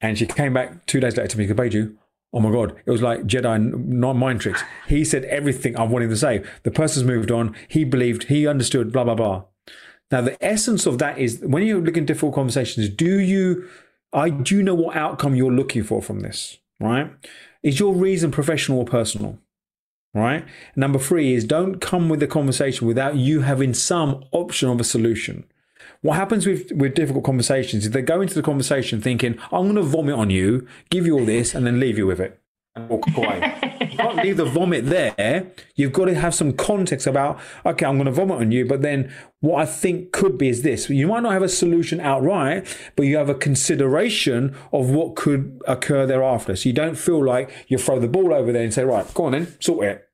And 0.00 0.16
she 0.16 0.24
came 0.24 0.54
back 0.54 0.86
two 0.86 1.00
days 1.00 1.18
later 1.18 1.28
to 1.28 1.38
me, 1.38 1.46
Baiju, 1.46 1.94
Oh 2.36 2.40
my 2.40 2.50
God, 2.50 2.76
it 2.84 2.90
was 2.90 3.00
like 3.00 3.22
Jedi 3.22 3.58
non 3.86 4.18
mind 4.18 4.42
tricks. 4.42 4.62
He 4.86 5.06
said 5.06 5.24
everything 5.24 5.74
I 5.74 5.84
wanted 5.84 6.10
to 6.10 6.18
say. 6.18 6.44
The 6.64 6.70
person's 6.70 7.06
moved 7.06 7.30
on. 7.30 7.56
He 7.66 7.82
believed, 7.82 8.24
he 8.24 8.46
understood, 8.46 8.92
blah, 8.92 9.04
blah, 9.04 9.14
blah. 9.14 9.44
Now, 10.10 10.20
the 10.20 10.36
essence 10.44 10.84
of 10.84 10.98
that 10.98 11.16
is 11.16 11.40
when 11.40 11.62
you're 11.62 11.80
looking 11.80 12.02
at 12.02 12.08
difficult 12.08 12.34
conversations, 12.34 12.90
do 12.90 13.20
you, 13.20 13.66
I 14.12 14.28
do 14.28 14.54
you 14.54 14.62
know 14.62 14.74
what 14.74 14.94
outcome 14.94 15.34
you're 15.34 15.50
looking 15.50 15.82
for 15.82 16.02
from 16.02 16.20
this, 16.20 16.58
right? 16.78 17.10
Is 17.62 17.80
your 17.80 17.94
reason 17.94 18.30
professional 18.30 18.80
or 18.80 18.84
personal? 18.84 19.38
Right. 20.12 20.44
Number 20.76 20.98
three 20.98 21.32
is 21.32 21.44
don't 21.46 21.80
come 21.80 22.10
with 22.10 22.20
the 22.20 22.26
conversation 22.26 22.86
without 22.86 23.16
you 23.16 23.40
having 23.40 23.72
some 23.72 24.22
option 24.32 24.68
of 24.68 24.78
a 24.78 24.84
solution. 24.84 25.44
What 26.02 26.16
happens 26.16 26.46
with, 26.46 26.72
with 26.72 26.94
difficult 26.94 27.24
conversations 27.24 27.84
is 27.84 27.90
they 27.92 28.02
go 28.02 28.20
into 28.20 28.34
the 28.34 28.42
conversation 28.42 29.00
thinking, 29.00 29.38
I'm 29.52 29.64
going 29.64 29.76
to 29.76 29.82
vomit 29.82 30.14
on 30.14 30.30
you, 30.30 30.66
give 30.90 31.06
you 31.06 31.18
all 31.18 31.24
this, 31.24 31.54
and 31.54 31.66
then 31.66 31.80
leave 31.80 31.98
you 31.98 32.06
with 32.06 32.20
it 32.20 32.40
and 32.76 32.88
walk 32.88 33.04
away. 33.16 33.78
you 33.80 33.96
can't 33.96 34.16
leave 34.16 34.36
the 34.36 34.44
vomit 34.44 34.86
there. 34.86 35.46
You've 35.74 35.92
got 35.92 36.04
to 36.04 36.14
have 36.14 36.34
some 36.34 36.52
context 36.52 37.06
about, 37.06 37.40
okay, 37.64 37.86
I'm 37.86 37.96
going 37.96 38.06
to 38.06 38.12
vomit 38.12 38.38
on 38.38 38.52
you, 38.52 38.66
but 38.66 38.82
then 38.82 39.12
what 39.40 39.62
I 39.62 39.66
think 39.66 40.12
could 40.12 40.38
be 40.38 40.48
is 40.48 40.62
this. 40.62 40.88
You 40.88 41.08
might 41.08 41.22
not 41.22 41.32
have 41.32 41.42
a 41.42 41.48
solution 41.48 42.00
outright, 42.00 42.66
but 42.94 43.04
you 43.04 43.16
have 43.16 43.28
a 43.28 43.34
consideration 43.34 44.54
of 44.72 44.90
what 44.90 45.16
could 45.16 45.60
occur 45.66 46.06
thereafter. 46.06 46.54
So 46.54 46.68
you 46.68 46.74
don't 46.74 46.96
feel 46.96 47.24
like 47.24 47.50
you 47.68 47.78
throw 47.78 47.98
the 47.98 48.08
ball 48.08 48.32
over 48.34 48.52
there 48.52 48.62
and 48.62 48.72
say, 48.72 48.84
right, 48.84 49.12
go 49.14 49.24
on 49.24 49.32
then, 49.32 49.60
sort 49.60 49.86
it. 49.86 50.08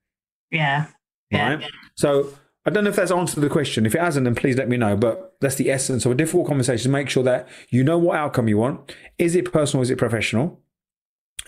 Yeah. 0.50 0.86
Right. 1.32 1.60
Yeah. 1.60 1.68
So 1.96 2.32
I 2.64 2.70
don't 2.70 2.84
know 2.84 2.90
if 2.90 2.96
that's 2.96 3.10
answered 3.10 3.40
the 3.40 3.48
question. 3.48 3.86
If 3.86 3.94
it 3.94 4.00
hasn't, 4.00 4.24
then 4.24 4.34
please 4.34 4.56
let 4.56 4.68
me 4.68 4.76
know. 4.76 4.96
But 4.96 5.31
that's 5.42 5.56
the 5.56 5.70
essence 5.70 6.06
of 6.06 6.12
a 6.12 6.14
difficult 6.14 6.46
conversation. 6.46 6.90
Make 6.90 7.10
sure 7.10 7.24
that 7.24 7.48
you 7.68 7.84
know 7.84 7.98
what 7.98 8.16
outcome 8.16 8.48
you 8.48 8.56
want. 8.56 8.94
Is 9.18 9.34
it 9.34 9.52
personal? 9.52 9.82
Is 9.82 9.90
it 9.90 9.98
professional? 9.98 10.60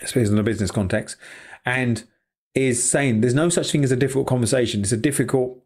Especially 0.01 0.33
in 0.33 0.37
a 0.37 0.43
business 0.43 0.69
context. 0.69 1.17
And 1.65 2.03
is 2.53 2.87
saying 2.87 3.21
there's 3.21 3.33
no 3.33 3.49
such 3.49 3.71
thing 3.71 3.83
as 3.83 3.91
a 3.91 3.95
difficult 3.95 4.27
conversation. 4.27 4.81
It's 4.81 4.91
a 4.91 4.97
difficult. 4.97 5.61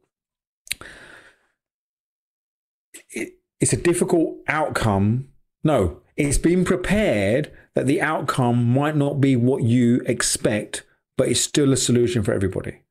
it's 3.60 3.74
a 3.74 3.78
difficult 3.78 4.38
outcome. 4.48 5.28
No, 5.64 6.02
it's 6.16 6.38
being 6.38 6.64
prepared 6.64 7.52
that 7.76 7.88
the 7.88 8.02
outcome 8.02 8.64
might 8.66 8.96
not 8.96 9.20
be 9.20 9.36
what 9.36 9.64
you 9.64 10.02
expect, 10.06 10.84
but 11.18 11.28
it's 11.28 11.42
still 11.42 11.74
a 11.74 11.78
solution 11.78 12.24
for 12.24 12.34
everybody. 12.34 12.84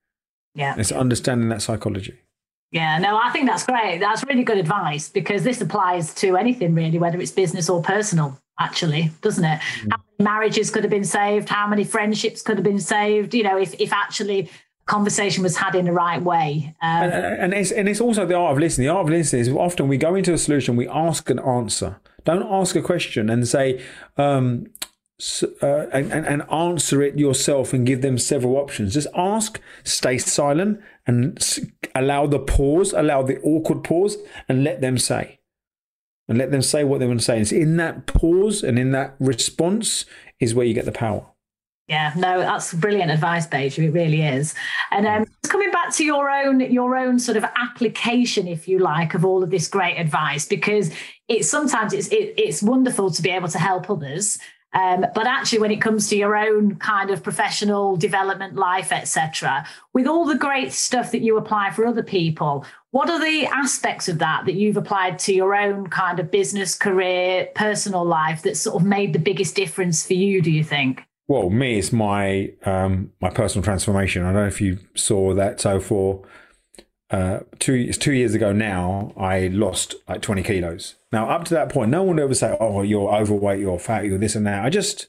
Yeah. 0.54 0.74
It's 0.76 0.92
understanding 0.92 1.48
that 1.48 1.62
psychology. 1.62 2.18
Yeah, 2.70 2.98
no, 2.98 3.18
I 3.18 3.30
think 3.30 3.48
that's 3.48 3.64
great. 3.64 3.98
That's 3.98 4.24
really 4.24 4.44
good 4.44 4.58
advice 4.58 5.08
because 5.08 5.42
this 5.42 5.60
applies 5.60 6.12
to 6.16 6.36
anything 6.36 6.74
really, 6.74 6.98
whether 6.98 7.18
it's 7.18 7.30
business 7.30 7.70
or 7.70 7.82
personal, 7.82 8.38
actually, 8.60 9.10
doesn't 9.22 9.44
it? 9.44 9.60
Mm. 9.60 9.92
How 9.92 9.96
many 10.18 10.30
marriages 10.30 10.70
could 10.70 10.84
have 10.84 10.90
been 10.90 11.04
saved? 11.04 11.48
How 11.48 11.66
many 11.66 11.84
friendships 11.84 12.42
could 12.42 12.58
have 12.58 12.64
been 12.64 12.80
saved? 12.80 13.34
You 13.34 13.44
know, 13.44 13.56
if, 13.58 13.74
if 13.80 13.92
actually 13.92 14.50
conversation 14.88 15.42
was 15.42 15.56
had 15.56 15.74
in 15.74 15.84
the 15.84 15.92
right 15.92 16.20
way. 16.20 16.74
Um, 16.82 17.02
and, 17.04 17.14
and, 17.14 17.54
it's, 17.54 17.70
and 17.70 17.88
it's 17.88 18.00
also 18.00 18.26
the 18.26 18.34
art 18.34 18.52
of 18.52 18.58
listening. 18.58 18.88
The 18.88 18.92
art 18.92 19.04
of 19.04 19.10
listening 19.10 19.42
is 19.42 19.48
often 19.50 19.86
we 19.86 19.98
go 19.98 20.14
into 20.14 20.32
a 20.32 20.38
solution, 20.38 20.76
we 20.76 20.88
ask 20.88 21.30
an 21.30 21.38
answer. 21.38 22.00
Don't 22.24 22.42
ask 22.50 22.74
a 22.74 22.82
question 22.82 23.30
and 23.30 23.46
say, 23.46 23.82
um, 24.16 24.66
uh, 25.62 25.86
and, 25.92 26.12
and, 26.12 26.42
answer 26.48 27.02
it 27.02 27.18
yourself 27.18 27.72
and 27.72 27.84
give 27.84 28.02
them 28.02 28.18
several 28.18 28.56
options. 28.56 28.94
Just 28.94 29.08
ask, 29.16 29.60
stay 29.82 30.16
silent, 30.16 30.80
and 31.08 31.42
allow 31.94 32.26
the 32.26 32.38
pause, 32.38 32.92
allow 32.92 33.22
the 33.22 33.40
awkward 33.40 33.82
pause, 33.82 34.16
and 34.48 34.62
let 34.62 34.80
them 34.80 34.96
say. 34.96 35.40
And 36.28 36.38
let 36.38 36.52
them 36.52 36.62
say 36.62 36.84
what 36.84 37.00
they 37.00 37.06
want 37.06 37.18
to 37.18 37.24
say. 37.24 37.40
It's 37.40 37.50
in 37.50 37.78
that 37.78 38.06
pause 38.06 38.62
and 38.62 38.78
in 38.78 38.92
that 38.92 39.16
response 39.18 40.04
is 40.38 40.54
where 40.54 40.66
you 40.66 40.74
get 40.74 40.84
the 40.84 40.92
power. 40.92 41.26
Yeah, 41.88 42.12
no, 42.16 42.40
that's 42.40 42.74
brilliant 42.74 43.10
advice, 43.10 43.46
Baiju. 43.46 43.84
It 43.84 43.90
really 43.92 44.22
is. 44.22 44.54
And 44.90 45.06
um, 45.06 45.24
coming 45.44 45.70
back 45.70 45.92
to 45.94 46.04
your 46.04 46.30
own 46.30 46.60
your 46.60 46.94
own 46.94 47.18
sort 47.18 47.38
of 47.38 47.44
application, 47.56 48.46
if 48.46 48.68
you 48.68 48.78
like, 48.78 49.14
of 49.14 49.24
all 49.24 49.42
of 49.42 49.50
this 49.50 49.68
great 49.68 49.96
advice, 49.96 50.46
because 50.46 50.92
it's 51.28 51.48
sometimes 51.48 51.94
it's 51.94 52.08
it, 52.08 52.34
it's 52.36 52.62
wonderful 52.62 53.10
to 53.10 53.22
be 53.22 53.30
able 53.30 53.48
to 53.48 53.58
help 53.58 53.88
others, 53.88 54.38
um, 54.74 55.06
but 55.14 55.26
actually, 55.26 55.60
when 55.60 55.70
it 55.70 55.80
comes 55.80 56.08
to 56.08 56.16
your 56.16 56.36
own 56.36 56.76
kind 56.76 57.10
of 57.10 57.22
professional 57.22 57.96
development, 57.96 58.54
life, 58.54 58.92
etc., 58.92 59.66
with 59.94 60.06
all 60.06 60.26
the 60.26 60.34
great 60.34 60.72
stuff 60.72 61.10
that 61.12 61.22
you 61.22 61.38
apply 61.38 61.70
for 61.70 61.86
other 61.86 62.02
people, 62.02 62.66
what 62.90 63.08
are 63.08 63.18
the 63.18 63.46
aspects 63.46 64.08
of 64.08 64.18
that 64.18 64.44
that 64.44 64.54
you've 64.54 64.76
applied 64.76 65.18
to 65.20 65.34
your 65.34 65.54
own 65.54 65.86
kind 65.86 66.20
of 66.20 66.30
business, 66.30 66.74
career, 66.74 67.48
personal 67.54 68.04
life 68.04 68.42
that 68.42 68.56
sort 68.58 68.76
of 68.76 68.86
made 68.86 69.14
the 69.14 69.18
biggest 69.18 69.56
difference 69.56 70.06
for 70.06 70.14
you? 70.14 70.42
Do 70.42 70.50
you 70.50 70.64
think? 70.64 71.02
Well, 71.28 71.48
me, 71.48 71.78
it's 71.78 71.92
my 71.92 72.52
um, 72.64 73.12
my 73.22 73.30
personal 73.30 73.64
transformation. 73.64 74.22
I 74.22 74.32
don't 74.32 74.42
know 74.42 74.46
if 74.46 74.60
you 74.60 74.78
saw 74.94 75.32
that. 75.34 75.60
So 75.62 75.80
for 75.80 76.26
uh, 77.10 77.40
two 77.58 77.74
it's 77.74 77.96
two 77.96 78.12
years 78.12 78.34
ago 78.34 78.52
now, 78.52 79.14
I 79.16 79.48
lost 79.48 79.94
like 80.06 80.20
20 80.20 80.42
kilos. 80.42 80.96
Now, 81.10 81.30
up 81.30 81.44
to 81.44 81.54
that 81.54 81.70
point, 81.70 81.90
no 81.90 82.02
one 82.02 82.16
would 82.16 82.22
ever 82.22 82.34
say, 82.34 82.56
"Oh, 82.60 82.82
you're 82.82 83.14
overweight, 83.14 83.60
you're 83.60 83.78
fat, 83.78 84.04
you're 84.04 84.18
this 84.18 84.36
and 84.36 84.46
that." 84.46 84.64
I 84.64 84.70
just 84.70 85.08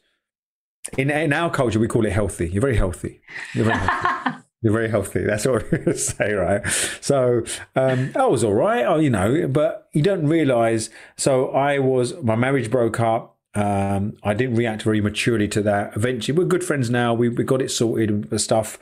in 0.98 1.10
in 1.10 1.34
our 1.34 1.52
culture 1.52 1.80
we 1.80 1.88
call 1.88 2.06
it 2.06 2.12
healthy. 2.12 2.50
You're 2.50 2.62
very 2.62 2.78
healthy. 2.78 3.22
You're 3.54 3.66
very 3.66 3.78
healthy. 3.78 4.38
You're 4.62 4.74
very 4.74 4.90
healthy. 4.90 5.24
That's 5.24 5.46
what 5.46 5.72
we 5.72 5.94
say, 5.94 6.34
right? 6.34 6.62
So 7.00 7.44
um, 7.78 8.12
I 8.14 8.26
was 8.26 8.44
all 8.44 8.54
right, 8.54 8.86
oh, 8.86 9.00
you 9.00 9.10
know, 9.10 9.48
but 9.48 9.88
you 9.94 10.02
don't 10.02 10.28
realize. 10.28 10.90
So 11.16 11.52
I 11.52 11.80
was, 11.80 12.22
my 12.22 12.36
marriage 12.36 12.70
broke 12.70 13.00
up. 13.00 13.38
Um, 13.56 14.18
I 14.22 14.34
didn't 14.34 14.56
react 14.56 14.82
very 14.82 15.00
maturely 15.00 15.48
to 15.48 15.62
that. 15.62 15.96
Eventually, 15.96 16.38
we're 16.38 16.44
good 16.44 16.64
friends 16.64 16.90
now. 16.90 17.14
We, 17.14 17.30
we 17.30 17.46
got 17.46 17.62
it 17.62 17.72
sorted 17.72 18.10
and 18.10 18.42
stuff. 18.42 18.78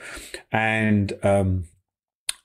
And 0.52 1.14
um, 1.22 1.66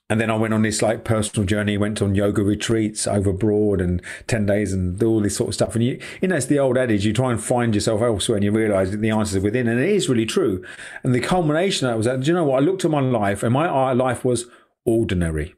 and 0.09 0.19
then 0.19 0.29
I 0.29 0.35
went 0.35 0.53
on 0.53 0.63
this 0.63 0.81
like 0.81 1.05
personal 1.05 1.45
journey, 1.47 1.77
went 1.77 2.01
on 2.01 2.13
yoga 2.13 2.43
retreats 2.43 3.07
over 3.07 3.29
abroad 3.29 3.79
and 3.79 4.01
10 4.27 4.45
days 4.45 4.73
and 4.73 5.01
all 5.01 5.21
this 5.21 5.37
sort 5.37 5.49
of 5.49 5.53
stuff. 5.53 5.75
And 5.75 5.83
you, 5.83 5.99
you 6.21 6.27
know, 6.27 6.35
it's 6.35 6.45
the 6.45 6.59
old 6.59 6.77
adage, 6.77 7.05
you 7.05 7.13
try 7.13 7.31
and 7.31 7.41
find 7.41 7.73
yourself 7.73 8.01
elsewhere 8.01 8.35
and 8.35 8.43
you 8.43 8.51
realize 8.51 8.91
that 8.91 8.97
the 8.97 9.09
answers 9.09 9.37
are 9.37 9.45
within. 9.45 9.67
And 9.67 9.79
it 9.79 9.89
is 9.89 10.09
really 10.09 10.25
true. 10.25 10.63
And 11.03 11.15
the 11.15 11.21
culmination 11.21 11.87
that 11.87 11.95
was 11.95 12.05
that, 12.05 12.19
do 12.19 12.27
you 12.27 12.33
know 12.33 12.43
what? 12.43 12.61
I 12.61 12.65
looked 12.65 12.83
at 12.83 12.91
my 12.91 12.99
life 12.99 13.43
and 13.43 13.53
my 13.53 13.93
life 13.93 14.25
was 14.25 14.45
ordinary. 14.85 15.55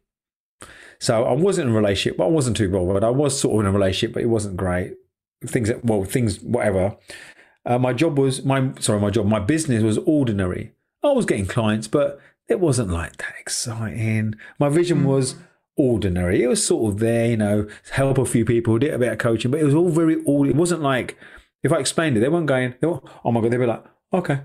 So 1.00 1.26
I 1.26 1.34
wasn't 1.34 1.70
in 1.70 1.76
a 1.76 1.78
relationship, 1.78 2.18
but 2.18 2.26
I 2.26 2.30
wasn't 2.30 2.56
too 2.56 2.70
bothered. 2.70 3.04
I 3.04 3.10
was 3.10 3.39
sort 3.39 3.56
of 3.56 3.60
in 3.62 3.66
a 3.66 3.78
relationship, 3.78 4.14
but 4.14 4.24
it 4.24 4.28
wasn't 4.28 4.58
great. 4.58 4.93
Things 5.46 5.68
that, 5.70 5.84
well, 5.84 6.04
things, 6.04 6.39
whatever. 6.39 6.96
Uh, 7.66 7.80
my 7.80 7.93
job 7.93 8.18
was, 8.18 8.46
my, 8.46 8.72
sorry, 8.80 9.00
my 9.00 9.10
job, 9.10 9.26
my 9.26 9.39
business 9.39 9.84
was 9.84 9.98
ordinary. 9.98 10.72
I 11.04 11.12
was 11.12 11.26
getting 11.26 11.46
clients, 11.46 11.88
but 11.88 12.20
it 12.48 12.60
wasn't 12.60 12.89
like 12.89 13.18
that 13.18 13.34
exciting. 13.39 14.36
My 14.60 14.70
vision 14.70 15.02
mm. 15.02 15.06
was 15.06 15.36
ordinary. 15.78 16.43
It 16.43 16.48
was 16.48 16.66
sort 16.66 16.93
of 16.93 17.00
there, 17.00 17.28
you 17.28 17.38
know, 17.38 17.68
help 17.91 18.18
a 18.18 18.26
few 18.26 18.46
people, 18.46 18.78
did 18.78 18.93
a 18.93 19.00
bit 19.00 19.12
of 19.12 19.18
coaching, 19.18 19.52
but 19.52 19.60
it 19.60 19.66
was 19.66 19.76
all 19.76 19.89
very 19.89 20.24
all. 20.24 20.48
It 20.48 20.56
wasn't 20.56 20.82
like 20.82 21.18
if 21.64 21.72
I 21.72 21.78
explained 21.78 22.18
it, 22.18 22.20
they 22.20 22.30
weren't 22.30 22.46
going. 22.46 22.76
They 22.80 22.88
were, 22.88 23.02
oh 23.24 23.32
my 23.32 23.41
god, 23.41 23.52
they'd 23.52 23.58
be 23.58 23.66
like, 23.66 23.84
okay, 24.14 24.41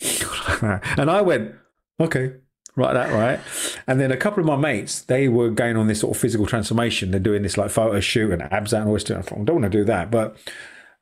and 0.62 1.10
I 1.10 1.20
went, 1.20 1.54
okay, 2.00 2.34
right, 2.74 2.92
that 2.94 3.12
right. 3.12 3.40
And 3.86 4.00
then 4.00 4.10
a 4.10 4.16
couple 4.16 4.40
of 4.40 4.46
my 4.46 4.56
mates, 4.56 5.02
they 5.02 5.28
were 5.28 5.50
going 5.50 5.76
on 5.76 5.88
this 5.88 6.00
sort 6.00 6.16
of 6.16 6.20
physical 6.20 6.46
transformation. 6.46 7.10
They're 7.10 7.20
doing 7.20 7.42
this 7.42 7.58
like 7.58 7.70
photo 7.70 8.00
shoot 8.00 8.32
and 8.32 8.42
abs 8.42 8.72
and 8.72 8.86
all 8.86 8.94
this 8.94 9.02
stuff. 9.02 9.32
I 9.32 9.36
don't 9.36 9.60
want 9.60 9.64
to 9.64 9.78
do 9.78 9.84
that, 9.84 10.10
but 10.10 10.36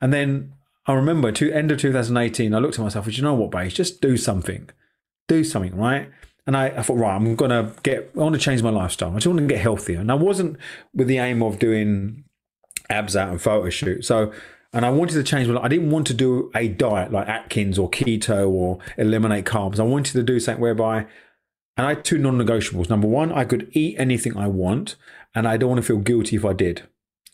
and 0.00 0.12
then 0.12 0.52
I 0.86 0.92
remember 0.94 1.32
to 1.32 1.52
end 1.52 1.70
of 1.70 1.78
2018, 1.78 2.54
I 2.54 2.58
looked 2.58 2.78
at 2.78 2.82
myself, 2.82 3.06
and 3.06 3.16
you 3.16 3.22
know 3.22 3.34
what, 3.34 3.50
Bays, 3.50 3.74
just 3.74 4.00
do 4.00 4.16
something 4.16 4.68
do 5.28 5.44
something, 5.44 5.76
right? 5.76 6.10
And 6.46 6.56
I, 6.56 6.66
I 6.66 6.82
thought, 6.82 6.98
right, 6.98 7.14
I'm 7.14 7.34
going 7.34 7.50
to 7.50 7.72
get, 7.82 8.12
I 8.14 8.18
want 8.18 8.34
to 8.34 8.40
change 8.40 8.62
my 8.62 8.70
lifestyle. 8.70 9.10
I 9.10 9.14
just 9.14 9.26
want 9.26 9.40
to 9.40 9.46
get 9.46 9.60
healthier. 9.60 9.98
And 9.98 10.12
I 10.12 10.14
wasn't 10.14 10.56
with 10.94 11.08
the 11.08 11.18
aim 11.18 11.42
of 11.42 11.58
doing 11.58 12.24
abs 12.88 13.16
out 13.16 13.30
and 13.30 13.40
photo 13.40 13.68
shoot. 13.68 14.04
So, 14.04 14.32
and 14.72 14.84
I 14.84 14.90
wanted 14.90 15.14
to 15.14 15.22
change 15.22 15.48
my. 15.48 15.60
I 15.60 15.68
didn't 15.68 15.90
want 15.90 16.06
to 16.08 16.14
do 16.14 16.50
a 16.54 16.68
diet 16.68 17.10
like 17.10 17.28
Atkins 17.28 17.78
or 17.78 17.90
keto 17.90 18.48
or 18.48 18.78
eliminate 18.96 19.44
carbs. 19.44 19.80
I 19.80 19.84
wanted 19.84 20.12
to 20.12 20.22
do 20.22 20.38
something 20.38 20.60
whereby, 20.60 21.06
and 21.76 21.86
I 21.86 21.90
had 21.90 22.04
two 22.04 22.18
non 22.18 22.36
negotiables. 22.36 22.90
Number 22.90 23.08
one, 23.08 23.32
I 23.32 23.44
could 23.44 23.68
eat 23.72 23.98
anything 23.98 24.36
I 24.36 24.48
want, 24.48 24.96
and 25.34 25.48
I 25.48 25.56
don't 25.56 25.70
want 25.70 25.80
to 25.80 25.86
feel 25.86 25.98
guilty 25.98 26.36
if 26.36 26.44
I 26.44 26.52
did. 26.52 26.86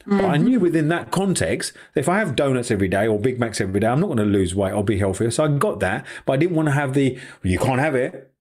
Mm-hmm. 0.07 0.19
But 0.19 0.27
I 0.27 0.37
knew 0.37 0.61
within 0.61 0.89
that 0.89 1.11
context, 1.11 1.73
if 1.95 2.09
I 2.09 2.19
have 2.19 2.37
donuts 2.37 2.71
every 2.71 2.89
day 2.89 3.07
or 3.07 3.19
Big 3.19 3.39
Macs 3.39 3.61
every 3.61 3.81
day, 3.81 3.87
I'm 3.87 4.01
not 4.01 4.07
going 4.07 4.19
to 4.19 4.25
lose 4.25 4.55
weight. 4.55 4.73
I'll 4.73 4.83
be 4.83 4.99
healthier. 4.99 5.31
So 5.31 5.45
I 5.45 5.49
got 5.49 5.81
that, 5.81 6.07
but 6.27 6.35
I 6.35 6.37
didn't 6.37 6.57
want 6.57 6.67
to 6.69 6.73
have 6.73 6.95
the 6.95 7.15
well, 7.43 7.53
you 7.53 7.59
can't 7.59 7.81
have 7.81 7.95
it 7.95 8.33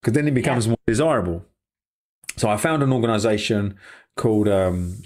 because 0.00 0.14
then 0.14 0.28
it 0.28 0.34
becomes 0.34 0.66
yeah. 0.66 0.70
more 0.70 0.78
desirable. 0.86 1.44
So 2.36 2.48
I 2.48 2.56
found 2.56 2.82
an 2.82 2.92
organization 2.92 3.76
called 4.16 4.48
um, 4.48 5.02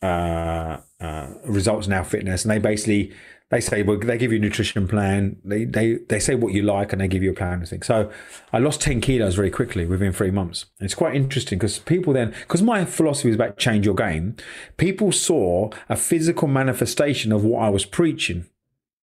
uh, 0.00 0.78
uh, 1.00 1.28
Results 1.44 1.88
Now 1.88 2.04
Fitness, 2.04 2.44
and 2.44 2.52
they 2.52 2.58
basically 2.58 3.12
they 3.50 3.60
say 3.60 3.82
well 3.82 3.98
they 3.98 4.18
give 4.18 4.30
you 4.30 4.38
a 4.38 4.40
nutrition 4.40 4.86
plan. 4.86 5.36
They 5.44 5.64
they 5.64 5.94
they 6.08 6.20
say 6.20 6.34
what 6.34 6.52
you 6.52 6.62
like 6.62 6.92
and 6.92 7.00
they 7.00 7.08
give 7.08 7.22
you 7.22 7.30
a 7.30 7.34
plan 7.34 7.60
and 7.60 7.68
things. 7.68 7.86
So 7.86 8.10
i 8.52 8.58
lost 8.58 8.80
10 8.82 9.00
kilos 9.00 9.34
very 9.34 9.50
quickly 9.50 9.86
within 9.86 10.12
three 10.12 10.30
months. 10.30 10.66
And 10.78 10.86
it's 10.86 10.94
quite 10.94 11.14
interesting 11.14 11.58
because 11.58 11.78
people 11.78 12.12
then 12.12 12.34
because 12.42 12.62
my 12.62 12.84
philosophy 12.84 13.30
is 13.30 13.34
about 13.34 13.56
change 13.56 13.86
your 13.86 13.94
game. 13.94 14.36
People 14.76 15.12
saw 15.12 15.70
a 15.88 15.96
physical 15.96 16.48
manifestation 16.48 17.32
of 17.32 17.44
what 17.44 17.62
i 17.62 17.70
was 17.70 17.84
preaching. 17.84 18.46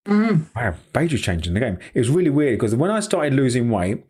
Mm. 0.07 0.45
wow 0.55 0.75
Baiju's 0.93 1.21
changing 1.21 1.55
the 1.55 1.59
game. 1.59 1.79
It 1.95 1.99
was 1.99 2.09
really 2.09 2.29
weird 2.29 2.59
because 2.59 2.75
when 2.75 2.91
i 2.91 2.99
started 2.99 3.33
losing 3.33 3.71
weight 3.71 4.03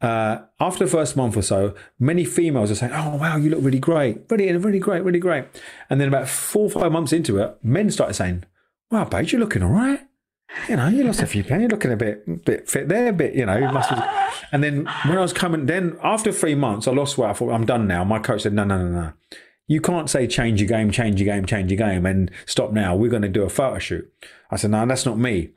uh, 0.00 0.42
after 0.60 0.84
the 0.84 0.90
first 0.90 1.16
month 1.16 1.34
or 1.34 1.40
so, 1.40 1.74
many 1.98 2.26
females 2.26 2.70
are 2.70 2.74
saying, 2.74 2.92
"Oh 2.92 3.16
wow, 3.16 3.36
you 3.36 3.48
look 3.48 3.64
really 3.64 3.78
great, 3.78 4.20
really, 4.28 4.52
really 4.54 4.78
great, 4.78 5.02
really 5.02 5.18
great." 5.18 5.46
And 5.88 5.98
then 5.98 6.08
about 6.08 6.28
four 6.28 6.64
or 6.64 6.70
five 6.70 6.92
months 6.92 7.10
into 7.12 7.38
it, 7.38 7.56
men 7.62 7.90
started 7.90 8.12
saying, 8.12 8.44
wow, 8.94 9.04
babe, 9.04 9.28
you're 9.28 9.40
looking 9.40 9.62
all 9.62 9.70
right. 9.70 10.00
You 10.68 10.76
know, 10.76 10.86
you 10.86 11.02
lost 11.02 11.20
a 11.20 11.26
few 11.26 11.42
pounds. 11.42 11.62
You're 11.62 11.70
looking 11.70 11.92
a 11.92 11.96
bit, 11.96 12.44
bit 12.44 12.68
fit 12.68 12.88
there, 12.88 13.08
a 13.08 13.12
bit, 13.12 13.34
you 13.34 13.44
know. 13.44 13.56
You 13.56 13.72
must 13.72 13.90
have... 13.90 14.34
And 14.52 14.62
then 14.62 14.86
when 15.06 15.18
I 15.18 15.20
was 15.20 15.32
coming, 15.32 15.66
then 15.66 15.98
after 16.02 16.30
three 16.30 16.54
months, 16.54 16.86
I 16.86 16.92
lost 16.92 17.18
weight. 17.18 17.30
I 17.30 17.32
thought, 17.32 17.50
I'm 17.50 17.66
done 17.66 17.88
now. 17.88 18.04
My 18.04 18.20
coach 18.20 18.42
said, 18.42 18.52
no, 18.52 18.62
no, 18.62 18.78
no, 18.78 18.88
no. 18.88 19.12
You 19.66 19.80
can't 19.80 20.08
say 20.08 20.28
change 20.28 20.60
your 20.60 20.68
game, 20.68 20.92
change 20.92 21.20
your 21.20 21.34
game, 21.34 21.44
change 21.44 21.72
your 21.72 21.78
game, 21.78 22.06
and 22.06 22.30
stop 22.46 22.72
now. 22.72 22.94
We're 22.94 23.10
going 23.10 23.22
to 23.22 23.28
do 23.28 23.42
a 23.42 23.48
photo 23.48 23.78
shoot. 23.78 24.12
I 24.50 24.56
said, 24.56 24.70
no, 24.70 24.86
that's 24.86 25.04
not 25.04 25.18
me. 25.18 25.50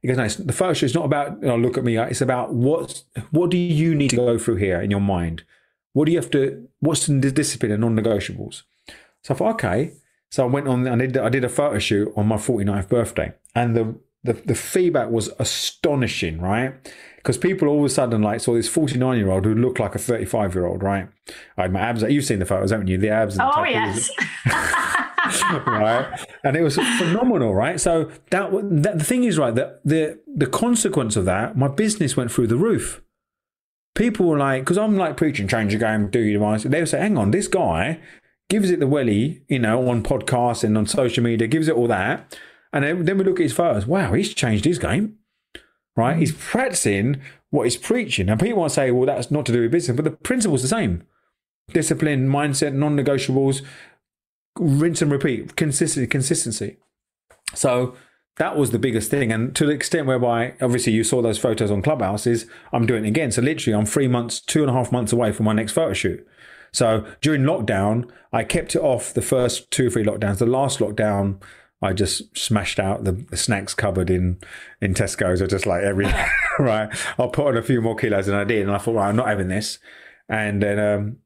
He 0.00 0.08
goes, 0.08 0.16
no, 0.16 0.26
the 0.44 0.52
photo 0.54 0.72
shoot 0.72 0.86
is 0.86 0.94
not 0.94 1.04
about, 1.04 1.42
you 1.42 1.48
know, 1.48 1.58
look 1.58 1.76
at 1.76 1.84
me. 1.84 1.98
It's 1.98 2.22
about 2.22 2.54
what, 2.54 3.02
what 3.32 3.50
do 3.50 3.58
you 3.58 3.94
need 3.94 4.10
to 4.10 4.16
go 4.16 4.38
through 4.38 4.56
here 4.56 4.80
in 4.80 4.90
your 4.90 5.00
mind? 5.00 5.44
What 5.92 6.06
do 6.06 6.12
you 6.12 6.18
have 6.18 6.30
to, 6.30 6.66
what's 6.78 7.06
the 7.06 7.30
discipline 7.30 7.72
and 7.72 7.82
non-negotiables? 7.82 8.62
So 9.22 9.34
I 9.34 9.36
thought, 9.36 9.54
okay. 9.54 9.92
So 10.30 10.44
I 10.44 10.46
went 10.46 10.68
on, 10.68 10.86
I 10.86 10.96
did, 10.96 11.16
I 11.16 11.28
did 11.28 11.44
a 11.44 11.48
photo 11.48 11.78
shoot 11.78 12.12
on 12.16 12.26
my 12.26 12.36
49th 12.36 12.88
birthday, 12.88 13.34
and 13.54 13.76
the, 13.76 13.96
the, 14.22 14.34
the 14.34 14.54
feedback 14.54 15.10
was 15.10 15.30
astonishing, 15.38 16.40
right? 16.40 16.74
Because 17.16 17.36
people 17.36 17.68
all 17.68 17.80
of 17.80 17.84
a 17.84 17.88
sudden 17.88 18.22
like 18.22 18.40
saw 18.40 18.54
this 18.54 18.68
49 18.68 19.18
year 19.18 19.30
old 19.30 19.44
who 19.44 19.54
looked 19.54 19.80
like 19.80 19.94
a 19.94 19.98
35 19.98 20.54
year 20.54 20.66
old, 20.66 20.82
right? 20.82 21.08
I 21.56 21.62
had 21.62 21.72
my 21.72 21.80
abs. 21.80 22.02
You've 22.02 22.24
seen 22.24 22.38
the 22.38 22.46
photos, 22.46 22.70
haven't 22.70 22.86
you? 22.86 22.96
The 22.96 23.10
abs. 23.10 23.38
And 23.38 23.50
oh 23.54 23.64
yes. 23.64 24.10
right, 25.66 26.26
and 26.44 26.56
it 26.56 26.62
was 26.62 26.76
phenomenal, 26.76 27.54
right? 27.54 27.78
So 27.78 28.10
that, 28.30 28.50
that 28.82 28.98
the 28.98 29.04
thing 29.04 29.24
is, 29.24 29.38
right, 29.38 29.54
that 29.54 29.80
the 29.84 30.18
the 30.26 30.46
consequence 30.46 31.14
of 31.16 31.24
that, 31.26 31.56
my 31.56 31.68
business 31.68 32.16
went 32.16 32.32
through 32.32 32.46
the 32.46 32.56
roof. 32.56 33.02
People 33.94 34.26
were 34.26 34.38
like, 34.38 34.62
because 34.62 34.78
I'm 34.78 34.96
like 34.96 35.16
preaching, 35.16 35.46
change 35.46 35.72
your 35.72 35.80
game, 35.80 36.08
do 36.08 36.20
your 36.20 36.40
mind. 36.40 36.62
They 36.62 36.80
would 36.80 36.88
say, 36.88 37.00
hang 37.00 37.18
on, 37.18 37.32
this 37.32 37.48
guy 37.48 38.00
gives 38.50 38.70
it 38.70 38.80
the 38.80 38.86
welly, 38.86 39.42
you 39.48 39.58
know, 39.58 39.88
on 39.88 40.02
podcasts 40.02 40.62
and 40.62 40.76
on 40.76 40.86
social 40.86 41.24
media, 41.24 41.46
gives 41.48 41.68
it 41.68 41.74
all 41.76 41.88
that. 41.88 42.38
And 42.72 42.84
then, 42.84 43.18
we 43.18 43.24
look 43.24 43.40
at 43.40 43.44
his 43.44 43.52
photos. 43.54 43.86
Wow, 43.86 44.12
he's 44.12 44.34
changed 44.34 44.64
his 44.66 44.78
game, 44.78 45.16
right? 45.96 46.18
He's 46.18 46.32
practicing 46.32 47.22
what 47.50 47.64
he's 47.64 47.76
preaching. 47.76 48.28
And 48.28 48.38
people 48.38 48.58
want 48.60 48.70
to 48.70 48.74
say, 48.74 48.90
well, 48.90 49.06
that's 49.06 49.30
not 49.30 49.46
to 49.46 49.52
do 49.52 49.62
with 49.62 49.72
business, 49.72 49.96
but 49.96 50.04
the 50.04 50.10
principle's 50.10 50.62
the 50.62 50.68
same 50.68 51.04
discipline, 51.72 52.28
mindset, 52.28 52.74
non 52.74 52.96
negotiables, 52.96 53.62
rinse 54.58 55.02
and 55.02 55.10
repeat, 55.10 55.56
consistency, 55.56 56.06
consistency. 56.06 56.76
So 57.54 57.94
that 58.36 58.56
was 58.56 58.70
the 58.70 58.78
biggest 58.78 59.10
thing. 59.10 59.32
And 59.32 59.54
to 59.56 59.66
the 59.66 59.72
extent 59.72 60.06
whereby, 60.06 60.54
obviously, 60.60 60.92
you 60.92 61.04
saw 61.04 61.22
those 61.22 61.38
photos 61.38 61.70
on 61.70 61.82
Clubhouse, 61.82 62.26
is 62.26 62.48
I'm 62.72 62.86
doing 62.86 63.04
it 63.04 63.08
again. 63.08 63.30
So 63.30 63.42
literally, 63.42 63.78
I'm 63.78 63.86
three 63.86 64.08
months, 64.08 64.40
two 64.40 64.62
and 64.62 64.70
a 64.70 64.72
half 64.72 64.92
months 64.92 65.12
away 65.12 65.32
from 65.32 65.46
my 65.46 65.52
next 65.52 65.72
photo 65.72 65.92
shoot. 65.92 66.26
So 66.72 67.06
during 67.20 67.42
lockdown, 67.42 68.10
I 68.32 68.44
kept 68.44 68.74
it 68.74 68.80
off 68.82 69.14
the 69.14 69.22
first 69.22 69.70
two 69.70 69.88
or 69.88 69.90
three 69.90 70.04
lockdowns. 70.04 70.38
The 70.38 70.46
last 70.46 70.78
lockdown, 70.78 71.42
I 71.82 71.92
just 71.92 72.36
smashed 72.36 72.78
out 72.78 73.04
the, 73.04 73.12
the 73.12 73.36
snacks 73.36 73.74
cupboard 73.74 74.10
in 74.10 74.38
in 74.80 74.94
Tesco's. 74.94 75.42
I 75.42 75.46
just 75.46 75.66
like 75.66 75.82
every 75.82 76.06
right. 76.58 76.88
I'll 77.18 77.28
put 77.28 77.46
on 77.48 77.56
a 77.56 77.62
few 77.62 77.80
more 77.80 77.96
kilos 77.96 78.26
than 78.26 78.34
I 78.34 78.44
did, 78.44 78.62
and 78.62 78.72
I 78.72 78.78
thought, 78.78 78.94
right, 78.94 79.08
I'm 79.08 79.16
not 79.16 79.28
having 79.28 79.48
this. 79.48 79.78
And 80.28 80.62
then 80.62 80.78
um, 80.78 81.16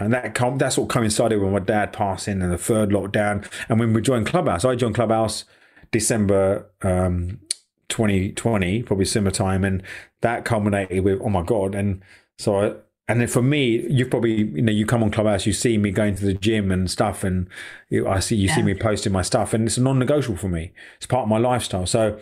and 0.00 0.12
that 0.12 0.34
com- 0.34 0.58
that's 0.58 0.78
what 0.78 0.88
coincided 0.88 1.40
with 1.40 1.52
my 1.52 1.58
dad 1.58 1.92
passing 1.92 2.42
and 2.42 2.52
the 2.52 2.58
third 2.58 2.90
lockdown. 2.90 3.48
And 3.68 3.80
when 3.80 3.92
we 3.92 4.00
joined 4.00 4.26
Clubhouse, 4.26 4.64
I 4.64 4.76
joined 4.76 4.94
Clubhouse 4.94 5.44
December 5.90 6.66
um, 6.82 7.40
2020, 7.88 8.82
probably 8.82 9.04
similar 9.06 9.30
time, 9.30 9.64
and 9.64 9.82
that 10.20 10.44
culminated 10.44 11.04
with 11.04 11.20
oh 11.22 11.30
my 11.30 11.42
god! 11.42 11.74
And 11.74 12.02
so 12.38 12.60
I, 12.60 12.74
and 13.08 13.20
then 13.20 13.28
for 13.28 13.42
me, 13.42 13.86
you've 13.88 14.10
probably 14.10 14.44
you 14.44 14.62
know 14.62 14.72
you 14.72 14.84
come 14.84 15.02
on 15.02 15.10
Clubhouse, 15.10 15.46
you 15.46 15.52
see 15.52 15.78
me 15.78 15.90
going 15.90 16.14
to 16.16 16.24
the 16.24 16.34
gym 16.34 16.70
and 16.70 16.90
stuff, 16.90 17.24
and 17.24 17.48
you, 17.88 18.06
I 18.06 18.20
see 18.20 18.36
you 18.36 18.48
yeah. 18.48 18.56
see 18.56 18.62
me 18.62 18.74
posting 18.74 19.12
my 19.12 19.22
stuff, 19.22 19.54
and 19.54 19.66
it's 19.66 19.78
non-negotiable 19.78 20.38
for 20.38 20.48
me. 20.48 20.72
It's 20.98 21.06
part 21.06 21.22
of 21.22 21.28
my 21.28 21.38
lifestyle. 21.38 21.86
So 21.86 22.18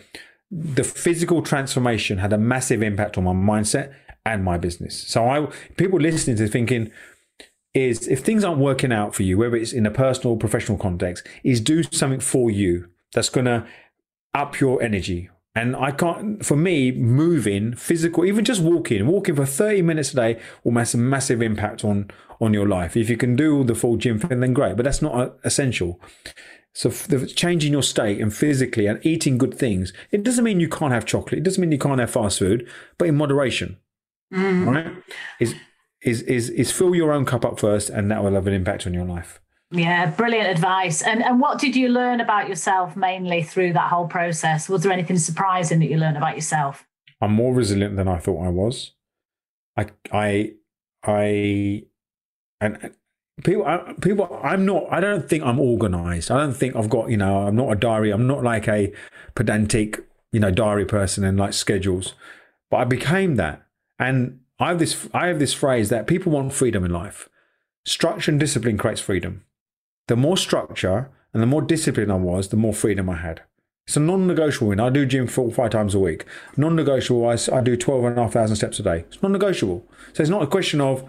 the 0.50 0.84
physical 0.84 1.42
transformation 1.42 2.18
had 2.18 2.32
a 2.32 2.38
massive 2.38 2.82
impact 2.82 3.18
on 3.18 3.24
my 3.24 3.32
mindset 3.32 3.92
and 4.24 4.44
my 4.44 4.58
business. 4.58 4.96
So 5.08 5.28
I 5.28 5.46
people 5.76 5.98
listening 5.98 6.36
to 6.36 6.46
thinking 6.48 6.90
is 7.74 8.08
if 8.08 8.20
things 8.20 8.44
aren't 8.44 8.60
working 8.60 8.92
out 8.92 9.14
for 9.14 9.22
you, 9.22 9.38
whether 9.38 9.56
it's 9.56 9.72
in 9.72 9.86
a 9.86 9.90
personal 9.90 10.34
or 10.34 10.38
professional 10.38 10.78
context, 10.78 11.26
is 11.44 11.60
do 11.60 11.82
something 11.82 12.20
for 12.20 12.50
you 12.50 12.88
that's 13.12 13.28
going 13.28 13.44
to 13.44 13.66
up 14.34 14.60
your 14.60 14.80
energy, 14.82 15.30
and 15.56 15.74
I 15.74 15.90
can't, 15.90 16.44
for 16.44 16.54
me, 16.54 16.92
moving, 16.92 17.74
physical, 17.74 18.26
even 18.26 18.44
just 18.44 18.60
walking, 18.60 19.06
walking 19.06 19.34
for 19.34 19.46
30 19.46 19.80
minutes 19.80 20.12
a 20.12 20.16
day 20.16 20.40
will 20.62 20.72
make 20.72 20.92
a 20.92 20.98
massive 20.98 21.40
impact 21.40 21.82
on, 21.82 22.10
on 22.42 22.52
your 22.52 22.68
life. 22.68 22.94
If 22.94 23.08
you 23.08 23.16
can 23.16 23.36
do 23.36 23.64
the 23.64 23.74
full 23.74 23.96
gym 23.96 24.18
thing, 24.18 24.40
then 24.40 24.52
great, 24.52 24.76
but 24.76 24.84
that's 24.84 25.00
not 25.00 25.14
uh, 25.14 25.30
essential. 25.44 25.98
So 26.74 26.90
the 26.90 27.26
changing 27.26 27.72
your 27.72 27.82
state 27.82 28.20
and 28.20 28.34
physically 28.34 28.86
and 28.86 29.04
eating 29.04 29.38
good 29.38 29.54
things, 29.54 29.94
it 30.10 30.22
doesn't 30.22 30.44
mean 30.44 30.60
you 30.60 30.68
can't 30.68 30.92
have 30.92 31.06
chocolate. 31.06 31.38
It 31.38 31.42
doesn't 31.44 31.58
mean 31.58 31.72
you 31.72 31.78
can't 31.78 32.00
have 32.00 32.10
fast 32.10 32.38
food, 32.38 32.68
but 32.98 33.08
in 33.08 33.16
moderation. 33.16 33.78
mm. 34.30 34.66
right? 34.66 34.92
Is 35.40 35.54
is 36.02 36.20
is 36.22 36.50
is 36.50 36.70
fill 36.70 36.94
your 36.94 37.12
own 37.12 37.24
cup 37.24 37.46
up 37.46 37.58
first, 37.58 37.88
and 37.88 38.10
that 38.10 38.22
will 38.22 38.34
have 38.34 38.46
an 38.46 38.52
impact 38.52 38.86
on 38.86 38.92
your 38.92 39.06
life. 39.06 39.40
Yeah, 39.72 40.10
brilliant 40.10 40.48
advice. 40.48 41.02
And 41.02 41.24
and 41.24 41.40
what 41.40 41.58
did 41.58 41.74
you 41.74 41.88
learn 41.88 42.20
about 42.20 42.48
yourself 42.48 42.96
mainly 42.96 43.42
through 43.42 43.72
that 43.72 43.90
whole 43.90 44.06
process? 44.06 44.68
Was 44.68 44.82
there 44.82 44.92
anything 44.92 45.18
surprising 45.18 45.80
that 45.80 45.90
you 45.90 45.96
learned 45.96 46.16
about 46.16 46.36
yourself? 46.36 46.86
I'm 47.20 47.32
more 47.32 47.52
resilient 47.52 47.96
than 47.96 48.06
I 48.06 48.18
thought 48.18 48.44
I 48.44 48.48
was. 48.48 48.92
I 49.76 49.86
I 50.12 50.52
I 51.02 51.84
and 52.60 52.76
uh, 52.82 52.88
people 53.42 53.66
I, 53.66 53.94
people 54.00 54.40
I'm 54.42 54.64
not 54.64 54.84
I 54.90 55.00
don't 55.00 55.28
think 55.28 55.42
I'm 55.42 55.58
organized. 55.58 56.30
I 56.30 56.38
don't 56.38 56.54
think 56.54 56.76
I've 56.76 56.88
got, 56.88 57.10
you 57.10 57.16
know, 57.16 57.48
I'm 57.48 57.56
not 57.56 57.72
a 57.72 57.76
diary. 57.76 58.12
I'm 58.12 58.28
not 58.28 58.44
like 58.44 58.68
a 58.68 58.92
pedantic, 59.34 60.06
you 60.30 60.38
know, 60.38 60.52
diary 60.52 60.86
person 60.86 61.24
and 61.24 61.36
like 61.36 61.54
schedules. 61.54 62.14
But 62.70 62.76
I 62.78 62.84
became 62.84 63.34
that. 63.34 63.66
And 63.98 64.40
I 64.60 64.68
have 64.68 64.78
this 64.78 65.08
I 65.12 65.26
have 65.26 65.40
this 65.40 65.54
phrase 65.54 65.88
that 65.88 66.06
people 66.06 66.30
want 66.30 66.52
freedom 66.52 66.84
in 66.84 66.92
life. 66.92 67.28
Structure 67.84 68.30
and 68.30 68.38
discipline 68.38 68.78
creates 68.78 69.00
freedom 69.00 69.42
the 70.06 70.16
more 70.16 70.36
structure 70.36 71.10
and 71.32 71.42
the 71.42 71.46
more 71.46 71.62
discipline 71.62 72.10
I 72.10 72.16
was, 72.16 72.48
the 72.48 72.56
more 72.56 72.72
freedom 72.72 73.10
I 73.10 73.16
had. 73.16 73.42
It's 73.86 73.96
a 73.96 74.00
non-negotiable 74.00 74.68
win. 74.68 74.80
I 74.80 74.90
do 74.90 75.06
gym 75.06 75.26
four 75.28 75.46
or 75.46 75.52
five 75.52 75.70
times 75.70 75.94
a 75.94 76.00
week. 76.00 76.24
Non-negotiable, 76.56 77.28
I, 77.28 77.36
I 77.52 77.60
do 77.60 77.76
12,500 77.76 78.56
steps 78.56 78.80
a 78.80 78.82
day. 78.82 79.04
It's 79.08 79.22
non-negotiable. 79.22 79.86
So 80.12 80.22
it's 80.22 80.30
not 80.30 80.42
a 80.42 80.46
question 80.46 80.80
of, 80.80 81.04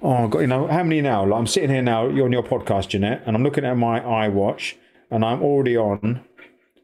oh, 0.00 0.28
God, 0.28 0.40
you 0.40 0.46
know, 0.46 0.68
how 0.68 0.84
many 0.84 1.00
now? 1.00 1.26
Like 1.26 1.38
I'm 1.38 1.46
sitting 1.48 1.70
here 1.70 1.82
now, 1.82 2.08
you're 2.08 2.26
on 2.26 2.32
your 2.32 2.44
podcast, 2.44 2.88
Jeanette, 2.90 3.22
and 3.26 3.34
I'm 3.34 3.42
looking 3.42 3.64
at 3.64 3.76
my 3.76 4.00
iWatch, 4.00 4.74
and 5.10 5.24
I'm 5.24 5.42
already 5.42 5.76
on 5.76 6.24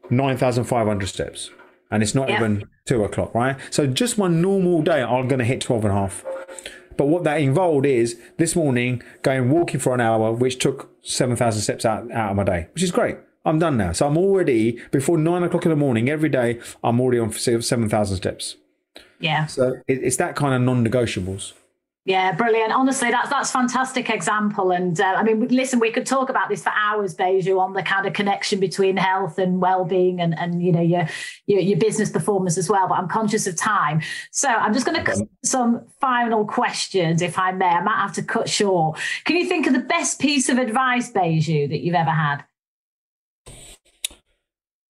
9,500 0.09 1.07
steps. 1.07 1.49
And 1.89 2.03
it's 2.03 2.13
not 2.13 2.27
yeah. 2.27 2.37
even 2.37 2.67
two 2.85 3.05
o'clock, 3.05 3.33
right? 3.33 3.57
So 3.69 3.87
just 3.87 4.17
my 4.17 4.27
normal 4.27 4.81
day, 4.81 5.01
I'm 5.01 5.29
going 5.29 5.39
to 5.39 5.45
hit 5.45 5.61
12 5.61 5.85
and 5.85 5.93
a 5.93 5.95
half. 5.95 6.25
But 6.97 7.07
what 7.07 7.23
that 7.23 7.39
involved 7.41 7.85
is 7.85 8.19
this 8.37 8.55
morning 8.55 9.01
going 9.21 9.49
walking 9.49 9.79
for 9.79 9.93
an 9.93 10.01
hour, 10.01 10.31
which 10.31 10.57
took 10.57 10.89
7,000 11.03 11.61
steps 11.61 11.85
out, 11.85 12.11
out 12.11 12.31
of 12.31 12.35
my 12.35 12.43
day, 12.43 12.67
which 12.73 12.83
is 12.83 12.91
great. 12.91 13.17
I'm 13.45 13.59
done 13.59 13.77
now. 13.77 13.93
So 13.93 14.07
I'm 14.07 14.17
already, 14.17 14.81
before 14.91 15.17
nine 15.17 15.43
o'clock 15.43 15.65
in 15.65 15.69
the 15.69 15.77
morning, 15.77 16.09
every 16.09 16.29
day, 16.29 16.59
I'm 16.83 16.99
already 16.99 17.19
on 17.19 17.31
7,000 17.31 18.17
steps. 18.17 18.57
Yeah. 19.19 19.45
So 19.45 19.81
it's 19.87 20.17
that 20.17 20.35
kind 20.35 20.53
of 20.53 20.61
non 20.61 20.85
negotiables. 20.85 21.53
Yeah, 22.07 22.31
brilliant. 22.31 22.71
Honestly, 22.71 23.11
that's 23.11 23.29
that's 23.29 23.51
fantastic 23.51 24.09
example. 24.09 24.71
And 24.71 24.97
uh, 24.97 25.15
I 25.17 25.23
mean, 25.23 25.45
listen, 25.49 25.77
we 25.81 25.91
could 25.91 26.05
talk 26.05 26.29
about 26.29 26.47
this 26.47 26.63
for 26.63 26.71
hours, 26.73 27.13
Baiju, 27.13 27.59
on 27.59 27.73
the 27.73 27.83
kind 27.83 28.07
of 28.07 28.13
connection 28.13 28.61
between 28.61 28.95
health 28.95 29.37
and 29.37 29.59
well-being, 29.59 30.21
and 30.21 30.33
and 30.39 30.63
you 30.63 30.71
know 30.71 30.79
your 30.79 31.05
your, 31.47 31.59
your 31.59 31.77
business 31.77 32.09
performance 32.09 32.57
as 32.57 32.69
well. 32.69 32.87
But 32.87 32.97
I'm 32.97 33.09
conscious 33.09 33.45
of 33.45 33.57
time, 33.57 34.01
so 34.31 34.47
I'm 34.47 34.73
just 34.73 34.85
going 34.85 35.03
to 35.03 35.27
some 35.43 35.85
final 35.99 36.45
questions, 36.45 37.21
if 37.21 37.37
I 37.37 37.51
may. 37.51 37.65
I 37.65 37.81
might 37.81 37.99
have 37.99 38.13
to 38.13 38.23
cut 38.23 38.47
short. 38.47 38.97
Can 39.25 39.35
you 39.35 39.45
think 39.45 39.67
of 39.67 39.73
the 39.73 39.79
best 39.79 40.21
piece 40.21 40.47
of 40.47 40.59
advice, 40.59 41.11
Baiju, 41.11 41.67
that 41.67 41.81
you've 41.81 41.93
ever 41.93 42.11
had? 42.11 42.45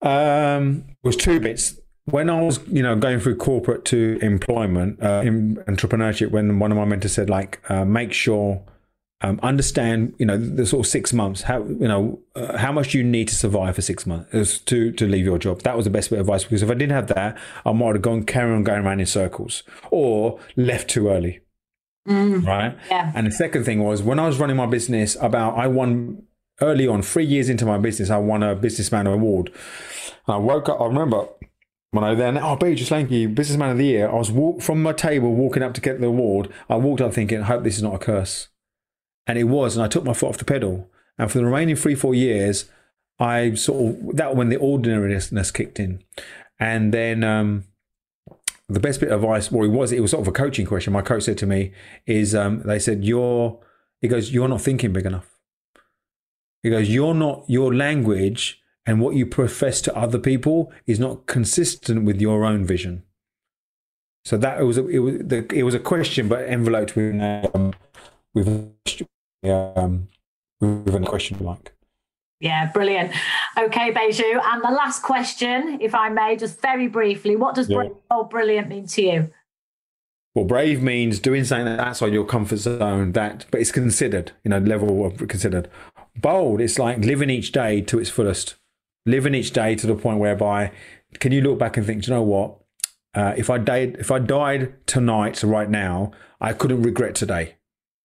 Um, 0.04 0.86
was 1.02 1.16
two 1.16 1.40
bits 1.40 1.80
when 2.10 2.30
I 2.30 2.42
was, 2.42 2.60
you 2.68 2.82
know, 2.82 2.96
going 2.96 3.20
through 3.20 3.36
corporate 3.36 3.84
to 3.86 4.18
employment, 4.22 5.04
uh, 5.04 5.22
in 5.26 5.58
entrepreneurship, 5.68 6.32
when 6.32 6.58
one 6.58 6.72
of 6.72 6.78
my 6.78 6.86
mentors 6.86 7.12
said, 7.12 7.30
like, 7.30 7.60
uh, 7.70 7.84
make 7.84 8.14
sure, 8.14 8.64
um, 9.20 9.42
understand, 9.44 10.14
you 10.18 10.26
know, 10.26 10.38
the 10.38 10.66
sort 10.66 10.86
of 10.86 10.90
six 10.90 11.12
months, 11.12 11.42
how, 11.42 11.66
you 11.66 11.88
know, 11.88 12.20
uh, 12.36 12.58
how 12.58 12.72
much 12.72 12.94
you 12.94 13.04
need 13.04 13.28
to 13.28 13.36
survive 13.36 13.76
for 13.76 13.82
six 13.82 14.06
months 14.06 14.60
to 14.60 14.92
to 14.94 15.06
leave 15.06 15.26
your 15.26 15.38
job. 15.38 15.64
That 15.64 15.76
was 15.76 15.84
the 15.84 15.92
best 15.92 16.10
bit 16.10 16.20
of 16.20 16.28
advice 16.28 16.44
because 16.46 16.64
if 16.64 16.70
I 16.70 16.76
didn't 16.76 16.94
have 16.94 17.08
that, 17.08 17.38
I 17.66 17.74
might 17.74 17.96
have 17.96 18.02
gone 18.02 18.24
carry 18.24 18.54
on 18.54 18.64
going 18.64 18.86
around 18.86 19.02
in 19.02 19.06
circles 19.06 19.64
or 19.92 20.40
left 20.56 20.90
too 20.90 21.10
early. 21.10 21.42
Mm, 22.08 22.46
right. 22.46 22.78
Yeah. 22.90 23.12
And 23.16 23.28
the 23.28 23.32
second 23.32 23.66
thing 23.66 23.84
was 23.84 24.02
when 24.02 24.18
I 24.18 24.28
was 24.28 24.40
running 24.40 24.56
my 24.56 24.66
business, 24.66 25.18
about 25.20 25.58
I 25.58 25.68
won 25.68 26.24
early 26.62 26.88
on, 26.88 27.02
three 27.02 27.26
years 27.26 27.50
into 27.50 27.66
my 27.66 27.78
business, 27.78 28.10
I 28.10 28.18
won 28.18 28.44
a 28.44 28.56
businessman 28.56 29.08
award. 29.08 29.52
I 30.28 30.38
woke 30.38 30.70
up. 30.70 30.82
I 30.82 30.86
remember 30.86 31.28
when 31.92 32.04
I 32.04 32.16
then, 32.16 32.38
oh, 32.38 32.58
Baiju 32.58 32.80
Solanki, 32.80 33.34
Businessman 33.34 33.72
of 33.72 33.78
the 33.78 33.86
Year, 33.86 34.10
I 34.10 34.16
was 34.16 34.32
walk, 34.32 34.62
from 34.62 34.84
my 34.84 34.94
table 34.94 35.34
walking 35.34 35.64
up 35.64 35.74
to 35.76 35.82
get 35.82 36.02
the 36.02 36.08
award. 36.08 36.52
I 36.70 36.76
walked 36.76 37.02
up 37.02 37.14
thinking, 37.14 37.42
I 37.42 37.46
hope 37.46 37.64
this 37.64 37.78
is 37.78 37.84
not 37.84 37.96
a 37.96 38.00
curse. 38.00 38.50
And 39.26 39.38
it 39.38 39.46
was, 39.46 39.76
and 39.76 39.84
I 39.84 39.88
took 39.88 40.04
my 40.04 40.14
foot 40.14 40.30
off 40.30 40.38
the 40.38 40.46
pedal. 40.46 40.90
And 41.18 41.32
for 41.32 41.38
the 41.38 41.46
remaining 41.46 41.76
three, 41.76 41.96
four 41.96 42.14
years, 42.14 42.70
I 43.20 43.54
sort 43.56 43.96
of, 43.96 44.18
that 44.18 44.36
when 44.36 44.50
the 44.50 44.58
ordinariness 44.58 45.52
kicked 45.52 45.80
in. 45.80 46.04
And 46.60 46.94
then 46.94 47.24
um, 47.24 47.66
the 48.68 48.80
best 48.80 49.00
bit 49.00 49.12
of 49.12 49.24
advice, 49.24 49.52
well, 49.52 49.66
it 49.66 49.72
was, 49.72 49.92
it 49.92 50.02
was 50.02 50.12
sort 50.12 50.22
of 50.22 50.28
a 50.28 50.32
coaching 50.32 50.66
question. 50.66 50.94
My 50.94 51.02
coach 51.02 51.24
said 51.24 51.38
to 51.40 51.46
me, 51.46 51.72
is 52.06 52.36
um, 52.36 52.62
they 52.64 52.80
said, 52.80 53.04
you're, 53.04 53.60
he 54.02 54.08
goes, 54.08 54.32
you're 54.32 54.48
not 54.48 54.62
thinking 54.62 54.94
big 54.94 55.06
enough. 55.06 55.30
He 56.64 56.70
goes, 56.70 56.90
you're 56.90 57.14
not, 57.14 57.46
your 57.48 57.74
language 57.74 58.62
and 58.88 59.02
what 59.02 59.16
you 59.16 59.26
profess 59.26 59.82
to 59.82 59.96
other 59.96 60.18
people 60.18 60.72
is 60.88 61.00
not 61.00 61.26
consistent 61.28 62.06
with 62.06 62.22
your 62.22 62.46
own 62.46 62.66
vision. 62.66 63.04
So 64.24 64.38
that 64.38 64.60
it 64.60 64.64
was 64.64 64.78
a, 64.78 64.88
it 64.88 65.00
was 65.00 65.18
the, 65.20 65.46
it 65.54 65.64
was 65.64 65.76
a 65.76 65.80
question, 65.80 66.28
but 66.28 66.48
enveloped 66.48 66.96
with 66.96 67.22
um, 67.54 67.74
with 68.34 68.74
um, 69.44 70.08
with 70.60 70.96
a 70.96 71.00
question 71.06 71.38
like. 71.40 71.74
Yeah, 72.40 72.72
brilliant. 72.72 73.12
Okay, 73.58 73.92
Baiju. 73.92 74.40
And 74.44 74.62
the 74.62 74.72
last 74.72 75.02
question, 75.02 75.80
if 75.82 75.96
I 75.96 76.10
may, 76.10 76.36
just 76.36 76.62
very 76.62 76.88
briefly, 76.88 77.36
what 77.36 77.56
does 77.56 77.68
yeah. 77.68 77.78
brave, 77.78 78.30
brilliant 78.30 78.70
mean 78.70 78.86
to 78.88 79.02
you? 79.02 79.34
Well, 80.36 80.46
brave 80.46 80.84
means 80.84 81.20
doing 81.20 81.46
something 81.46 81.80
outside 81.80 82.14
your 82.14 82.26
comfort 82.26 82.58
zone. 82.58 83.14
That, 83.14 83.48
but 83.50 83.60
it's 83.60 83.72
considered, 83.72 84.34
you 84.44 84.50
know, 84.50 84.60
level 84.60 85.04
of 85.06 85.28
considered. 85.28 85.68
Bold, 86.16 86.62
it's 86.62 86.78
like 86.78 87.00
living 87.00 87.32
each 87.32 87.52
day 87.52 87.82
to 87.82 87.98
its 87.98 88.12
fullest 88.12 88.56
living 89.08 89.34
each 89.34 89.52
day 89.52 89.76
to 89.76 89.88
the 89.88 89.96
point 89.96 90.20
whereby 90.20 90.72
can 91.20 91.32
you 91.32 91.42
look 91.42 91.58
back 91.58 91.78
and 91.78 91.86
think, 91.86 92.06
you 92.06 92.14
know 92.14 92.22
what? 92.22 92.58
Uh, 93.16 93.34
if 93.38 93.50
I 93.50 93.58
died, 93.58 93.96
if 94.00 94.12
I 94.12 94.20
died 94.20 94.86
tonight, 94.86 95.42
right 95.42 95.70
now, 95.70 96.12
I 96.40 96.54
couldn't 96.54 96.84
regret 96.84 97.16
today. 97.16 97.56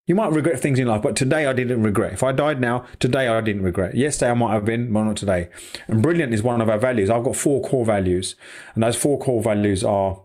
You 0.06 0.14
might 0.14 0.32
regret 0.32 0.58
things 0.58 0.78
in 0.78 0.88
life, 0.88 1.02
but 1.02 1.14
today 1.14 1.46
I 1.46 1.52
didn't 1.52 1.82
regret. 1.82 2.12
If 2.12 2.22
I 2.22 2.32
died 2.32 2.60
now, 2.60 2.86
today 2.98 3.28
I 3.28 3.40
didn't 3.40 3.62
regret. 3.62 3.94
Yesterday 3.94 4.30
I 4.30 4.34
might 4.34 4.54
have 4.54 4.64
been, 4.64 4.92
but 4.92 5.04
not 5.04 5.16
today. 5.16 5.48
And 5.86 6.02
brilliant 6.02 6.32
is 6.32 6.42
one 6.42 6.60
of 6.60 6.68
our 6.68 6.78
values. 6.78 7.10
I've 7.10 7.24
got 7.24 7.36
four 7.36 7.62
core 7.62 7.84
values, 7.84 8.34
and 8.74 8.82
those 8.82 8.96
four 8.96 9.18
core 9.18 9.42
values 9.42 9.84
are 9.84 10.22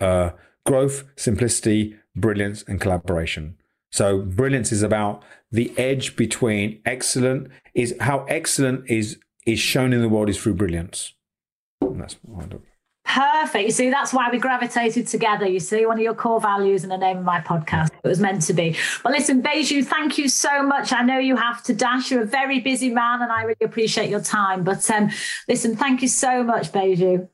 uh, 0.00 0.30
growth, 0.66 1.04
simplicity, 1.16 1.96
brilliance, 2.14 2.62
and 2.68 2.80
collaboration. 2.80 3.56
So 3.90 4.20
brilliance 4.20 4.72
is 4.72 4.82
about 4.82 5.22
the 5.50 5.72
edge 5.76 6.16
between 6.16 6.80
excellent 6.84 7.48
is 7.74 7.94
how 8.00 8.24
excellent 8.24 8.88
is 8.88 9.18
is 9.46 9.58
shown 9.58 9.92
in 9.92 10.00
the 10.00 10.08
world 10.08 10.28
is 10.28 10.40
through 10.40 10.54
brilliance. 10.54 11.14
And 11.80 12.00
that's 12.00 12.16
I. 12.38 12.46
Perfect. 13.04 13.64
You 13.64 13.72
see, 13.72 13.90
that's 13.90 14.12
why 14.12 14.30
we 14.30 14.38
gravitated 14.38 15.06
together. 15.06 15.46
You 15.46 15.60
see, 15.60 15.84
one 15.84 15.98
of 15.98 16.02
your 16.02 16.14
core 16.14 16.40
values 16.40 16.82
in 16.84 16.88
the 16.88 16.96
name 16.96 17.18
of 17.18 17.24
my 17.24 17.40
podcast. 17.40 17.90
It 18.02 18.08
was 18.08 18.20
meant 18.20 18.42
to 18.42 18.54
be. 18.54 18.76
Well, 19.04 19.12
listen, 19.12 19.42
Baiju, 19.42 19.84
thank 19.84 20.16
you 20.16 20.28
so 20.28 20.62
much. 20.62 20.92
I 20.92 21.02
know 21.02 21.18
you 21.18 21.36
have 21.36 21.62
to 21.64 21.74
dash. 21.74 22.10
You're 22.10 22.22
a 22.22 22.26
very 22.26 22.60
busy 22.60 22.90
man, 22.90 23.20
and 23.20 23.30
I 23.30 23.42
really 23.42 23.64
appreciate 23.64 24.08
your 24.08 24.22
time. 24.22 24.64
But 24.64 24.88
um, 24.90 25.10
listen, 25.48 25.76
thank 25.76 26.00
you 26.00 26.08
so 26.08 26.42
much, 26.42 26.72
Baiju. 26.72 27.28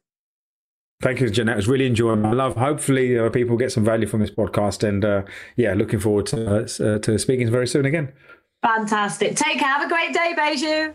Thank 1.00 1.20
you, 1.20 1.30
Jeanette. 1.30 1.52
It 1.52 1.56
was 1.58 1.68
really 1.68 1.86
enjoying 1.86 2.22
my 2.22 2.32
love. 2.32 2.56
Hopefully, 2.56 3.16
uh, 3.16 3.30
people 3.30 3.56
get 3.56 3.70
some 3.70 3.84
value 3.84 4.08
from 4.08 4.20
this 4.20 4.30
podcast. 4.30 4.82
And 4.82 5.04
uh, 5.04 5.22
yeah, 5.54 5.74
looking 5.74 6.00
forward 6.00 6.26
to, 6.26 6.64
uh, 6.64 6.98
to 6.98 7.18
speaking 7.18 7.48
very 7.50 7.68
soon 7.68 7.84
again. 7.84 8.12
Fantastic. 8.62 9.36
Take 9.36 9.60
care. 9.60 9.68
Have 9.68 9.82
a 9.82 9.88
great 9.88 10.12
day, 10.12 10.34
Baiju. 10.36 10.94